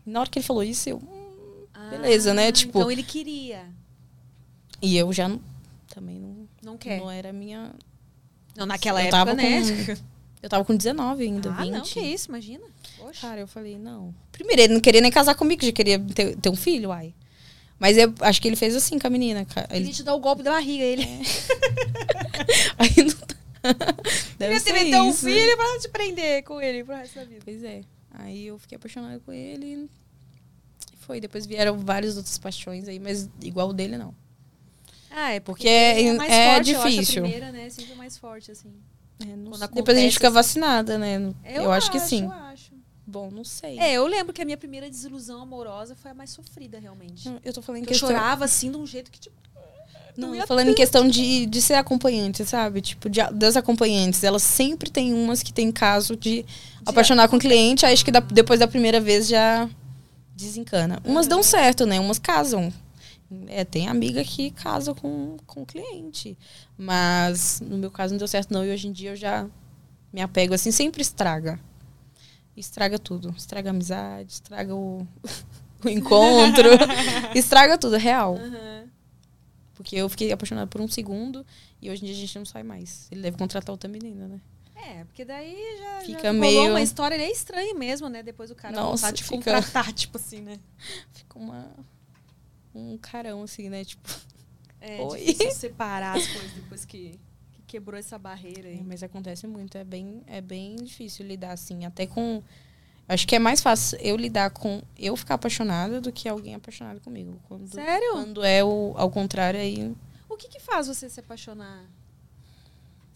[0.04, 0.96] Na hora que ele falou isso, eu.
[0.98, 2.50] hum, Ah, beleza, né?
[2.52, 3.66] Tipo- Então ele queria.
[4.82, 5.30] E eu já
[5.94, 6.98] também não, Não quer.
[7.00, 7.70] não era minha.
[8.56, 9.60] Não, naquela eu época, né?
[9.86, 10.02] Com,
[10.42, 11.70] eu tava com 19 ainda, ah, 20.
[11.72, 12.64] não, que isso, imagina.
[12.98, 13.20] Poxa.
[13.22, 14.14] Cara, eu falei, não.
[14.30, 17.14] Primeiro, ele não queria nem casar comigo, já queria ter, ter um filho, uai.
[17.78, 19.46] Mas eu acho que ele fez assim com a menina.
[19.70, 21.02] Ele Ele, te dá o golpe da barriga, ele.
[22.78, 23.34] aí não
[24.38, 27.24] Deve Queria ser ter meter um filho pra te prender com ele pro resto da
[27.24, 27.40] vida.
[27.44, 27.80] Pois é.
[28.12, 29.88] Aí eu fiquei apaixonada com ele.
[30.92, 31.20] E foi.
[31.20, 34.14] Depois vieram várias outras paixões aí, mas igual o dele, não.
[35.10, 37.24] Ah, é Porque é- mais é forte, eu acho, difícil.
[37.24, 37.70] a primeira, né?
[37.70, 38.72] Sempre mais forte, assim.
[39.20, 40.34] É, Depois a gente fica assim.
[40.34, 41.32] vacinada, né?
[41.44, 42.24] Eu, acho, que sim.
[42.24, 42.63] Eu acho.
[43.06, 43.78] Bom, não sei.
[43.78, 47.30] É, eu lembro que a minha primeira desilusão amorosa foi a mais sofrida, realmente.
[47.44, 48.08] Eu tô falando em Eu questão.
[48.08, 49.36] chorava, assim, de um jeito que, tipo...
[50.16, 52.80] Não, doía falando em questão de, de ser acompanhante, sabe?
[52.80, 54.22] Tipo, de, das acompanhantes.
[54.22, 56.46] Elas sempre tem umas que tem caso de,
[56.86, 59.68] apaixonar com o cliente, aí acho que da- depois da primeira vez já
[60.36, 61.00] desencana.
[61.04, 61.98] Umas dão certo, né?
[61.98, 62.72] Umas casam.
[63.48, 66.38] É, tem amiga que casa com, com o cliente.
[66.78, 68.64] Mas no meu caso não deu certo, não.
[68.64, 69.46] E hoje em dia eu já
[70.12, 71.58] me apego assim, sempre estraga.
[72.56, 73.34] Estraga tudo.
[73.36, 75.06] Estraga a amizade, estraga o,
[75.84, 76.68] o encontro.
[77.34, 78.36] estraga tudo, é real.
[78.36, 78.88] Aham.
[79.74, 81.44] Porque eu fiquei apaixonada por um segundo
[81.82, 83.08] e hoje em dia a gente não sai mais.
[83.10, 84.40] Ele deve contratar outra menina, né?
[84.76, 88.22] É, porque daí já, Fica já rolou meio- uma história, ele é estranho mesmo, né?
[88.22, 90.60] Depois o cara Nossa, voltar de fica- contratar, tipo assim, né?
[91.12, 91.68] Fica uma,
[92.74, 93.84] um carão, assim, né?
[93.84, 94.08] Tipo.
[94.80, 95.34] É Oi.
[95.52, 97.18] separar as coisas depois que
[97.66, 98.82] quebrou essa barreira é, aí.
[98.84, 99.76] mas acontece muito.
[99.76, 101.84] É bem, é bem difícil lidar, assim.
[101.84, 102.42] Até com.
[103.08, 107.00] Acho que é mais fácil eu lidar com eu ficar apaixonada do que alguém apaixonado
[107.00, 107.38] comigo.
[107.48, 108.12] Quando, Sério?
[108.12, 109.94] Quando é o, ao contrário, aí.
[110.28, 111.84] O que que faz você se apaixonar?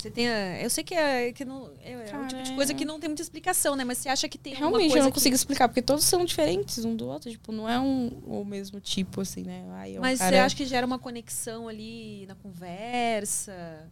[0.01, 2.73] Você tem a, Eu sei que é, que não, é, é um tipo de coisa
[2.73, 3.83] é- que não tem muita explicação, né?
[3.83, 6.85] Mas você acha que tem Realmente, eu não que- consigo explicar, porque todos são diferentes
[6.85, 7.29] um do outro.
[7.29, 9.65] Tipo, não é um, o mesmo tipo, assim, né?
[9.73, 10.31] Ai, é um Mas cara...
[10.31, 13.91] você acha que gera uma conexão ali na conversa?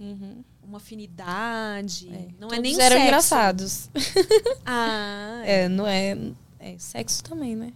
[0.00, 0.42] Uhum.
[0.62, 2.08] Uma afinidade?
[2.08, 2.28] É.
[2.40, 3.06] Não é Todos nem o eram sexo.
[3.06, 3.90] engraçados.
[4.64, 5.64] Ah, é.
[5.64, 6.16] É, não é.
[6.58, 7.72] É sexo também, né?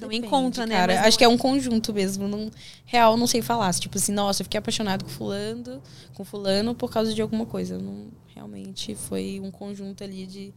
[0.00, 0.76] Não Depende, encontra, né?
[0.76, 1.00] Cara.
[1.02, 2.28] Acho que é um conjunto mesmo.
[2.28, 2.50] Não,
[2.84, 3.74] real, não sei falar.
[3.74, 5.82] Tipo assim, nossa, eu fiquei apaixonado com fulano,
[6.14, 7.78] com fulano por causa de alguma coisa.
[7.78, 10.54] Não, realmente foi um conjunto ali de.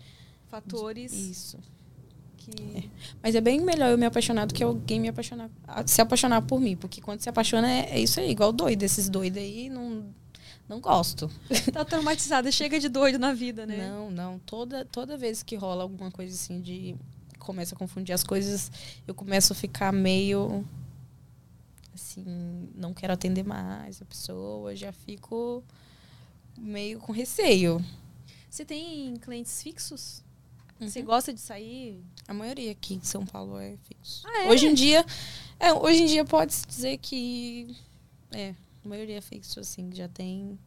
[0.48, 1.58] fatores Isso.
[2.38, 2.90] que.
[3.24, 5.50] Mas é bem melhor eu me apaixonar do que alguém me apaixonar.
[5.88, 6.76] Se apaixonar por mim.
[6.76, 8.84] Porque quando se apaixona é, é isso aí, igual doido.
[8.84, 10.06] Esses doidos aí não.
[10.72, 11.30] Não gosto.
[11.74, 13.90] Tá traumatizada, chega de doido na vida, né?
[13.90, 14.40] Não, não.
[14.40, 16.96] Toda, toda vez que rola alguma coisa assim de.
[17.40, 18.72] Começa a confundir as coisas,
[19.06, 20.66] eu começo a ficar meio.
[21.94, 25.62] Assim, não quero atender mais a pessoa, já fico
[26.58, 27.84] meio com receio.
[28.50, 30.24] Você tem clientes fixos?
[30.80, 30.88] Uhum.
[30.88, 32.02] Você gosta de sair?
[32.30, 34.24] A maioria aqui em São Paulo é fixo.
[34.26, 34.50] Ah, é?
[34.50, 35.06] Hoje em dia.
[35.60, 37.76] É, hoje em dia pode-se dizer que.
[38.32, 40.58] É, a maioria é fixo, assim, já tem.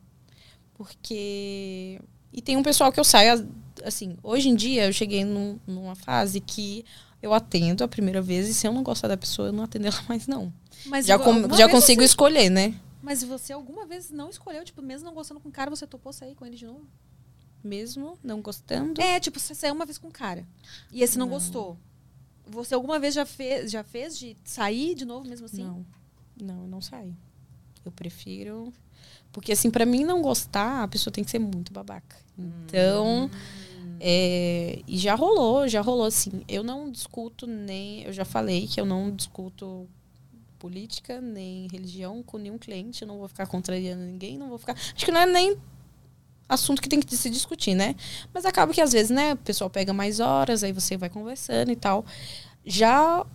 [0.75, 2.01] Porque.
[2.33, 3.49] E tem um pessoal que eu saio,
[3.85, 6.85] assim, hoje em dia eu cheguei num- numa fase que
[7.23, 9.87] eu atendo a primeira vez e se eu não gostar da pessoa, eu não atendo
[9.87, 10.53] ela mais, não.
[10.87, 12.75] Mas Já, com- já consigo Você, escolher, né?
[13.01, 16.13] mas você alguma vez não escolheu, tipo, mesmo não gostando com o cara, você topou
[16.13, 16.85] sair com ele de novo?
[17.63, 19.01] Mesmo não gostando.
[19.01, 20.47] É, tipo, você saiu uma vez com o cara.
[20.93, 21.33] E esse não, Não.
[21.35, 21.79] gostou.
[22.47, 25.63] Você alguma vez já fez, já fez de sair de novo mesmo assim?
[25.65, 25.87] Não.
[26.43, 27.17] Não, eu não saio.
[27.85, 28.73] Eu prefiro.
[29.33, 32.17] Porque, assim, pra mim não gostar, a pessoa tem que ser muito babaca.
[32.39, 33.31] Então.
[34.01, 36.43] é, e já rolou, já rolou, assim.
[36.49, 38.03] Eu não discuto nem.
[38.03, 39.89] Eu já falei que eu não discuto
[40.59, 43.03] política, nem religião com nenhum cliente.
[43.03, 44.73] Eu não vou ficar contrariando ninguém, não vou ficar.
[44.73, 45.57] Acho que não é nem
[46.49, 47.95] assunto que tem que se discutir, né?
[48.33, 51.71] Mas acaba que às vezes, né, o pessoal pega mais horas, aí você vai conversando
[51.71, 52.05] e tal.
[52.65, 53.27] Já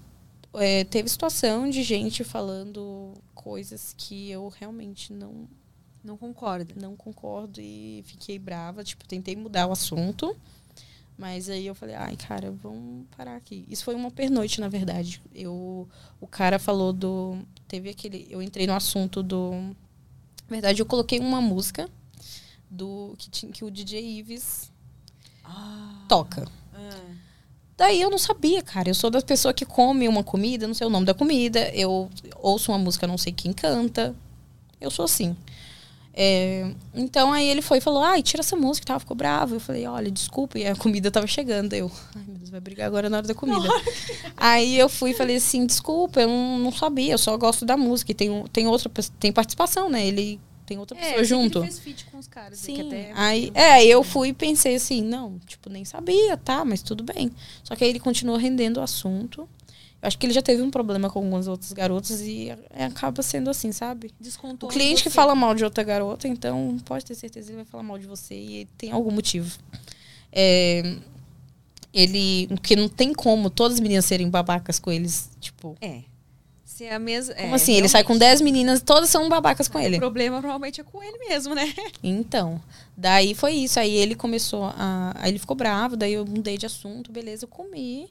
[0.56, 3.14] é, teve situação de gente falando
[3.50, 5.48] coisas que eu realmente não,
[6.04, 6.74] Não concorda.
[6.80, 8.84] não concordo e fiquei brava.
[8.84, 10.36] Tipo, tentei mudar o assunto.
[11.18, 13.66] Mas aí eu falei, ai, cara, vamos parar aqui.
[13.68, 15.22] Isso foi uma pernoite, na verdade.
[15.34, 15.88] Eu,
[16.22, 17.40] o cara falou do.
[17.68, 18.26] Teve aquele.
[18.30, 19.52] Eu entrei no assunto do.
[19.52, 19.76] Na
[20.50, 21.90] verdade, eu coloquei uma música
[22.70, 24.72] do que, tinha, que o DJ Ives
[26.08, 26.48] toca.
[26.74, 27.16] Ah.
[27.80, 28.90] Daí eu não sabia, cara.
[28.90, 31.70] Eu sou das pessoas que come uma comida, não sei o nome da comida.
[31.74, 32.10] Eu
[32.42, 34.14] ouço uma música, não sei quem canta.
[34.82, 35.34] Eu sou assim.
[36.14, 39.56] É, então aí ele foi e falou, ai, tira essa música tal, ficou bravo.
[39.56, 41.74] Eu falei, olha, desculpa, e a comida tava chegando.
[41.74, 43.70] Eu, ai meu Deus, vai brigar agora na hora da comida.
[44.36, 47.78] aí eu fui e falei assim, desculpa, eu não, não sabia, eu só gosto da
[47.78, 48.12] música.
[48.12, 50.06] E tem, tem outra pessoa, tem participação, né?
[50.06, 50.38] Ele
[50.70, 51.60] tem outra É, pessoa junto.
[51.60, 52.60] Ele fez feat com os caras.
[52.60, 52.76] Sim.
[52.76, 56.84] Que até Aí, é, eu fui e pensei assim, não, tipo, nem sabia, tá, mas
[56.84, 57.32] tudo bem.
[57.64, 59.50] Só que aí ele continuou rendendo o assunto.
[60.02, 63.22] Eu acho que ele já teve um problema com algumas outras garotas e é, acaba
[63.22, 64.08] sendo assim, sabe?
[64.20, 64.70] O descontou.
[64.70, 67.66] em cliente que fala mal de outra garota, então pode ter certeza que ele vai
[67.66, 69.58] falar mal de você e tem algum motivo.
[70.32, 70.96] É,
[71.92, 72.48] ele.
[72.48, 75.32] Porque não tem como todas as meninas serem babacas com eles.
[75.42, 75.76] Tipo.
[75.82, 76.04] É.
[76.80, 77.36] Se é a mesma.
[77.36, 77.74] Como assim?
[77.74, 79.98] Ele sai com 10 meninas, todas são babacas com ele.
[79.98, 81.66] O problema provavelmente é com ele mesmo, né?
[82.02, 82.62] Então,
[82.96, 83.82] daí foi isso.
[83.82, 85.12] Aí ele começou a.
[85.16, 88.10] Aí ele ficou bravo, daí eu mudei de assunto, beleza, eu comi.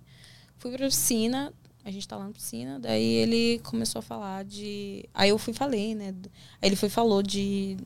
[0.59, 1.51] Fui pra piscina,
[1.83, 5.09] a gente tá lá na piscina, daí ele começou a falar de.
[5.15, 6.15] Aí eu fui e falei, né?
[6.61, 7.79] Aí ele foi e falou de,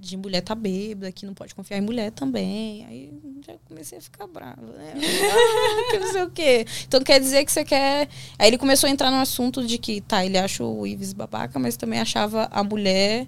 [0.00, 2.84] de mulher tá bêbada, que não pode confiar em mulher também.
[2.86, 3.12] Aí
[3.46, 4.94] já comecei a ficar brava, né?
[5.90, 6.66] Que não sei o quê.
[6.88, 8.08] Então quer dizer que você quer.
[8.38, 11.58] Aí ele começou a entrar no assunto de que, tá, ele acha o Ives babaca,
[11.58, 13.26] mas também achava a mulher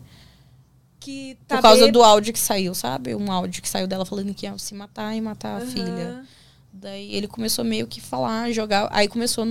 [1.00, 1.98] Que por tá causa bêbado.
[1.98, 3.14] do áudio que saiu, sabe?
[3.14, 5.66] Um áudio que saiu dela falando que ia se matar e matar a Aham.
[5.70, 6.24] filha.
[6.72, 8.88] Daí ele começou meio que falar, jogar.
[8.92, 9.46] Aí começou a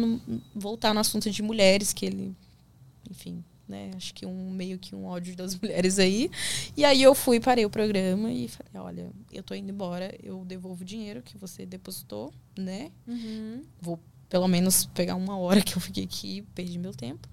[0.55, 2.35] voltar no assunto de mulheres, que ele.
[3.09, 3.91] Enfim, né?
[3.95, 6.29] Acho que um meio que um ódio das mulheres aí.
[6.75, 10.43] E aí eu fui, parei o programa e falei: olha, eu tô indo embora, eu
[10.45, 12.91] devolvo o dinheiro que você depositou, né?
[13.07, 13.63] Uhum.
[13.81, 13.97] Vou
[14.29, 17.27] pelo menos pegar uma hora que eu fiquei aqui, perdi meu tempo.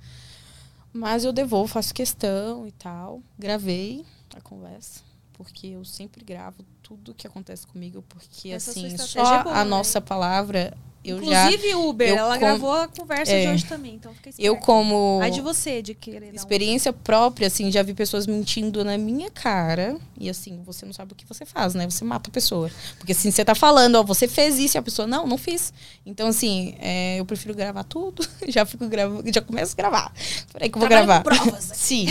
[0.93, 3.23] Mas eu devolvo, faço questão e tal.
[3.39, 4.05] Gravei
[4.35, 5.03] a conversa,
[5.33, 9.65] porque eu sempre gravo tudo que acontece comigo, porque Essa assim, só é boa, a
[9.65, 9.71] né?
[9.71, 13.53] nossa palavra, eu já Inclusive, Uber, eu ela com- gravou a conversa de É.
[13.53, 17.47] hoje também, então fica eu como Ai de você, de querer dar um- experiência própria,
[17.47, 19.97] assim, já vi pessoas mentindo na minha cara.
[20.19, 21.89] E assim, você não sabe o que você faz, né?
[21.89, 22.71] Você mata a pessoa.
[22.99, 25.73] Porque assim, você tá falando, ó, você fez isso e a pessoa, não, não fiz.
[26.05, 28.27] Então, assim, é, eu prefiro gravar tudo.
[28.49, 30.13] já fico gravando, já começo a gravar.
[30.53, 31.23] Peraí que eu vou gravar.
[31.23, 31.71] provas.
[31.75, 32.07] Sim.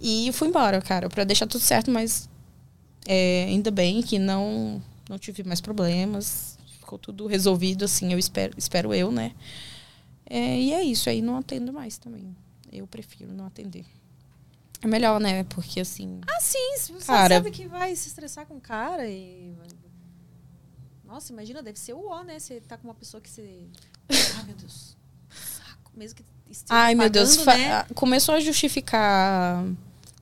[0.00, 2.28] e fui embora, cara, pra deixar tudo certo, mas
[3.06, 6.57] é, ainda bem que não, não tive mais problemas.
[6.88, 9.34] Ficou tudo resolvido, assim, eu espero, espero eu, né?
[10.24, 12.34] É, e é isso, aí não atendo mais também.
[12.72, 13.84] Eu prefiro não atender.
[14.80, 15.44] É melhor, né?
[15.44, 16.18] Porque assim.
[16.26, 19.54] Ah, sim, você Cara- sabe que vai se estressar com o cara e.
[21.04, 22.38] Nossa, imagina, deve ser o ó, né?
[22.38, 23.66] Você tá com uma pessoa que você.
[24.08, 24.96] Ai, meu Deus.
[25.28, 25.92] Saco.
[25.94, 27.36] Mesmo que esteja Ai, meu Deus.
[27.36, 27.84] pagando, né?
[27.94, 29.62] Começou a justificar.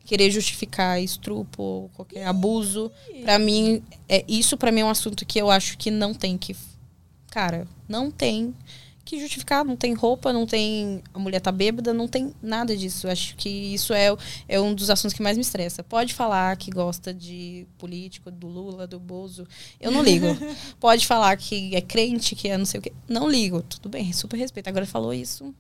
[0.07, 2.91] Querer justificar estrupo, qualquer abuso.
[3.23, 6.39] Pra mim, é, isso pra mim é um assunto que eu acho que não tem
[6.39, 6.57] que.
[7.31, 8.55] Cara, não tem
[9.07, 9.65] que justificar.
[9.65, 11.03] Não tem roupa, não tem.
[11.15, 13.09] A mulher tá bêbada, não tem nada disso.
[13.09, 14.09] Acho que isso é,
[14.49, 15.83] é um dos assuntos que mais me estressa.
[15.83, 19.47] Pode falar que gosta de político, do Lula, do Bozo.
[19.81, 20.27] Eu não ligo.
[20.79, 22.93] Pode falar que é crente, que é não sei o quê.
[23.09, 23.63] Não ligo.
[23.63, 24.69] Tudo bem, super respeito.
[24.69, 25.55] Agora falou isso,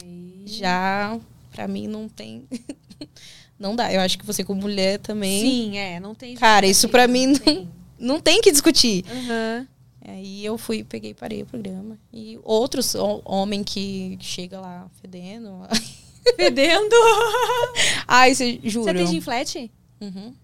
[0.00, 0.44] Aí.
[0.46, 1.18] já
[1.50, 2.46] pra mim não tem
[3.58, 6.34] não dá eu acho que você como mulher também Sim, é, não tem.
[6.36, 7.68] Cara, isso pra mim justificativa,
[7.98, 9.30] não tem que discutir não tem.
[9.30, 9.66] Aham.
[10.06, 15.50] aí eu fui peguei parei o programa e outros ho- homem que chega lá fedendo
[16.36, 16.94] Fedendo.
[18.06, 19.70] ai você juro Você tem inflete?
[20.00, 20.34] Uhum.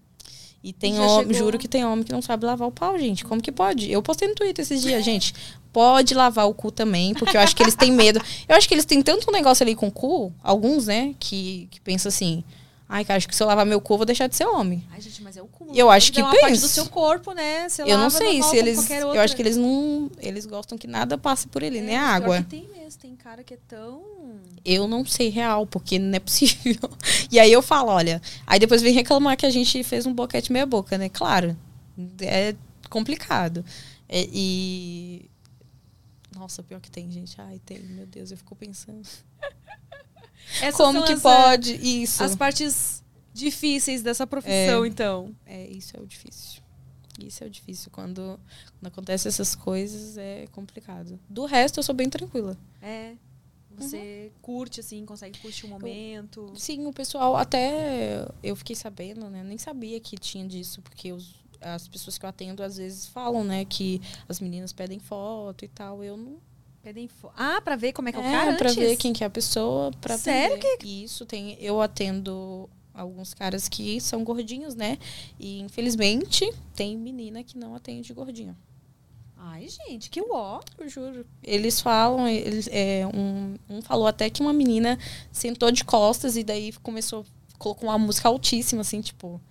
[0.63, 3.23] E tem homem, juro que tem homem que não sabe lavar o pau, gente.
[3.23, 3.91] Como que pode?
[3.91, 5.31] Eu postei no Twitter esses dias, gente.
[5.71, 8.19] Pode lavar o cu também, porque eu acho que eles têm medo.
[8.49, 11.67] Eu acho que eles têm tanto um negócio ali com o cu, alguns, né, que,
[11.69, 12.43] que pensam assim.
[12.87, 14.87] Ai, cara, acho que se eu lavar meu cu, eu vou deixar de ser homem.
[14.91, 15.75] Ai, gente, mas é o cúmulo.
[15.75, 17.67] Eu acho que é uma parte do seu corpo, né?
[17.67, 18.87] Você eu não sei se eles.
[18.89, 20.11] Eu acho que eles não.
[20.19, 22.37] Eles gostam que nada passe por ele, É, nem a mas pior água.
[22.43, 24.03] que tem mesmo, tem cara que é tão...
[24.63, 26.89] Eu não sei real, porque não é possível.
[27.31, 28.21] E aí eu falo, olha.
[28.45, 31.09] Aí depois vem reclamar que a gente fez um boquete meia boca, né?
[31.09, 31.57] Claro.
[32.21, 32.55] É
[32.89, 33.65] complicado.
[34.07, 35.29] É, e.
[36.35, 37.35] Nossa, pior que tem, gente.
[37.41, 39.07] Ai, tem, meu Deus, eu fico pensando.
[40.61, 42.23] Essas Como que as, pode isso?
[42.23, 43.03] As partes
[43.33, 44.87] difíceis dessa profissão, É.
[44.87, 45.35] então.
[45.45, 46.61] É, isso é o difícil.
[47.19, 47.89] Isso é o difícil.
[47.91, 48.39] Quando,
[48.79, 51.19] quando acontecem essas coisas, é complicado.
[51.29, 52.57] Do resto, eu sou bem tranquila.
[52.81, 53.13] É.
[53.77, 54.39] Você Uhum.
[54.41, 56.51] curte, assim, consegue curtir o momento.
[56.55, 59.43] Sim, o pessoal até eu fiquei sabendo, né?
[59.43, 63.43] Nem sabia que tinha disso, porque os- as pessoas que eu atendo às vezes falam,
[63.43, 66.01] né, que as meninas pedem foto e tal.
[66.03, 66.37] Eu não.
[66.85, 67.31] Pedem fo...
[67.35, 68.75] Ah, pra ver como é que é, o É, cara pra antes?
[68.75, 70.85] ver quem que é a pessoa, pra Sério atender.
[70.85, 71.57] Isso tem.
[71.59, 74.99] Eu atendo alguns caras que são gordinhos, né?
[75.39, 78.55] E infelizmente tem menina que não atende gordinho.
[79.35, 80.59] Ai, gente, que uó.
[80.77, 81.25] Eu juro.
[81.41, 84.99] Eles falam, eles, é, um, um falou até que uma menina
[85.31, 87.25] sentou de costas e daí começou,
[87.57, 89.41] colocou uma música altíssima, assim, tipo.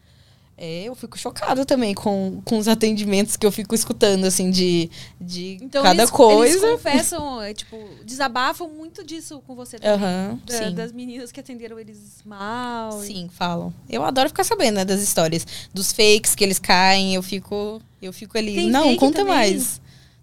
[0.56, 4.89] É, eu fico chocada também com, com os atendimentos que eu fico escutando, assim, de,
[5.20, 6.48] de Então cada eles, coisa.
[6.66, 9.97] eles confessam, é, tipo, desabafam muito disso com você também.
[9.97, 10.74] Aham, Da- sim.
[10.74, 13.02] das meninas que atenderam eles mal.
[13.02, 13.74] e- Sim, falam.
[13.90, 15.44] Eu adoro ficar sabendo, né, das histórias.
[15.74, 18.55] Dos fakes que eles caem, eu fico, eu fico ali.
[18.55, 19.35] Tem Não, conta também?
[19.35, 19.81] mais.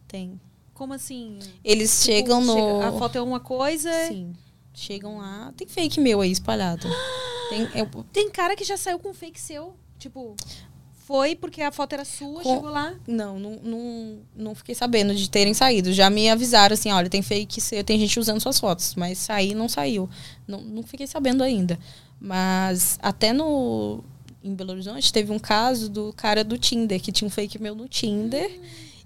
[0.07, 0.39] Tem.
[0.73, 1.39] Como assim?
[1.61, 2.53] Eles Tipo, chegam no.
[2.55, 3.91] chega- a foto é uma coisa.
[4.07, 4.33] Sim.
[4.73, 5.53] Chegam lá.
[5.57, 6.87] Tem fake meu aí espalhado.
[7.51, 9.75] Tem, eu, Tem cara que já saiu com fake seu.
[10.01, 10.35] Tipo,
[11.05, 12.95] foi porque a foto era sua, Com- chegou lá.
[13.07, 15.93] Não, não, não, não fiquei sabendo de terem saído.
[15.93, 19.53] Já me avisaram assim, olha, tem fake seu, tem gente usando suas fotos, mas sair
[19.53, 20.09] não saiu.
[20.47, 21.77] Não, não fiquei sabendo ainda.
[22.19, 24.03] Mas até no
[24.43, 27.75] em Belo Horizonte teve um caso do cara do Tinder, que tinha um fake meu
[27.75, 28.59] no Tinder.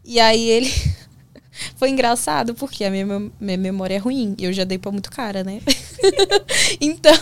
[0.06, 0.72] E aí ele
[1.76, 4.34] foi engraçado porque a minha, minha memória é ruim.
[4.40, 5.60] e Eu já dei pra muito cara, né?
[6.80, 7.14] então,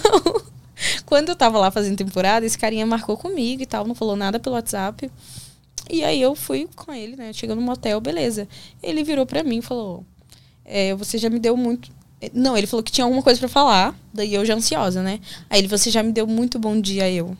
[1.06, 4.40] quando eu tava lá fazendo temporada, esse carinha marcou comigo e tal, não falou nada
[4.40, 5.10] pelo WhatsApp.
[5.90, 7.34] E aí eu fui com ele, né?
[7.34, 8.48] Chegando no motel, beleza.
[8.82, 10.06] Ele virou pra mim e falou:
[10.64, 11.92] é, Você já me deu muito.
[12.34, 13.96] Não, ele falou que tinha alguma coisa pra falar.
[14.14, 15.20] Daí eu já ansiosa, né?
[15.50, 17.36] Aí ele, você já me deu muito bom dia, eu.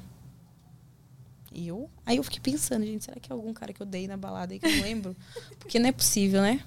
[1.56, 1.90] Eu?
[2.06, 4.54] Aí eu fiquei pensando, gente, será que é algum cara que eu dei na balada
[4.54, 5.16] aí que eu não lembro?
[5.60, 6.60] Porque não é possível, né?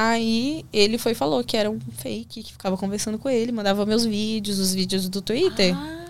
[0.00, 3.84] Aí ele foi e falou que era um fake, que ficava conversando com ele, mandava
[3.84, 5.74] meus vídeos, os vídeos do Twitter.
[5.76, 6.04] Ah,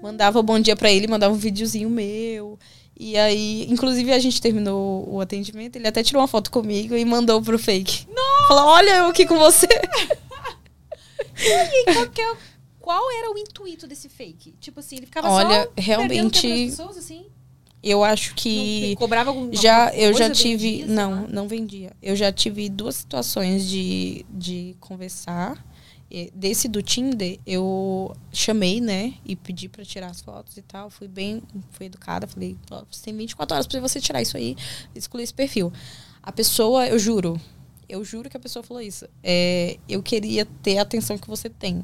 [0.00, 2.56] Mandava bom dia pra ele, mandava um videozinho meu.
[2.96, 7.04] E aí, inclusive, a gente terminou o atendimento, ele até tirou uma foto comigo e
[7.04, 8.06] mandou pro fake.
[8.14, 8.46] Nossa!
[8.46, 9.66] Falou, olha eu aqui com você.
[11.36, 12.36] e qual, que é
[12.78, 14.54] qual era o intuito desse fake?
[14.60, 17.26] Tipo assim, ele ficava Olha, só realmente, pessoas, assim?
[17.82, 21.92] Eu acho que cobrava já eu já tive, vendia, não, não vendia.
[22.00, 25.64] Eu já tive duas situações de, de conversar.
[26.34, 30.90] Desse do Tinder, eu chamei, né, e pedi pra tirar as fotos e tal.
[30.90, 32.54] Fui bem, fui educada, falei,
[32.90, 34.54] você tem 24 horas pra você tirar isso aí,
[34.94, 35.72] excluir esse perfil.
[36.22, 37.40] A pessoa, eu juro,
[37.88, 39.06] eu juro que a pessoa falou isso.
[39.22, 41.82] É, eu queria ter a atenção que você tem.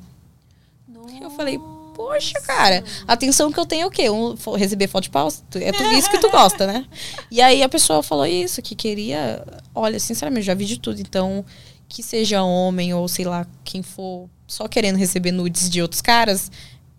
[1.21, 1.59] Eu falei,
[1.99, 4.09] poxa, cara, a atenção que eu tenho é o quê?
[4.09, 5.27] Um, receber foto de pau?
[5.57, 6.87] É tudo isso que tu gosta, né?
[7.29, 9.45] E aí a pessoa falou isso, que queria.
[9.75, 11.01] Olha, sinceramente, já vi de tudo.
[11.01, 11.45] Então,
[11.89, 16.51] que seja homem ou sei lá, quem for só querendo receber nudes de outros caras,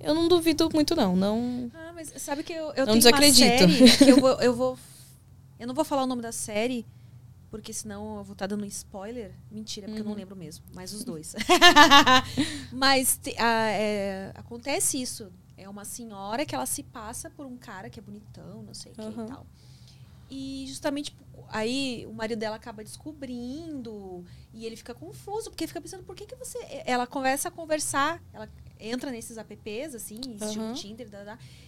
[0.02, 1.16] eu não duvido muito, não.
[1.16, 1.72] Não.
[1.74, 3.64] Ah, mas sabe que eu, eu Não tenho desacredito.
[3.66, 4.78] uma série que eu vou, eu vou...
[5.58, 6.86] Eu não vou falar o nome da série,
[7.50, 9.34] porque senão eu vou estar dando um spoiler.
[9.52, 10.18] Mentira, porque eu não Uhum.
[10.18, 10.66] lembro mesmo.
[10.74, 11.34] Mas os dois.
[12.72, 15.32] mas te- a- é, acontece isso.
[15.58, 18.92] É uma senhora que ela se passa por um cara que é bonitão, não sei
[18.92, 19.26] o que Uhum.
[19.26, 19.48] e tal.
[20.32, 21.16] E justamente
[21.50, 24.24] aí o marido dela acaba descobrindo
[24.54, 26.58] e ele fica confuso, porque fica pensando, por que, que você.
[26.86, 28.48] Ela começa a conversar, ela
[28.80, 30.74] entra nesses apps, assim, estilo Uhum.
[30.74, 31.10] Tinder,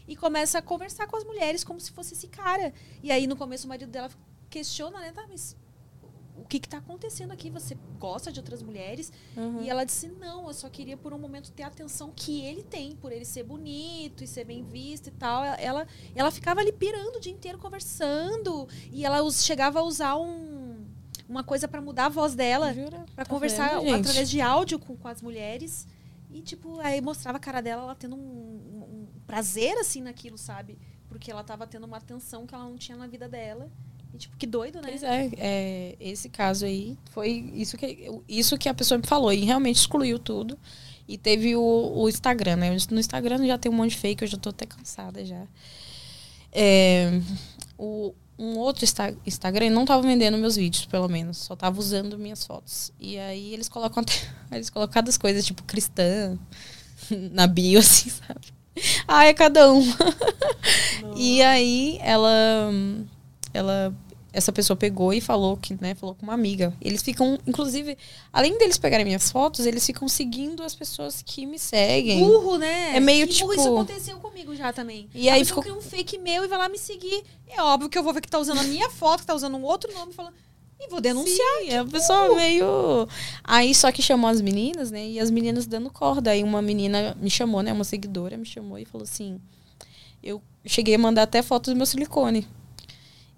[0.08, 2.74] e começa a conversar com as mulheres como se fosse esse cara.
[3.03, 4.10] E aí no começo o marido dela
[4.49, 5.56] questiona, né, tá, mas
[6.38, 7.49] o que que tá acontecendo aqui?
[7.49, 9.12] Você gosta de outras mulheres?
[9.38, 9.62] Uhum.
[9.62, 12.64] E ela disse: Não, eu só queria por um momento ter a atenção que ele
[12.64, 15.44] tem, por ele ser bonito e ser bem visto e tal.
[15.44, 18.68] Ela, ela ficava ali pirando o dia inteiro conversando.
[18.91, 20.86] E ela chegava a usar um,
[21.28, 22.74] uma coisa pra mudar a voz dela,
[23.16, 25.88] pra Tá conversar vendo, através de áudio com, com as mulheres.
[26.30, 30.38] E, tipo, aí mostrava a cara dela, ela tendo um, um- um prazer, assim, naquilo,
[30.38, 30.78] sabe?
[31.10, 33.70] porque ela tava tendo uma atenção que ela não tinha na vida dela.
[34.14, 34.90] E, tipo, que doido, né?
[34.90, 39.32] Pois é, é, esse caso aí foi isso que, isso que a pessoa me falou.
[39.32, 40.58] E realmente excluiu tudo.
[41.08, 42.78] E teve o, o Instagram, né?
[42.90, 45.46] No Instagram já tem um monte de fake, eu já tô até cansada já.
[46.52, 47.22] É,
[47.78, 51.38] o, um outro Insta Instagram não tava vendendo meus vídeos, pelo menos.
[51.38, 52.92] Só tava usando minhas fotos.
[53.00, 54.14] E aí eles colocam até,
[54.52, 56.38] eles colocam cada coisa, tipo, cristã,
[57.32, 58.42] na bio, assim, sabe?
[59.08, 59.84] Ah, é cada um.
[61.16, 62.72] e aí ela
[63.53, 63.94] ela
[64.34, 66.73] essa pessoa pegou e falou que, né, falou com uma amiga.
[66.80, 67.98] Eles ficam, inclusive,
[68.32, 72.19] além deles pegarem minhas fotos, eles ficam seguindo as pessoas que me seguem.
[72.19, 72.95] Burro, né?
[72.95, 73.48] É meio tipo.
[73.48, 75.10] Burro, isso aconteceu comigo já também.
[75.14, 77.23] E aí ficou um fake meu e vai lá me seguir.
[77.48, 79.57] É óbvio que eu vou ver que tá usando a minha foto, que tá usando
[79.57, 80.34] um outro nome, falando
[80.80, 81.60] e vou denunciar.
[81.60, 83.07] Sim, é a pessoa meio.
[83.44, 85.06] Aí só que chamou as meninas, né?
[85.06, 86.32] E as meninas dando corda.
[86.32, 87.72] Aí uma menina me chamou, né?
[87.72, 89.40] Uma seguidora me chamou e falou assim:
[90.23, 92.48] eu cheguei a mandar até fotos do meu silicone.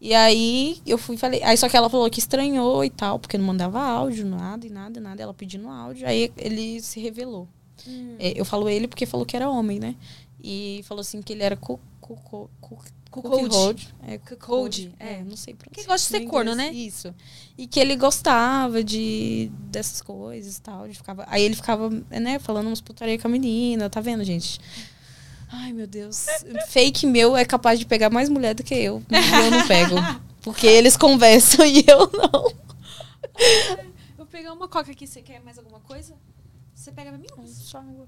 [0.03, 1.41] E aí eu fui falei.
[1.43, 4.69] Aí só que ela falou que estranhou e tal, porque não mandava áudio, nada e
[4.69, 5.23] nada, nada.
[5.23, 6.05] Ela pedindo áudio.
[6.05, 7.47] Aí ele se revelou.
[7.87, 8.17] Hum.
[8.19, 9.95] É, eu falo ele porque falou que era homem, né?
[10.43, 13.93] E falou assim que ele era cu, Cuckold.
[14.05, 15.71] É, Cuckold, É, não sei pronunciar.
[15.71, 16.69] Que gosta de ser no corno, né?
[16.73, 17.15] Isso.
[17.57, 20.83] E que ele gostava de dessas coisas e tal.
[20.83, 24.59] Ele ficava, aí ele ficava, né, falando umas putaria com a menina, tá vendo, gente?
[25.55, 26.25] Ai, meu Deus.
[26.69, 29.03] Fake meu é capaz de pegar mais mulher do que eu.
[29.11, 29.95] Eu não pego.
[30.41, 32.53] Porque eles conversam e eu não.
[34.17, 35.05] Vou pegar uma coca aqui.
[35.05, 36.15] Você quer mais alguma coisa?
[36.73, 37.27] Você pega pra mim?
[37.47, 38.07] Só água.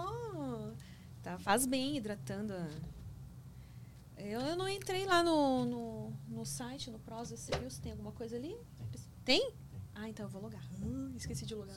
[1.43, 2.53] faz bem hidratando.
[2.53, 2.67] a-
[4.17, 7.91] Eu, eu não entrei lá no, no, no site, no Prosa, você viu se tem
[7.91, 8.55] alguma coisa ali?
[9.25, 9.51] Tem?
[9.95, 10.63] Ah, então eu vou logar.
[10.83, 11.75] Ah, esqueci de logar.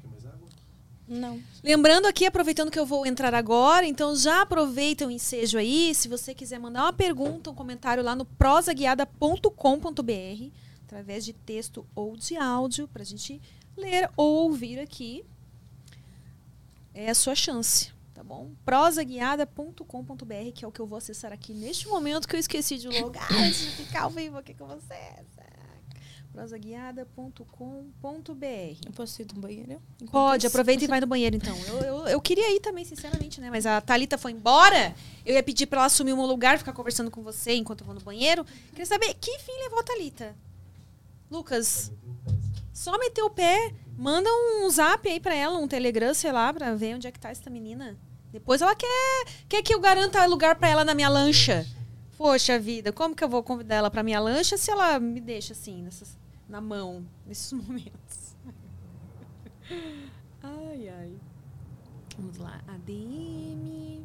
[0.00, 0.48] Quer mais água?
[1.08, 1.42] Não.
[1.62, 5.92] Lembrando aqui, aproveitando que eu vou entrar agora, então já aproveita o ensejo aí.
[5.94, 10.50] Se você quiser mandar uma pergunta, um comentário lá no prosaguiada.com.br,
[10.84, 13.40] através de texto ou de áudio, pra gente
[13.76, 15.24] ler ou ouvir aqui.
[16.94, 18.50] É a sua chance, tá bom?
[18.66, 22.86] prosaguiada.com.br, que é o que eu vou acessar aqui neste momento que eu esqueci de
[22.88, 25.26] logar antes de ficar ao vivo aqui com vocês.
[26.30, 27.44] prosaguiada.com.br
[28.86, 29.80] Eu posso ir no banheiro?
[29.96, 30.54] Enquanto Pode, isso?
[30.54, 31.56] aproveita e vai no banheiro, então.
[31.66, 33.48] Eu, eu, eu queria ir também, sinceramente, né?
[33.48, 34.94] Mas a Thalita foi embora.
[35.24, 37.94] Eu ia pedir pra ela assumir um lugar, ficar conversando com você enquanto eu vou
[37.94, 38.44] no banheiro.
[38.68, 40.36] Queria saber que fim levou a Thalita.
[41.30, 41.90] Lucas,
[42.74, 43.72] só meteu o pé.
[43.96, 47.18] Manda um zap aí pra ela, um telegram, sei lá, pra ver onde é que
[47.20, 47.98] tá essa menina.
[48.32, 51.66] Depois ela quer, quer que eu garanta lugar pra ela na minha lancha.
[52.16, 55.52] Poxa vida, como que eu vou convidar ela pra minha lancha se ela me deixa
[55.52, 58.36] assim, nessas, na mão, nesses momentos?
[60.42, 61.16] Ai, ai.
[62.18, 62.60] Vamos lá.
[62.68, 64.04] ADM.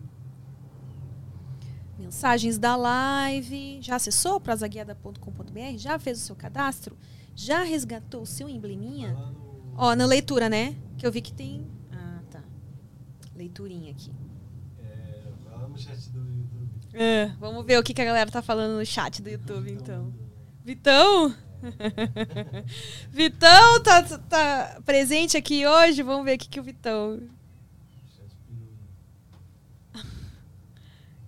[2.00, 3.80] Mensagens da live.
[3.82, 5.78] Já acessou prosaguiada.com.br?
[5.78, 6.98] Já fez o seu cadastro?
[7.36, 9.12] Já resgatou o seu embleminha?
[9.14, 9.74] No...
[9.76, 10.76] Ó, na leitura, né?
[10.98, 11.68] Que eu vi que tem.
[13.36, 13.38] Ah.
[13.38, 14.12] Leiturinha aqui.
[14.80, 16.70] É, vai lá no chat do YouTube.
[16.94, 20.14] É, vamos ver o que, que a galera tá falando no chat do YouTube, então.
[20.64, 21.36] Vitão?
[23.12, 26.02] Vitão tá, tá presente aqui hoje?
[26.02, 27.22] Vamos ver o que, que o Vitão.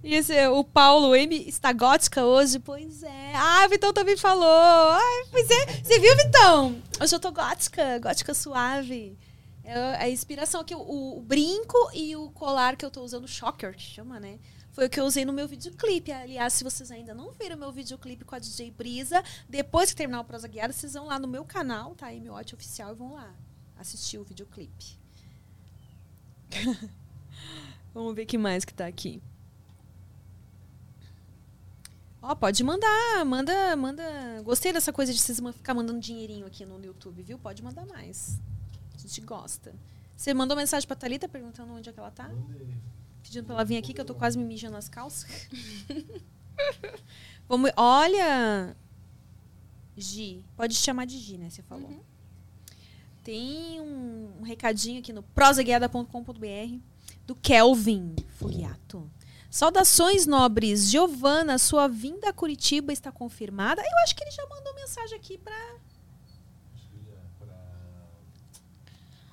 [0.03, 2.59] E esse, o Paulo M está gótica hoje?
[2.59, 3.33] Pois é.
[3.35, 4.47] Ah, o Vitão também falou.
[4.47, 5.65] Ai, pois é.
[5.83, 6.81] Você viu, Vitão?
[7.01, 9.17] Hoje eu tô gótica, gótica suave.
[9.69, 13.75] É a inspiração aqui, o, o brinco e o colar que eu tô usando, choker,
[13.75, 14.39] que chama, né?
[14.71, 16.09] Foi o que eu usei no meu videoclipe.
[16.09, 20.21] Aliás, se vocês ainda não viram meu videoclipe com a DJ Brisa, depois que terminar
[20.21, 22.05] o Prosa Guiada, vocês vão lá no meu canal, tá?
[22.05, 23.35] Aí meu Watch Oficial, e vão lá
[23.77, 24.97] assistir o videoclipe.
[27.93, 29.21] Vamos ver que mais que tá aqui.
[32.21, 34.41] Ó, pode mandar, manda, manda.
[34.43, 37.37] Gostei dessa coisa de vocês ficar mandando dinheirinho aqui no YouTube, viu?
[37.37, 38.39] Pode mandar mais.
[38.97, 39.73] A gente gosta.
[40.15, 42.27] Você mandou mensagem pra Thalita perguntando onde é que ela tá?
[42.27, 42.73] Mandei.
[43.21, 45.47] Pedindo pra ela vir aqui, que eu tô quase me mijando nas calças.
[47.47, 48.75] Vamos, olha,
[49.95, 51.49] Gi, pode te chamar de Gi, né?
[51.49, 52.03] Você falou.
[53.23, 56.79] Tem um, um recadinho aqui no prosaguiada.com.br
[57.25, 59.09] do Kelvin Fogiato.
[59.49, 60.89] Saudações nobres.
[60.89, 63.81] Giovana, sua vinda a Curitiba está confirmada?
[63.81, 65.53] Eu acho que ele já mandou mensagem aqui pra.
[66.73, 67.47] Acho que é pra.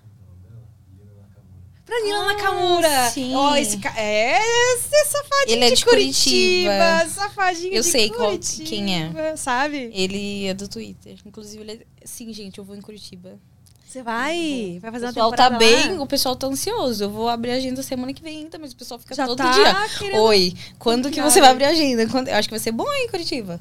[0.01, 0.69] Como é o nome dela?
[0.97, 1.74] Lina Nakamura.
[1.85, 3.11] Pra Nila Ah, Nakamura.
[3.11, 3.35] sim.
[3.35, 3.93] Ó, esse ca...
[3.97, 4.39] É,
[4.75, 6.71] esse safadinho Ele é de, de Curitiba.
[6.71, 7.09] Curitiba.
[7.11, 9.37] Safadinho Eu de sei qual- Curitiba, quem é.
[9.37, 9.91] Sabe?
[9.93, 11.19] Ele é do Twitter.
[11.27, 12.07] Inclusive, ele é...
[12.07, 13.39] Sim, gente, eu vou em Curitiba.
[13.87, 14.79] Você vai?
[14.83, 16.03] Vai fazer O uma pessoal tá temporada bem, lá?
[16.03, 17.05] o pessoal tá ansioso.
[17.05, 19.37] Eu vou abrir a agenda semana que vem ainda, mas o pessoal fica Já todo
[19.39, 19.89] tá dia.
[19.99, 22.09] querendo- Oi, quando que você vai abrir a agenda?
[22.09, 23.61] Quando- Eu acho que vai ser bom em Curitiba.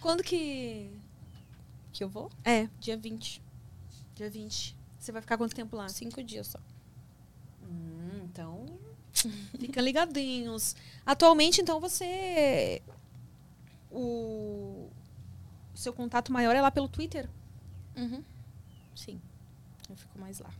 [0.00, 0.90] Quando que.
[1.92, 2.30] Que eu vou?
[2.44, 3.40] É, Dia 20.
[4.14, 4.75] dia 20.
[5.06, 5.88] Você vai ficar quanto tempo lá?
[5.88, 6.58] Cinco dias só.
[7.62, 8.66] Hum, então.
[9.56, 10.74] Fica ligadinhos.
[11.06, 12.82] Atualmente, então, você.
[13.88, 14.88] O.
[15.76, 17.28] seu contato maior é lá pelo Twitter?
[17.96, 18.20] Uhum.
[18.96, 19.20] Sim.
[19.88, 20.50] Eu fico mais lá.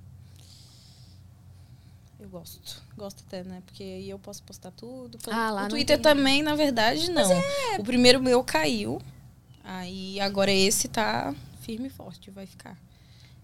[2.20, 2.82] Eu gosto.
[2.96, 3.64] Gosto até, né?
[3.66, 5.18] Porque aí eu posso postar tudo.
[5.18, 7.28] Pelo- Ah, lá o Twitter também, na verdade, não.
[7.80, 9.02] O primeiro meu caiu.
[9.64, 12.78] Aí agora esse tá firme e forte, vai ficar.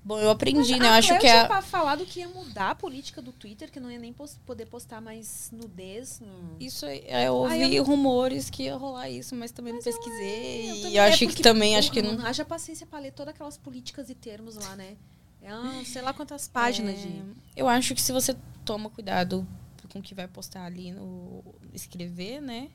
[0.05, 0.87] Bom, eu aprendi, né?
[0.89, 1.47] Eu a acho Cleo que é.
[1.47, 4.67] tinha falado que ia mudar a política do Twitter, que não ia nem pos- poder
[4.67, 6.19] postar mais nudez.
[6.21, 6.57] No...
[6.59, 9.81] Isso aí, é, eu ouvi Ah, eu rumores que ia rolar isso, mas também não
[9.81, 10.71] pesquisei.
[10.71, 12.27] Eu e também- eu é acho que porque, também, acho que não.
[12.27, 14.97] Haja paciência pra ler todas aquelas políticas e termos lá, né?
[15.41, 17.23] É um, sei lá quantas páginas É, de.
[17.57, 19.47] Eu acho que se você toma cuidado
[19.93, 22.71] com o que vai postar ali no escrever, né?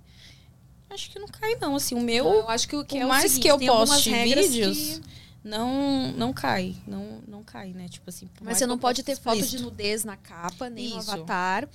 [0.89, 1.75] Acho que não cai, não.
[1.75, 3.57] Assim, o meu, eu acho que o que é o mais seguinte, que eu
[4.11, 6.75] regras vídeos, que- não não cai.
[6.85, 7.87] Não, não cai, né?
[7.87, 8.29] Tipo assim.
[8.41, 9.69] Mas você não pode ter foto de explícito.
[9.69, 11.11] nudez na capa, nem no Isso.
[11.11, 11.67] avatar.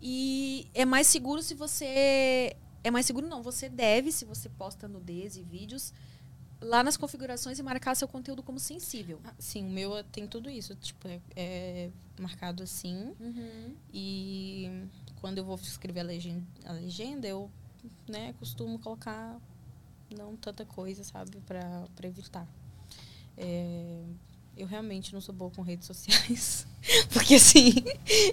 [0.00, 2.56] E é mais seguro se você.
[2.82, 5.92] É mais seguro não, você deve, se você posta nudez e vídeos,
[6.60, 9.20] lá nas configurações e marcar seu conteúdo como sensível.
[9.24, 10.74] Ah, Sim, o meu tem tudo isso.
[10.76, 13.14] Tipo, é, é marcado assim.
[13.92, 14.84] E
[15.20, 17.50] quando eu vou escrever a legenda, a legenda eu
[18.08, 19.40] né, costumo colocar
[20.16, 21.38] não tanta coisa, sabe?
[21.40, 22.46] Pra evitar.
[23.38, 24.02] É,
[24.56, 26.66] eu realmente não sou boa com redes sociais.
[27.12, 27.74] Porque assim,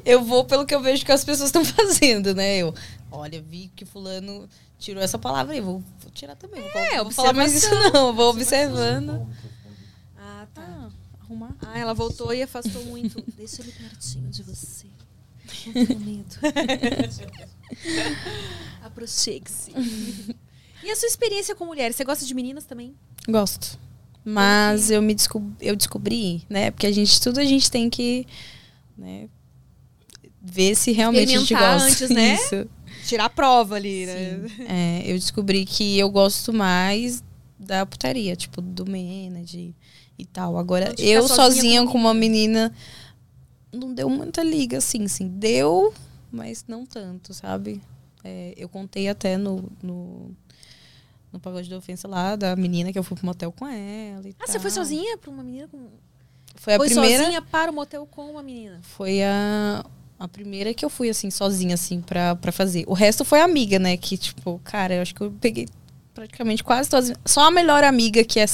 [0.03, 2.57] eu vou pelo que eu vejo que as pessoas estão fazendo, né?
[2.57, 2.73] Eu,
[3.11, 4.49] olha, vi que fulano
[4.79, 6.61] tirou essa palavra aí, vou, vou tirar também.
[6.61, 9.27] Não É, vou, vou falar mais isso não, vou observando.
[10.17, 10.61] Ah, tá.
[10.61, 10.89] Ah,
[11.21, 11.55] arrumar.
[11.61, 13.23] Ah, ela voltou e afastou muito.
[13.37, 14.87] Deixa ele pertinho de você.
[15.67, 16.35] Não medo.
[18.83, 19.71] Aproxime-se.
[20.83, 21.95] E a sua experiência com mulheres?
[21.95, 22.95] Você gosta de meninas também?
[23.27, 23.77] Gosto.
[24.25, 26.71] Mas eu me descob eu descobri, né?
[26.71, 28.25] Porque a gente, tudo a gente tem que
[28.97, 29.29] né,
[30.41, 31.87] ver se realmente a gente gosta.
[31.87, 32.33] antes, né?
[32.33, 32.67] Isso.
[33.05, 34.41] Tirar a prova ali, né?
[34.67, 37.23] É, eu descobri que eu gosto mais
[37.59, 39.75] da putaria, tipo, do Mened
[40.17, 40.57] e tal.
[40.57, 42.73] Agora, de eu sozinha sozinha com com uma menina
[43.71, 45.27] não deu muita liga, assim, sim.
[45.27, 45.93] Deu,
[46.31, 47.81] mas não tanto, sabe?
[48.23, 50.35] É, eu contei até no, no,
[51.35, 54.33] no pagode da ofensa lá, da menina que eu fui pro motel com ela e
[54.39, 54.61] Ah, você tal.
[54.61, 55.87] foi sozinha pra uma menina com.
[56.55, 57.23] Foi a foi primeira.
[57.23, 58.79] sozinha para o motel com uma menina.
[58.81, 59.85] Foi a,
[60.17, 62.85] a primeira que eu fui, assim, sozinha, assim, pra, pra fazer.
[62.87, 63.97] O resto foi amiga, né?
[63.97, 65.67] Que, tipo, cara, eu acho que eu peguei
[66.13, 67.11] praticamente quase todas.
[67.25, 68.45] Só a melhor amiga, que é.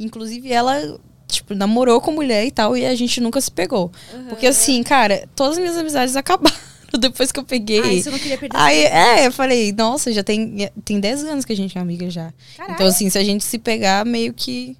[0.00, 0.98] Inclusive, ela,
[1.28, 3.92] tipo, namorou com mulher e tal, e a gente nunca se pegou.
[4.30, 6.56] Porque, assim, cara, todas as minhas amizades acabaram
[7.00, 7.80] depois que eu peguei.
[7.82, 11.44] Ai, você não queria perder Aí, é, eu falei, nossa, já tem, tem 10 anos
[11.44, 12.32] que a gente é amiga já.
[12.56, 12.74] Caralho.
[12.74, 14.76] Então, assim, se a gente se pegar, meio que.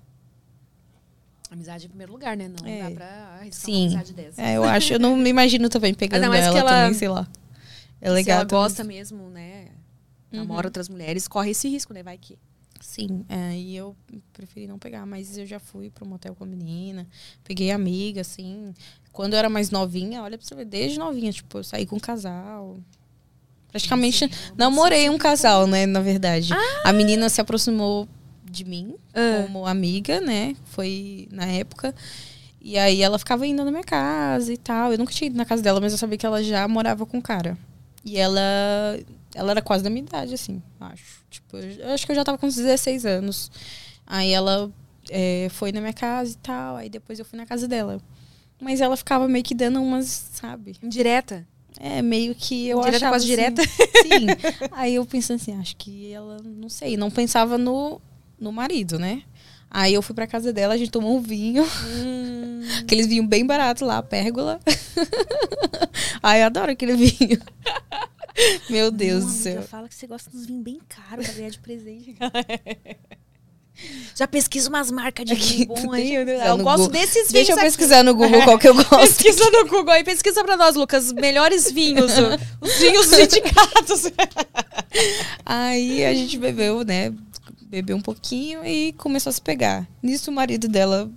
[1.51, 2.49] Amizade em primeiro lugar, né?
[2.49, 2.83] Não É.
[2.83, 3.07] dá pra
[3.41, 3.85] arriscar Sim.
[3.89, 4.41] amizade dessa.
[4.41, 7.09] É, eu acho, eu não me imagino também pegando Ainda mais ela, ela- também, sei
[7.09, 7.29] lá.
[8.01, 8.37] É Se legal.
[8.39, 8.63] ela também.
[8.65, 9.67] gosta mesmo, né?
[10.31, 10.69] Namora Uhum.
[10.69, 12.03] outras mulheres, corre esse risco, né?
[12.03, 12.39] Vai que.
[12.81, 13.95] Sim, é, e eu
[14.33, 17.07] preferi não pegar, mas eu já fui pro motel com a menina,
[17.45, 18.75] peguei amiga, assim.
[19.13, 21.97] Quando eu era mais novinha, olha pra você ver, desde novinha, tipo, eu saí com
[21.97, 22.79] um casal.
[23.71, 26.51] Praticamente namorei um casal, né, na verdade.
[26.85, 28.07] A menina se aproximou
[28.45, 29.43] de mim Ah.
[29.47, 30.55] como amiga, né?
[30.67, 31.95] Foi na época.
[32.61, 34.93] E aí ela ficava indo na minha casa e tal.
[34.93, 37.19] Eu nunca tinha ido na casa dela, mas eu sabia que ela já morava com
[37.19, 37.57] o cara.
[38.05, 38.41] E ela
[39.35, 41.23] ela era quase da minha idade, assim, acho.
[41.31, 43.51] Tipo, eu, eu acho que eu já tava com uns 16 anos.
[44.07, 44.71] Aí ela
[45.09, 46.77] é, foi na minha casa e tal.
[46.77, 47.99] Aí depois eu fui na casa dela.
[48.63, 50.77] Mas ela ficava meio que dando umas, sabe?
[50.81, 51.45] Indireta.
[51.81, 53.63] É, meio que eu Direta achava quase assim, direta.
[53.67, 54.27] Sim.
[54.71, 58.01] Aí eu pensei assim, acho que ela, não sei, não pensava no,
[58.39, 59.25] no marido, né?
[59.69, 61.65] Aí eu fui pra casa dela, a gente tomou um vinho.
[61.65, 62.61] Hum.
[62.83, 64.61] Aqueles vinhos bem baratos lá, pérgola.
[66.23, 67.41] Ai, eu adoro aquele vinho.
[68.71, 69.63] Meu Deus Não, do céu.
[69.63, 72.15] Fala que você gosta dos vinhos bem caros pra ganhar de presente.
[74.15, 76.15] Já pesquisa umas marcas de Aqui, vinho bom aí.
[76.15, 76.25] eu
[76.59, 76.89] gosto Google.
[76.89, 77.65] desses vinhos Deixa eu aqui.
[77.65, 78.97] pesquisar no Google qual que eu gosto.
[78.99, 81.13] Pesquisa no Google aí, pesquisa pra nós, Lucas.
[81.13, 82.13] Melhores vinhos.
[82.61, 84.13] Os vinhos indicados.
[85.45, 87.13] Aí a gente bebeu, né?
[87.63, 89.89] Bebeu um pouquinho e começou a se pegar.
[90.03, 91.11] Nisso o marido dela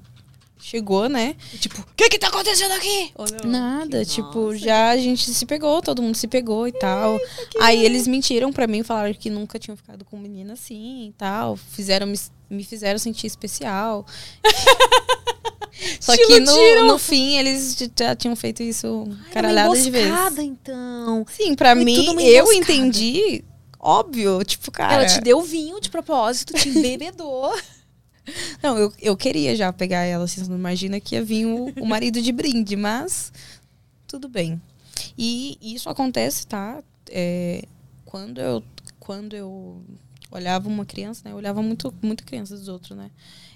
[0.65, 1.35] chegou, né?
[1.59, 3.11] tipo, o que que tá acontecendo aqui?
[3.43, 3.51] Não?
[3.51, 4.57] Nada, Que tipo, nossa.
[4.57, 7.19] já a gente se pegou, todo mundo se pegou e tal.
[7.59, 11.55] Aí eles mentiram pra mim, falaram que nunca tinham ficado com menina assim e tal.
[11.55, 12.19] Fizeram me,
[12.49, 14.07] me fizeram sentir especial.
[15.99, 21.25] Só que no, no fim eles já tinham feito isso caralhada de emboscada, então.
[21.29, 23.43] Sim, pra Foi mim, eu entendi,
[23.79, 24.93] óbvio, tipo, cara.
[24.95, 27.53] Ela te deu vinho de propósito, te embebedou.
[28.61, 31.71] Não, eu, eu queria já pegar ela, assim, você não imagina que ia vir o,
[31.79, 33.31] o marido de brinde, mas
[34.07, 34.61] tudo bem.
[35.17, 36.83] E isso acontece, tá?
[37.09, 37.63] É,
[38.05, 38.63] quando eu
[38.99, 39.83] quando eu
[40.31, 41.31] olhava uma criança, né?
[41.31, 43.11] Eu olhava muito, muito criança dos outros, né?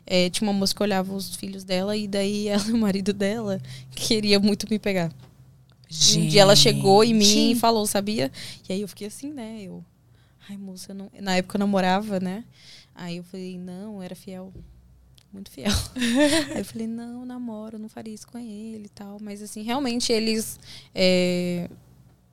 [0.05, 3.11] É, tinha uma moça que olhava os filhos dela e daí ela e o marido
[3.13, 3.59] dela
[3.91, 5.11] queria muito me pegar.
[6.15, 8.31] Um dia ela chegou em mim e falou, sabia?
[8.67, 9.59] E aí eu fiquei assim, né?
[9.63, 9.83] Eu,
[10.47, 11.11] ai, moça, eu não...
[11.19, 12.43] na época eu namorava, né?
[13.01, 14.51] Aí eu falei, não, era fiel.
[15.31, 15.71] Muito fiel.
[16.53, 19.17] aí eu falei, não, namoro, eu não faria isso com ele e tal.
[19.21, 20.59] Mas assim, realmente eles.
[20.93, 21.69] é,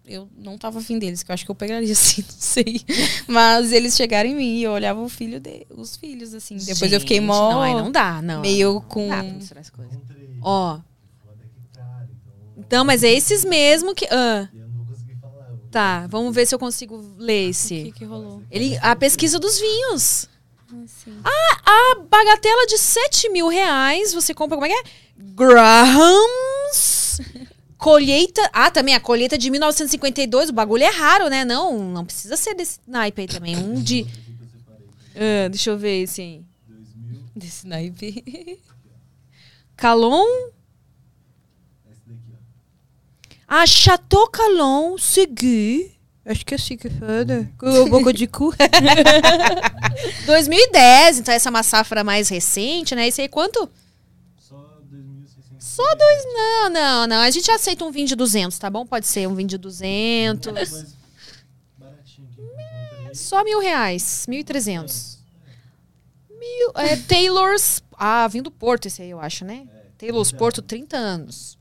[0.05, 2.81] eu não tava afim deles, que eu acho que eu pegaria assim, não sei.
[3.29, 6.57] Mas eles chegaram em mim e eu olhava o filho de, os filhos, assim.
[6.57, 7.51] Depois eu fiquei Gente, mó.
[7.53, 8.41] Não, aí não dá, não.
[8.41, 9.07] meio com.
[9.09, 9.97] Não dá as coisas.
[10.43, 12.55] Ó, cara, então.
[12.57, 14.07] então, mas é esses mesmo que...
[14.07, 15.47] ah, eu não vou conseguir falar.
[15.51, 17.83] eu vou- tá, vamos ver se eu consigo ler O esse.
[17.85, 18.43] que, que rolou?
[18.51, 20.29] Ele, a pesquisa dos vinhos.
[20.85, 21.17] Assim.
[21.25, 24.83] A bagatela de 7 mil reais, você compra, como é que é?
[25.17, 27.21] Grahams.
[27.79, 28.43] Colheita.
[28.53, 30.51] Ah, também a colheita de 1952.
[30.51, 31.45] O bagulho é raro, né?
[31.45, 33.57] Não, não precisa ser desse naipe aí também.
[33.57, 34.07] Um de.
[35.19, 36.45] Ah, deixa eu ver esse aí.
[36.69, 37.23] 2000.
[37.35, 38.23] Desse naipe.
[39.75, 40.27] Calon.
[41.91, 42.37] Esse daqui, ó.
[43.49, 45.95] Ah, Chateau Calon Segui.
[46.27, 47.48] Acho que é assim que fala.
[47.57, 48.53] Com boca de cu.
[50.27, 53.07] 2010, então essa é uma safra mais recente, né?
[53.07, 53.70] Esse aí quanto?
[54.36, 54.57] Só
[54.93, 55.61] 2.600.
[55.61, 56.24] Só dois.
[56.24, 57.16] Não, não, não.
[57.19, 58.85] A gente aceita um vinho de 200, tá bom?
[58.85, 60.53] Pode ser um vinho de 200.
[60.53, 60.97] Mais
[61.78, 62.28] baratinho.
[63.15, 64.27] Só mil reais.
[64.28, 65.19] 1.300.
[66.28, 66.73] Mil.
[66.74, 67.82] É, Taylor's.
[67.97, 69.65] Ah, vinho do Porto esse aí, eu acho, né?
[69.97, 71.57] Taylor's Porto, 30 anos.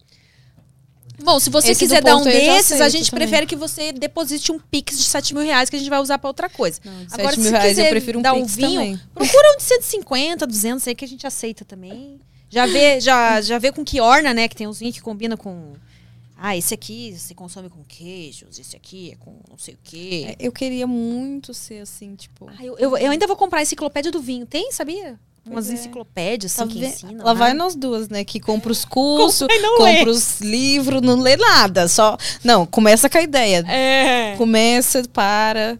[1.23, 3.27] Bom, se você Esse quiser dar um desses, a gente também.
[3.27, 6.17] prefere que você deposite um Pix de 7 mil reais que a gente vai usar
[6.17, 6.79] pra outra coisa.
[6.83, 8.99] Não, Agora, 7 se mil reais eu prefiro um dar um vinho, também.
[9.13, 12.19] Procura um de 150, 200 aí que a gente aceita também.
[12.49, 14.47] Já vê, já, já vê com que orna, né?
[14.47, 15.73] Que tem uns vinhos que combina com...
[16.37, 20.35] Ah, esse aqui você consome com queijos, esse aqui é com não sei o quê.
[20.37, 22.49] É, Eu queria muito ser assim, tipo.
[22.49, 24.45] Ah, eu, eu, eu ainda vou comprar a enciclopédia do vinho.
[24.45, 25.17] Tem, sabia?
[25.49, 25.73] Umas é.
[25.73, 27.23] enciclopédias, Tá assim, que ensinam.
[27.23, 27.39] Lá né?
[27.39, 28.23] vai nós duas, né?
[28.23, 29.47] Que compra os cursos,
[29.77, 31.87] compra os livros, não lê nada.
[31.87, 32.17] Só.
[32.43, 33.63] Não, começa com a ideia.
[33.67, 34.35] É.
[34.37, 35.77] Começa, para.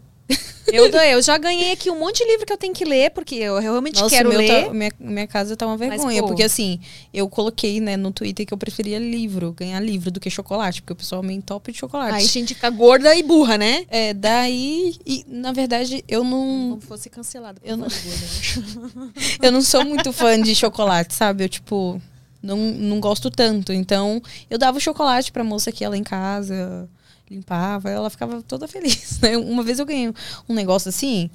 [0.72, 3.34] Eu, eu já ganhei aqui um monte de livro que eu tenho que ler, porque
[3.36, 4.64] eu realmente Nossa, quero ler.
[4.66, 6.20] tá- minha, minha casa tá uma vergonha.
[6.22, 6.28] pô.
[6.28, 6.80] porque assim,
[7.14, 10.92] eu coloquei, né, no Twitter que eu preferia livro, ganhar livro do que chocolate, porque
[10.92, 12.14] o pessoal me entope de chocolate.
[12.14, 13.84] Aí a gente fica gorda e burra, né?
[13.88, 14.96] É, daí.
[15.06, 16.70] E, na verdade, eu não.
[16.70, 17.60] Como fosse cancelado.
[17.64, 17.86] Eu não-
[19.42, 21.44] Eu não sou muito fã de chocolate, sabe?
[21.44, 22.00] Eu, tipo,
[22.42, 23.72] não, não gosto tanto.
[23.72, 26.88] Então, eu dava o chocolate pra moça aqui, ela em casa,
[27.28, 29.36] limpava, ela ficava toda feliz, né?
[29.36, 30.12] Uma vez eu ganhei
[30.48, 31.30] um negócio assim,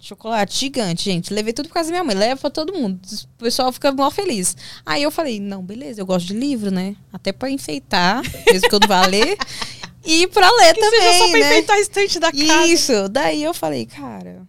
[0.00, 1.32] chocolate gigante, gente.
[1.32, 3.00] Levei tudo por causa da minha mãe, leva pra todo mundo.
[3.38, 4.56] O pessoal fica mó feliz.
[4.84, 6.96] Aí eu falei, não, beleza, eu gosto de livro, né?
[7.12, 9.36] Até pra enfeitar, mesmo que eu não vá ler.
[10.04, 11.46] E pra ler Que também, seja só pra né?
[11.46, 12.66] enfeitar a estante da casa.
[12.66, 13.08] Isso.
[13.08, 14.42] Daí eu falei, cara,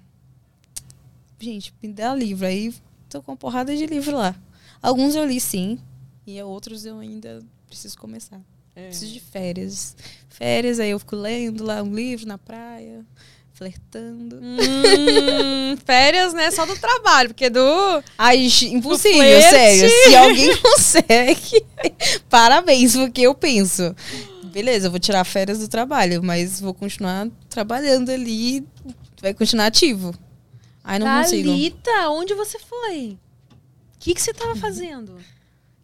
[1.40, 2.45] gente, me dá livro.
[2.48, 2.74] Aí
[3.10, 4.36] tô com uma porrada de livro lá.
[4.82, 5.78] Alguns eu li sim,
[6.26, 8.40] e outros eu ainda preciso começar.
[8.80, 8.88] É.
[8.88, 9.95] Preciso de férias.
[10.30, 13.06] Férias, aí eu fico lendo lá um livro na praia,
[13.53, 14.39] flertando.
[14.41, 16.49] Hum, férias, né?
[16.49, 18.03] Só do trabalho, porque do.
[18.18, 19.49] Ai, impossível, flerte.
[19.49, 19.89] sério.
[19.89, 21.65] Se alguém consegue,
[22.30, 23.93] parabéns, porque eu penso.
[24.45, 28.65] Beleza, eu vou tirar férias do trabalho, mas vou continuar trabalhando ali,
[29.22, 30.14] vai continuar ativo.
[30.84, 31.49] Ai, não consigo.
[31.49, 33.18] Thalita, onde você foi?
[33.95, 35.18] O que, que você tava fazendo?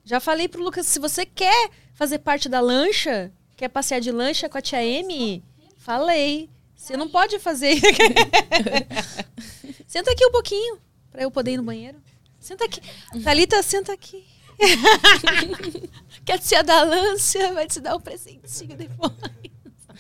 [0.06, 4.48] Já falei pro Lucas, se você quer fazer parte da lancha, quer passear de lancha
[4.48, 5.44] com a tia M,
[5.78, 6.50] falei.
[6.76, 7.80] Você não pode fazer.
[9.88, 10.78] senta aqui um pouquinho,
[11.12, 11.98] pra eu poder ir no banheiro.
[12.40, 12.80] Senta aqui.
[13.24, 14.24] Thalita, senta aqui.
[16.24, 19.12] Quer tia da lancha, vai te dar um presentinho depois.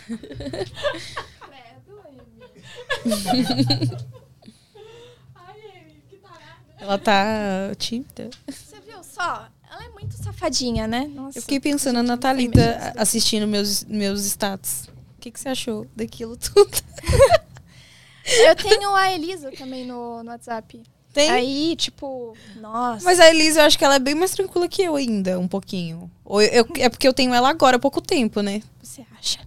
[6.78, 8.30] Ela tá tímida.
[8.48, 9.50] Você viu só?
[9.76, 11.06] Ela é muito safadinha, né?
[11.14, 11.38] Nossa.
[11.38, 14.88] Eu fiquei pensando na Thalita assistindo meus, meus status.
[15.18, 16.72] O que, que você achou daquilo tudo?
[18.26, 20.82] Eu tenho a Elisa também no, no WhatsApp.
[21.14, 21.30] Tem?
[21.30, 23.04] Aí, tipo, nossa.
[23.06, 25.48] Mas a Elisa, eu acho que ela é bem mais tranquila que eu ainda, um
[25.48, 26.10] pouquinho.
[26.24, 28.62] Ou eu- é porque eu tenho ela agora há pouco tempo, né?
[28.82, 29.40] você acha?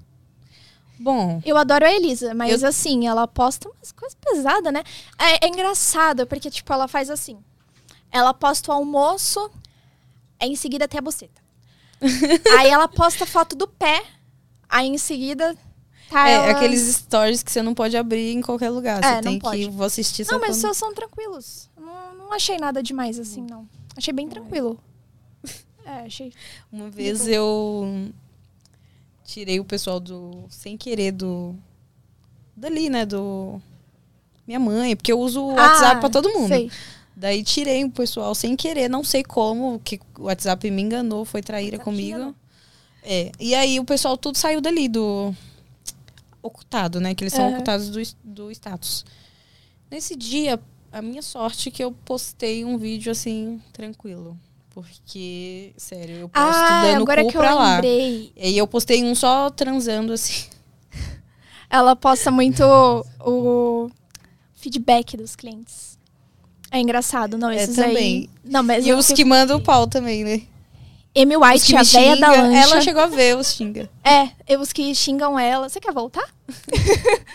[1.01, 4.83] Bom, Eu adoro a Elisa, mas Eu- assim, ela posta umas coisas pesadas, né?
[5.19, 7.39] É, é engraçado, porque, tipo, ela faz assim.
[8.11, 9.51] Ela posta o almoço,
[10.41, 11.41] aí em seguida tem a buceta.
[12.59, 14.03] aí ela posta foto do pé,
[14.69, 15.57] aí em seguida
[16.09, 16.51] tá é ela...
[16.53, 19.03] aqueles stories que você não pode abrir em qualquer lugar.
[19.03, 19.65] É, Você tem pode.
[19.65, 21.69] que vou assistir Não, mas quando- só são tranquilos.
[21.77, 23.69] Não, não achei nada demais, assim, não.
[23.97, 24.79] Achei bem tranquilo.
[25.85, 26.33] É, achei...
[26.71, 28.11] Uma vez eu
[29.25, 30.45] tirei o pessoal do.
[30.49, 31.55] sem querer do.
[32.57, 33.05] dali, né?
[33.05, 33.61] Do.
[34.47, 36.49] Minha mãe, porque eu uso o WhatsApp Ah, pra todo mundo.
[36.49, 36.71] Sei.
[37.19, 41.43] Daí tirei o pessoal sem querer, não sei como, que o WhatsApp me enganou, foi
[41.43, 42.35] traíra WhatsApp comigo.
[43.03, 43.33] É.
[43.41, 45.35] E aí o pessoal tudo saiu dali do
[46.41, 47.17] ocultado, né?
[47.17, 47.55] Que eles são Aham.
[47.55, 49.05] ocultados do, do status.
[49.91, 50.61] Nesse dia,
[50.93, 54.39] a minha sorte é que eu postei um vídeo assim, tranquilo.
[54.71, 57.75] Porque, sério, eu posto Ah, dando agora cu que eu pra lá.
[57.77, 58.33] lembrei.
[58.37, 60.45] E eu postei um só transando assim.
[61.69, 62.63] Ela posta muito
[63.21, 63.91] o
[64.55, 65.98] feedback dos clientes.
[66.71, 67.97] É engraçado, não, É, esses também.
[67.97, 68.31] aí...
[68.45, 70.43] Não, mas E eu os fico- que mandam o pau também, né?
[71.17, 72.59] Amy White, a véia da lancha.
[72.59, 73.89] ela chegou a ver os xinga.
[74.05, 75.69] É, eu- os que xingam ela.
[75.69, 76.29] Você quer voltar?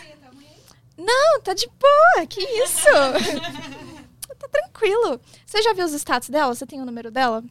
[0.96, 2.26] Não, tá de boa.
[2.26, 2.86] Que isso?
[4.38, 5.20] tá tranquilo.
[5.44, 6.54] Você já viu os status dela?
[6.54, 7.42] Você tem o número dela?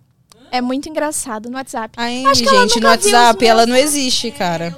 [0.51, 1.93] É muito engraçado no WhatsApp.
[1.99, 3.49] A Amy, Acho que ela gente, no WhatsApp, meus.
[3.49, 4.71] ela não existe, cara.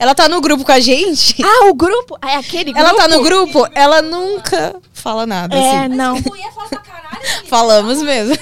[0.00, 1.36] Ela tá no grupo com a gente.
[1.44, 2.18] Ah, o grupo?
[2.26, 2.78] É aquele grupo?
[2.88, 5.88] Ela tá no grupo, ela nunca fala nada, É, assim.
[5.94, 6.14] não.
[6.14, 7.46] Mulher fala pra caralho, amiga.
[7.46, 8.34] Falamos mesmo.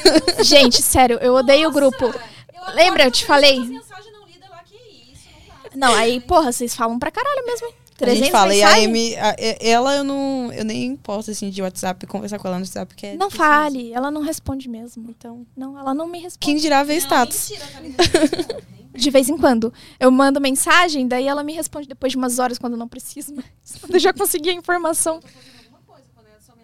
[0.45, 2.05] Gente, sério, eu odeio o grupo.
[2.07, 3.55] Eu Lembra, eu te falei?
[3.57, 4.75] 300 mensagens não lida lá, que
[5.13, 5.25] isso,
[5.73, 5.87] não dá.
[5.89, 7.69] Não, aí, porra, vocês falam pra caralho mesmo.
[8.01, 8.75] A gente 300 fala, e a?
[8.85, 12.62] Amy, a- ela eu não, eu nem posso, assim, de WhatsApp, conversar com ela no
[12.65, 15.11] WhatsApp, porque é Não difícil fale, ela não responde mesmo.
[15.11, 16.39] Então, Não, ela não me responde.
[16.39, 17.51] quem dirá ver status.
[17.51, 18.69] Mentira, Thalita.
[18.99, 19.73] De vez em quando.
[20.01, 23.33] Eu mando mensagem, daí ela me responde depois de umas horas quando eu não preciso.
[23.35, 23.47] Mas
[23.81, 25.20] quando eu já consegui a informação.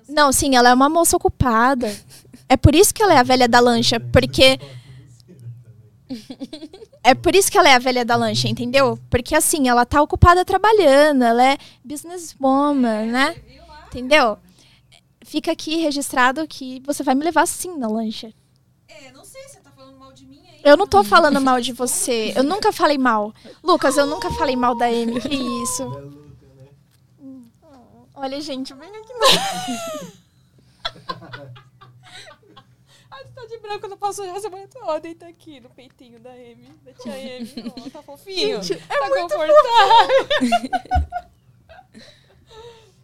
[0.08, 1.94] Não, sim, ela é uma moça ocupada.
[2.48, 4.58] É por isso que ela é a velha da lancha, porque.
[7.06, 8.98] É por isso que ela é a velha da lancha, entendeu?
[9.10, 13.36] Porque assim, ela tá ocupada trabalhando, ela é businesswoman, né?
[13.88, 14.38] Entendeu?
[15.22, 18.32] Fica aqui registrado que você vai me levar sim na lancha.
[18.88, 20.60] É, não sei, você tá falando mal de mim aí.
[20.64, 22.32] Eu não tô falando mal de você.
[22.34, 23.34] Eu nunca falei mal.
[23.62, 25.20] Lucas, eu nunca falei mal da Amy.
[25.20, 25.84] Que isso?
[27.20, 27.44] Hum.
[28.14, 29.12] Olha, gente, vem aqui.
[33.44, 35.00] Tá de branco, não posso já semana toda.
[35.00, 37.72] Deita aqui no peitinho da Amy, da tia Amy.
[37.76, 38.58] Ó, tá fofinho.
[38.60, 40.28] tá confortável.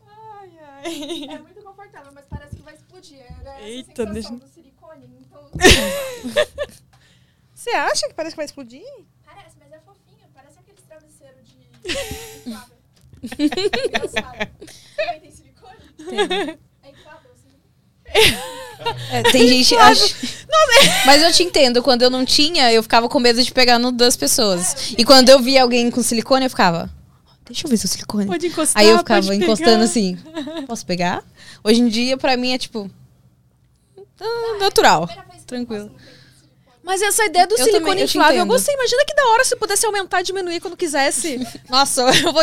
[0.06, 1.24] ai, ai.
[1.34, 3.18] É muito confortável, mas parece que vai explodir.
[3.20, 5.06] Era essa Eita, sensação deixa- do silicone.
[5.20, 5.50] Então...
[7.54, 8.82] Você acha que parece que vai explodir?
[9.22, 10.26] Parece, mas é fofinho.
[10.32, 11.58] Parece aqueles travesseiros de...
[13.86, 14.50] Engraçado.
[14.96, 15.76] Também tem silicone?
[15.98, 16.22] É
[16.52, 16.58] assim?
[19.12, 19.76] É, tem gente.
[19.76, 20.14] acha-
[21.04, 23.92] Mas eu te entendo, quando eu não tinha, eu ficava com medo de pegar no
[23.92, 24.94] das pessoas.
[24.96, 26.90] E quando eu via alguém com silicone, eu ficava.
[27.46, 28.26] Deixa eu ver seu silicone.
[28.26, 29.84] Pode encostar, Aí eu ficava pode encostando pegar.
[29.84, 30.18] assim.
[30.66, 31.22] Posso pegar?
[31.64, 32.90] Hoje em dia, pra mim, é tipo.
[34.20, 35.08] ah, Natural.
[35.46, 35.90] Tranquilo.
[36.82, 38.74] Mas essa ideia do Eu silicone também, eu inflável, eu gostei.
[38.74, 41.46] Imagina que da hora se pudesse aumentar e diminuir quando quisesse.
[41.68, 42.42] Nossa, eu vou...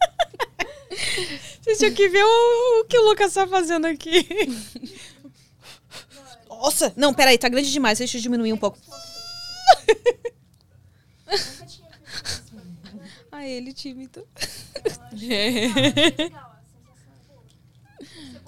[1.60, 4.26] Vocês tinham que ver o, o que o Lucas tá fazendo aqui.
[6.48, 6.92] Nossa!
[6.96, 7.98] Não, peraí, tá grande demais.
[7.98, 8.78] Deixa eu diminuir um pouco.
[13.32, 14.26] Ah, ele tímido.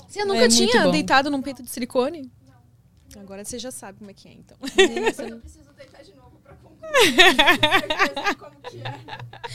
[0.06, 2.30] Você nunca É tinha deitado num peito de silicone?
[3.16, 4.58] Agora você já sabe como é que é, então.
[4.60, 6.11] Eu preciso deitar de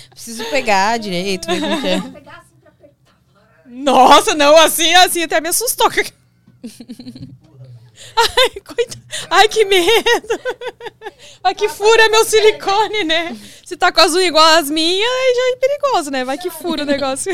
[0.10, 2.02] Preciso pegar direito, ver como que é.
[2.02, 2.56] Pegar assim.
[3.66, 5.90] Nossa, não, assim, assim até me assustou.
[8.16, 9.04] Ai, coitado.
[9.30, 10.40] Ai, que medo.
[11.42, 13.38] Vai que fura meu silicone, né?
[13.66, 16.24] Se tá com as unhas igual as minhas, aí já é perigoso, né?
[16.24, 17.32] Vai que fura o negócio.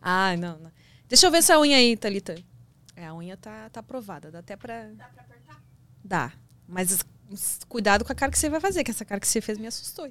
[0.00, 0.70] Ai, não, não.
[1.08, 2.36] Deixa eu ver essa unha aí, Thalita.
[2.96, 4.30] É, a unha tá, tá aprovada.
[4.30, 4.84] Dá até pra...
[4.92, 5.62] Dá pra apertar?
[6.04, 6.32] Dá.
[6.68, 7.04] Mas
[7.68, 9.66] cuidado com a cara que você vai fazer, que essa cara que você fez me
[9.66, 10.08] assustou.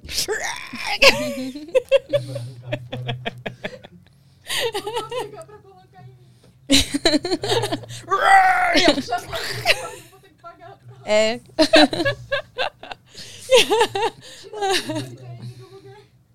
[11.04, 11.40] É.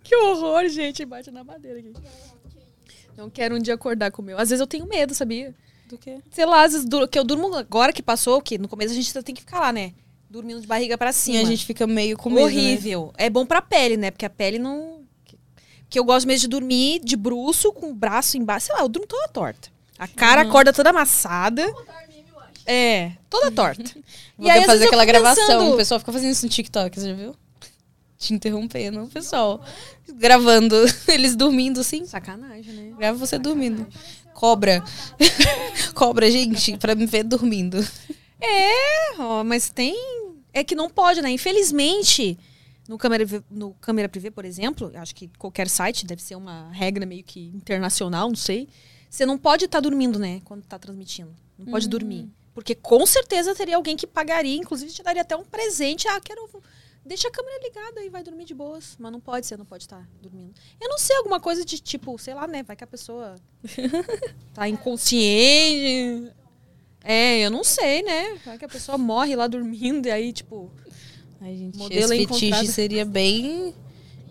[0.04, 1.04] Que horror, gente.
[1.04, 1.92] Bate na madeira aqui.
[3.18, 4.38] Não quero um dia acordar com o meu.
[4.38, 5.56] Às vezes eu tenho medo, sabia?
[5.88, 6.20] Do quê?
[6.32, 9.24] Sei lá, às vezes que eu durmo agora que passou, que no começo a gente
[9.24, 9.94] tem que ficar lá, né?
[10.36, 11.44] Dormindo de barriga pra Sim, cima.
[11.44, 12.52] a gente fica meio com medo, né?
[12.52, 13.14] Horrível.
[13.18, 14.12] É bom pra pele, né?
[14.12, 15.00] Porque a pele não.
[15.90, 18.66] Que eu gosto mesmo de dormir de bruço, com o braço embaixo.
[18.66, 19.70] Sei lá, eu durmo toda torta.
[19.98, 20.50] A cara Uhum.
[20.50, 21.66] acorda toda amassada.
[22.66, 23.84] É, toda torta.
[24.38, 25.46] Vou E aí, fazer aquela gravação.
[25.48, 27.34] pensando- O pessoal fica fazendo isso no TikTok, você já viu?
[28.18, 29.64] Te interrompendo, o pessoal.
[30.16, 30.76] Gravando,
[31.08, 32.06] eles dormindo assim.
[32.06, 32.94] Sacanagem, né?
[32.98, 33.88] Grava você dormindo.
[34.34, 34.84] Cobra.
[35.96, 37.78] Cobra, gente, pra me ver dormindo.
[38.42, 39.96] É, ó, mas tem.
[40.56, 41.30] É que não pode, né?
[41.30, 42.40] Infelizmente,
[42.88, 47.06] no câmera, no câmera privê, por exemplo, acho que qualquer site deve ser uma regra
[47.06, 48.70] meio que internacional, não sei.
[49.10, 50.42] Você não pode estar dormindo, né?
[50.46, 51.36] Quando tá transmitindo.
[51.60, 52.30] Não pode dormir.
[52.54, 56.08] Porque com certeza teria alguém que pagaria, inclusive te daria até um presente.
[56.08, 56.50] Ah, quero.
[57.06, 58.96] Deixa a câmera ligada e vai dormir de boas.
[58.98, 60.54] Mas não pode, você não pode estar dormindo.
[60.80, 62.64] Eu não sei, alguma coisa de tipo, sei lá, né?
[62.64, 63.36] Vai que a pessoa
[64.54, 66.32] tá inconsciente.
[67.06, 68.38] É, eu não sei, né?
[68.44, 70.72] Vai que a pessoa morre lá dormindo e aí, tipo.
[71.40, 72.52] Ai, gente, Modelo esse encontrado.
[72.52, 73.74] fetiche seria bem...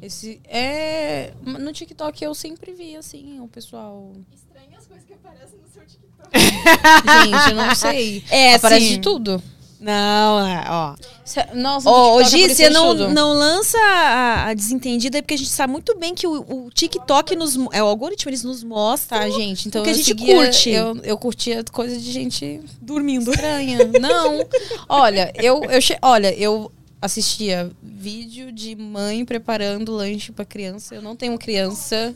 [0.02, 1.32] Esse, é...
[1.42, 4.12] No TikTok eu sempre vi, assim, o pessoal...
[4.34, 6.30] Estranha as coisas que aparecem no seu TikTok.
[6.36, 8.24] Gente, eu não sei.
[8.28, 8.94] É, Aparece sim.
[8.94, 9.42] de tudo.
[9.84, 10.94] Não, é, ó.
[11.24, 15.50] Cê- TikTok Gi, apareceu você não, não lança a, a desentendida aí, porque a gente
[15.50, 17.56] sabe muito bem que o, o TikTok nos.
[17.72, 20.70] É o algoritmo, eles nos mostra Tá, gente, então Porque a eu gente seguia- curte.
[20.70, 23.30] Eu, eu curtia coisa de gente dormindo.
[23.30, 23.78] estranha.
[24.00, 24.44] Não.
[24.88, 26.70] Olha, eu, eu che- olha, eu
[27.00, 30.94] assistia vídeo de mãe preparando lanche pra criança.
[30.94, 32.14] Eu não tenho criança.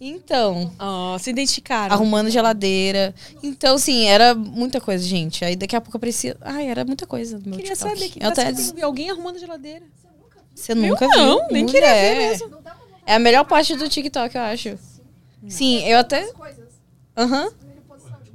[0.00, 1.94] Então, Ó, se identificaram.
[1.94, 3.14] arrumando geladeira.
[3.42, 5.44] Então, assim, era muita coisa, gente.
[5.44, 6.36] Aí daqui a pouco aparecia.
[6.42, 7.94] Ai, era muita coisa meu Queria TikTok.
[7.98, 9.84] saber que eu até des- eu alguém arrumando geladeira.
[10.54, 11.16] Você nunca viu?
[11.18, 12.56] não, nem queria ver mesmo.
[13.06, 14.78] É a melhor parte do TikTok, eu acho.
[15.48, 16.30] Sim, eu até.
[16.32, 16.66] Coisas.
[17.16, 17.50] Aham.
[17.52, 18.30] Primeira posição de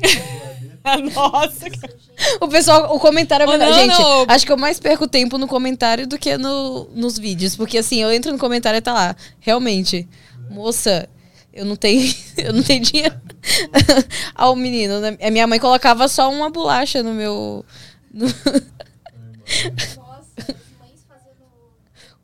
[2.40, 3.68] O pessoal, o comentário é Oh, melhor.
[3.70, 4.26] não, Gente, não.
[4.28, 7.56] acho que eu mais perco tempo no comentário do que no, nos vídeos.
[7.56, 9.16] Porque assim, eu entro no comentário e tá lá.
[9.40, 10.08] Realmente,
[10.50, 11.08] moça,
[11.52, 12.02] eu não tenho,
[12.36, 13.18] eu não tenho dinheiro.
[14.34, 15.16] Ao menino, né?
[15.20, 17.64] A minha mãe colocava só uma bolacha no meu.
[18.12, 18.34] no- Nossa,
[20.38, 21.46] as mães fazendo.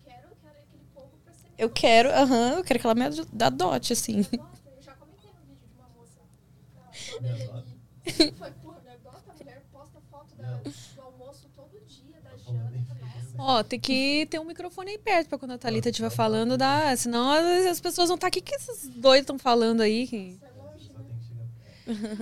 [0.04, 1.48] Quero, quero aquele povo pra ser.
[1.58, 4.18] eu quero, aham, eu quero que ela me dá dote, assim.
[4.18, 4.30] Nossa,
[4.76, 6.20] eu já comentei no vídeo de uma moça.
[6.74, 8.34] da- da dele aqui.
[8.38, 12.94] Foi, porra, minha gota, a mulher posta foto da- do almoço todo dia, da janta.
[13.00, 13.35] Nossa.
[13.48, 16.96] Ó, tem que ter um microfone aí perto pra quando a Thalita estiver falando, dá.
[16.96, 18.26] Senão as, as pessoas vão estar.
[18.26, 20.36] O que, que esses dois estão falando aí?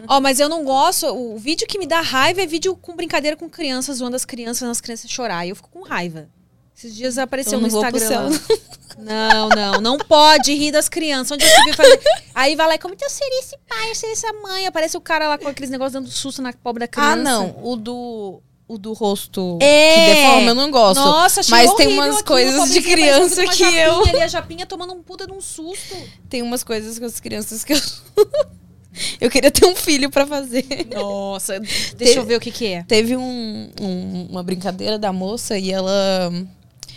[0.07, 1.07] Ó, mas eu não gosto.
[1.07, 4.69] O vídeo que me dá raiva é vídeo com brincadeira com crianças, zoando as crianças,
[4.69, 5.47] as crianças chorar.
[5.47, 6.29] E eu fico com raiva.
[6.77, 8.29] Esses dias apareceu Eu no Instagram.
[8.97, 11.33] Não, não, não pode rir das crianças.
[11.33, 12.01] Onde você viu fazer?
[12.33, 14.67] Aí vai lá e como eu seria esse pai, eu seria essa mãe.
[14.69, 17.13] Aparece o cara lá com aqueles negócios dando susto na pobre da criança.
[17.13, 17.59] Ah, não.
[17.61, 18.41] O do.
[18.67, 19.95] O do rosto É.
[19.95, 20.99] que deforma, eu não gosto.
[21.01, 24.03] Nossa, achei Mas tem umas coisas de criança que eu.
[24.07, 25.95] Ali, a japinha tomando um puta de um susto.
[26.31, 27.81] Tem umas coisas com as crianças que eu.
[29.21, 30.65] eu queria ter um filho pra fazer.
[30.95, 31.61] Nossa,
[31.97, 32.83] deixa eu ver o que que é.
[32.85, 36.33] Teve um- um- uma brincadeira da moça e ela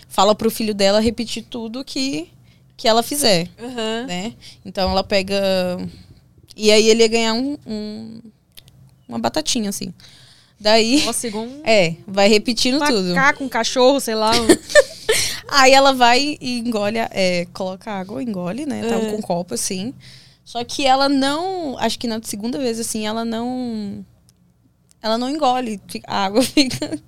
[0.07, 2.29] fala pro filho dela repetir tudo que,
[2.77, 3.49] que ela fizer,
[4.07, 4.33] né?
[4.65, 5.35] Então ela pega.
[6.55, 8.21] E aí ele ia ganhar um, um-
[9.07, 9.93] uma batatinha, assim.
[10.59, 11.05] Daí.
[11.05, 13.09] Nossa, igual um É, vai repetindo tudo.
[13.13, 14.31] macaco, um cachorro, sei lá.
[14.31, 14.47] um-
[15.49, 18.81] Aí ela vai e engole, é, coloca água, engole, né?
[18.87, 19.11] Tava É.
[19.11, 19.93] com um copo assim.
[20.43, 21.77] Só que ela não.
[21.77, 24.05] Acho que na segunda vez, assim, ela não.
[25.01, 25.79] Ela não engole.
[26.05, 26.99] A água fica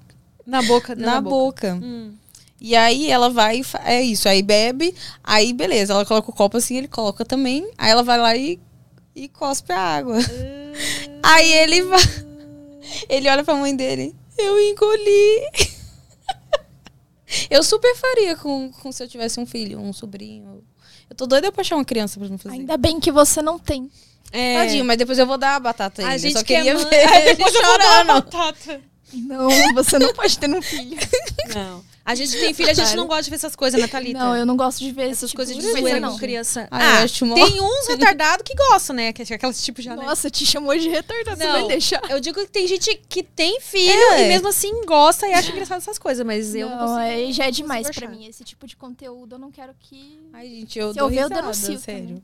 [0.45, 1.73] Na boca, na, boca.
[1.81, 2.13] Hum.
[2.61, 4.93] E aí ela vai e É isso, aí bebe,
[5.23, 7.69] aí beleza, ela coloca o copo assim, ele coloca também.
[7.77, 8.59] Aí ela vai lá e,
[9.15, 10.17] e cospe a água.
[11.23, 11.99] aí ele vai.
[13.07, 14.15] Ele olha pra mãe dele.
[14.37, 15.49] Eu engoli.
[17.49, 20.63] eu super faria com, com se eu tivesse um filho, um sobrinho.
[21.09, 22.55] Eu tô doida pra achar uma criança pra me fazer.
[22.55, 23.89] Ainda bem que você não tem.
[24.31, 24.55] É.
[24.57, 26.11] Tadinho, mas depois eu vou dar a batata a ele.
[26.11, 28.81] A eu gente só quer queria mãe- ver Aí depois eu vou dar a batata.
[29.11, 30.97] Não, você não pode ter um filho.
[31.55, 31.83] Não.
[32.05, 34.17] A gente tem filho, a gente não gosta de ver essas coisas, né, Thalita?
[34.17, 36.13] Não, eu não gosto de ver Essas essas coisas de zoeira não.
[36.13, 36.67] com criança.
[36.71, 37.05] Ah, Ah,
[37.35, 39.13] tem uns retardados que gostam, né?
[39.13, 40.03] Que é aquelas tipo já, né?
[40.05, 42.01] Nossa, te chamou de retardado, você Não, vai deixar.
[42.09, 44.25] Eu digo que tem gente que tem filho É.
[44.25, 46.99] e mesmo assim gosta e acha engraçado essas coisas, mas eu não não, consigo.
[47.01, 48.09] aí já é demais achar.
[48.09, 48.25] mim.
[48.25, 50.19] Esse tipo de conteúdo eu não quero que.
[50.33, 52.07] Ai, gente, eu Se dou eu ver, eu denuncio sério.
[52.07, 52.23] também.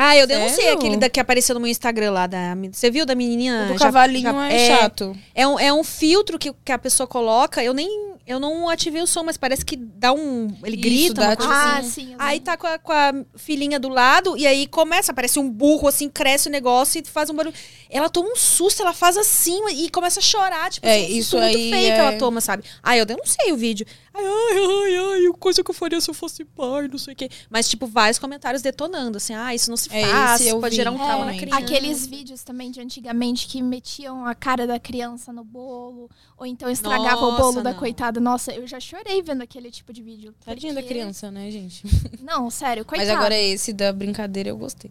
[0.00, 0.78] Ah, eu denunciei Sério?
[0.78, 2.28] aquele da, que apareceu no meu Instagram lá.
[2.28, 3.66] Da, você viu da menininha?
[3.68, 5.12] O do cavalinho ja- é, chato.
[5.34, 7.64] É um, é um filtro que, que a pessoa coloca.
[7.64, 8.07] Eu nem.
[8.28, 10.54] Eu não ativei o som, mas parece que dá um.
[10.62, 11.14] Ele Isso, grita.
[11.14, 11.90] dá uma tipo coisa Ah, assim.
[11.90, 12.14] sim.
[12.18, 15.88] Aí tá com a, com a filhinha do lado, e aí começa, parece um burro,
[15.88, 17.54] assim, cresce o negócio e faz um barulho.
[17.88, 20.70] Ela toma um susto, ela faz assim e começa a chorar.
[20.70, 22.64] Tipo, É, assim, um susto isso muito aí feio é- que ela toma, sabe?
[22.82, 23.86] Aí eu denunciei o vídeo.
[24.18, 24.24] Ai,
[24.58, 27.30] ai, ai, ai, coisa que eu faria se eu fosse pai, não sei o quê.
[27.48, 30.76] Mas, tipo, vários comentários detonando, assim, ah, isso não se É, faz, eu pode vi
[30.76, 31.38] gerar um trauma na também.
[31.40, 31.58] criança.
[31.60, 36.68] Aqueles vídeos também de antigamente que metiam a cara da criança no bolo, ou então
[36.68, 37.78] estragava o Nossa, bolo da não.
[37.78, 38.18] coitada.
[38.20, 40.34] Nossa, eu já chorei vendo aquele tipo de vídeo.
[40.44, 41.84] Tadinha da porque- criança, né, gente?
[42.20, 43.08] Não, sério, coitada.
[43.10, 44.90] Mas agora esse da brincadeira eu gostei.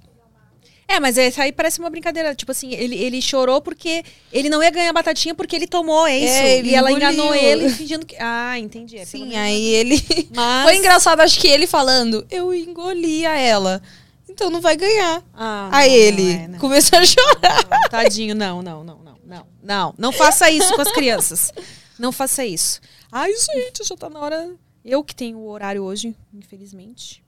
[0.88, 2.34] É, mas esse aí parece uma brincadeira.
[2.34, 6.18] Tipo assim, ele, ele chorou porque ele não ia ganhar batatinha porque ele tomou, é
[6.18, 6.34] isso?
[6.34, 7.10] É, ele e ela engoliu.
[7.12, 8.16] enganou ele fingindo que.
[8.18, 8.98] Ah, entendi.
[8.98, 10.02] É, Sim, aí ele.
[10.34, 10.64] Mas...
[10.64, 13.82] Foi engraçado, acho que ele falando, eu engoli a ela.
[14.30, 15.24] Então não vai ganhar.
[15.34, 16.60] Ah, Aí não, ele não é, não.
[16.60, 17.90] começou a chorar.
[17.90, 19.96] Tadinho, não, não, não, não, não, não.
[19.98, 21.52] Não faça isso com as crianças.
[22.00, 22.80] Não faça isso.
[23.12, 24.54] Ai, gente, já tá na hora.
[24.86, 27.24] Eu que tenho o horário hoje, infelizmente.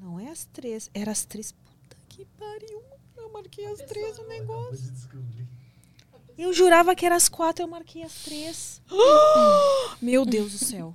[0.00, 1.52] Não é às três, era às três.
[1.52, 2.82] Puta que pariu.
[3.16, 4.92] Eu marquei às três o negócio.
[6.36, 8.82] Eu jurava que era às quatro, eu marquei às três.
[10.02, 10.94] Meu Deus do céu.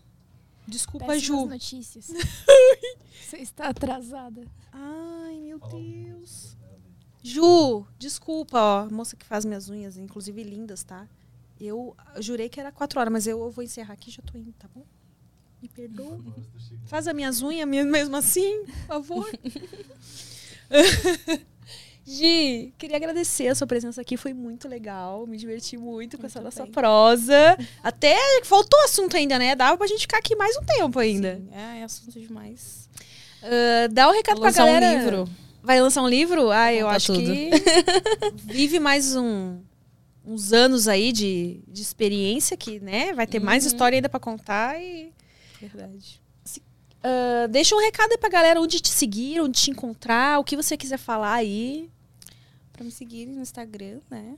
[0.68, 1.46] Desculpa, Péssimas Ju.
[1.48, 2.12] notícias.
[3.30, 4.46] Você está atrasada.
[4.72, 6.56] Ai, meu Deus.
[7.22, 8.90] Ju, desculpa, ó.
[8.90, 11.08] Moça que faz minhas unhas, inclusive lindas, tá?
[11.60, 14.68] Eu jurei que era quatro horas, mas eu vou encerrar aqui já tô indo, tá
[14.74, 14.84] bom?
[15.62, 16.18] Me perdoa.
[16.18, 16.32] Tá.
[16.86, 19.30] Faz as minhas unhas me- mesmo assim, por favor.
[22.06, 26.42] Gi, queria agradecer a sua presença aqui, foi muito legal, me diverti muito com essa
[26.42, 26.72] nossa bem.
[26.72, 27.56] prosa.
[27.84, 29.56] Até faltou assunto ainda, né?
[29.56, 31.36] Dava pra gente ficar aqui mais um tempo ainda.
[31.36, 32.90] Sim, é, é assunto demais.
[33.44, 34.88] Ah, dá o recado Vou pra lançar galera.
[34.88, 35.30] um livro.
[35.62, 36.50] Vai lançar um livro?
[36.50, 37.26] Ah, eu acho tudo.
[37.26, 37.50] que
[38.54, 39.60] vive mais um-
[40.26, 43.14] uns anos aí de, de experiência que, né?
[43.14, 43.68] Vai ter mais Uhum.
[43.68, 45.12] história ainda pra contar e
[45.60, 46.22] Verdade.
[47.04, 50.56] ah, deixa um recado aí pra galera onde te seguir, onde te encontrar, o que
[50.56, 51.90] você quiser falar aí.
[52.74, 54.38] Pra me seguir no Instagram, né?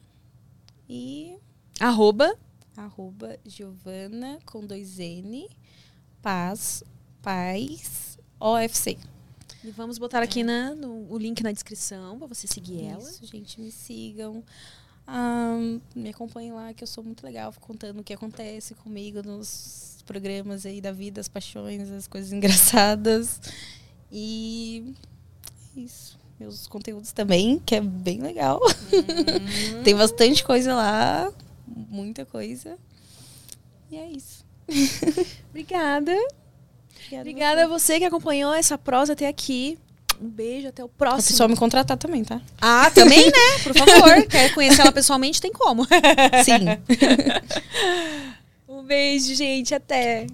[0.89, 1.37] E
[1.79, 2.35] Arroba.
[2.75, 5.47] arroba Giovana com dois N,
[6.21, 6.83] Paz,
[7.21, 8.97] Paz, OFC.
[9.63, 13.03] E vamos botar aqui na, no, o link na descrição pra você seguir ela.
[13.03, 14.43] Isso, gente, me sigam.
[15.05, 15.55] Ah,
[15.95, 19.90] me acompanhem lá, que eu sou muito legal, fico contando o que acontece comigo nos
[20.11, 23.39] programas aí da vida, as paixões, as coisas engraçadas.
[24.11, 24.93] E
[25.77, 26.19] é isso.
[26.37, 28.59] Meus conteúdos também, que é bem legal.
[29.85, 31.31] Tem bastante coisa lá,
[31.65, 32.77] muita coisa.
[33.89, 34.43] E é isso.
[35.49, 36.11] Obrigada.
[37.01, 39.77] Obrigada, Obrigada a você que acompanhou essa prosa até aqui.
[40.21, 41.29] Um beijo, até o próximo.
[41.29, 42.39] pessoal me contratar também, tá?
[42.61, 43.63] Ah, também, né?
[43.63, 44.27] Por favor.
[44.27, 45.41] Quer conhecer ela pessoalmente?
[45.41, 45.85] Tem como.
[46.45, 46.65] Sim.
[48.81, 49.75] Um beijo, gente.
[49.75, 50.25] Até.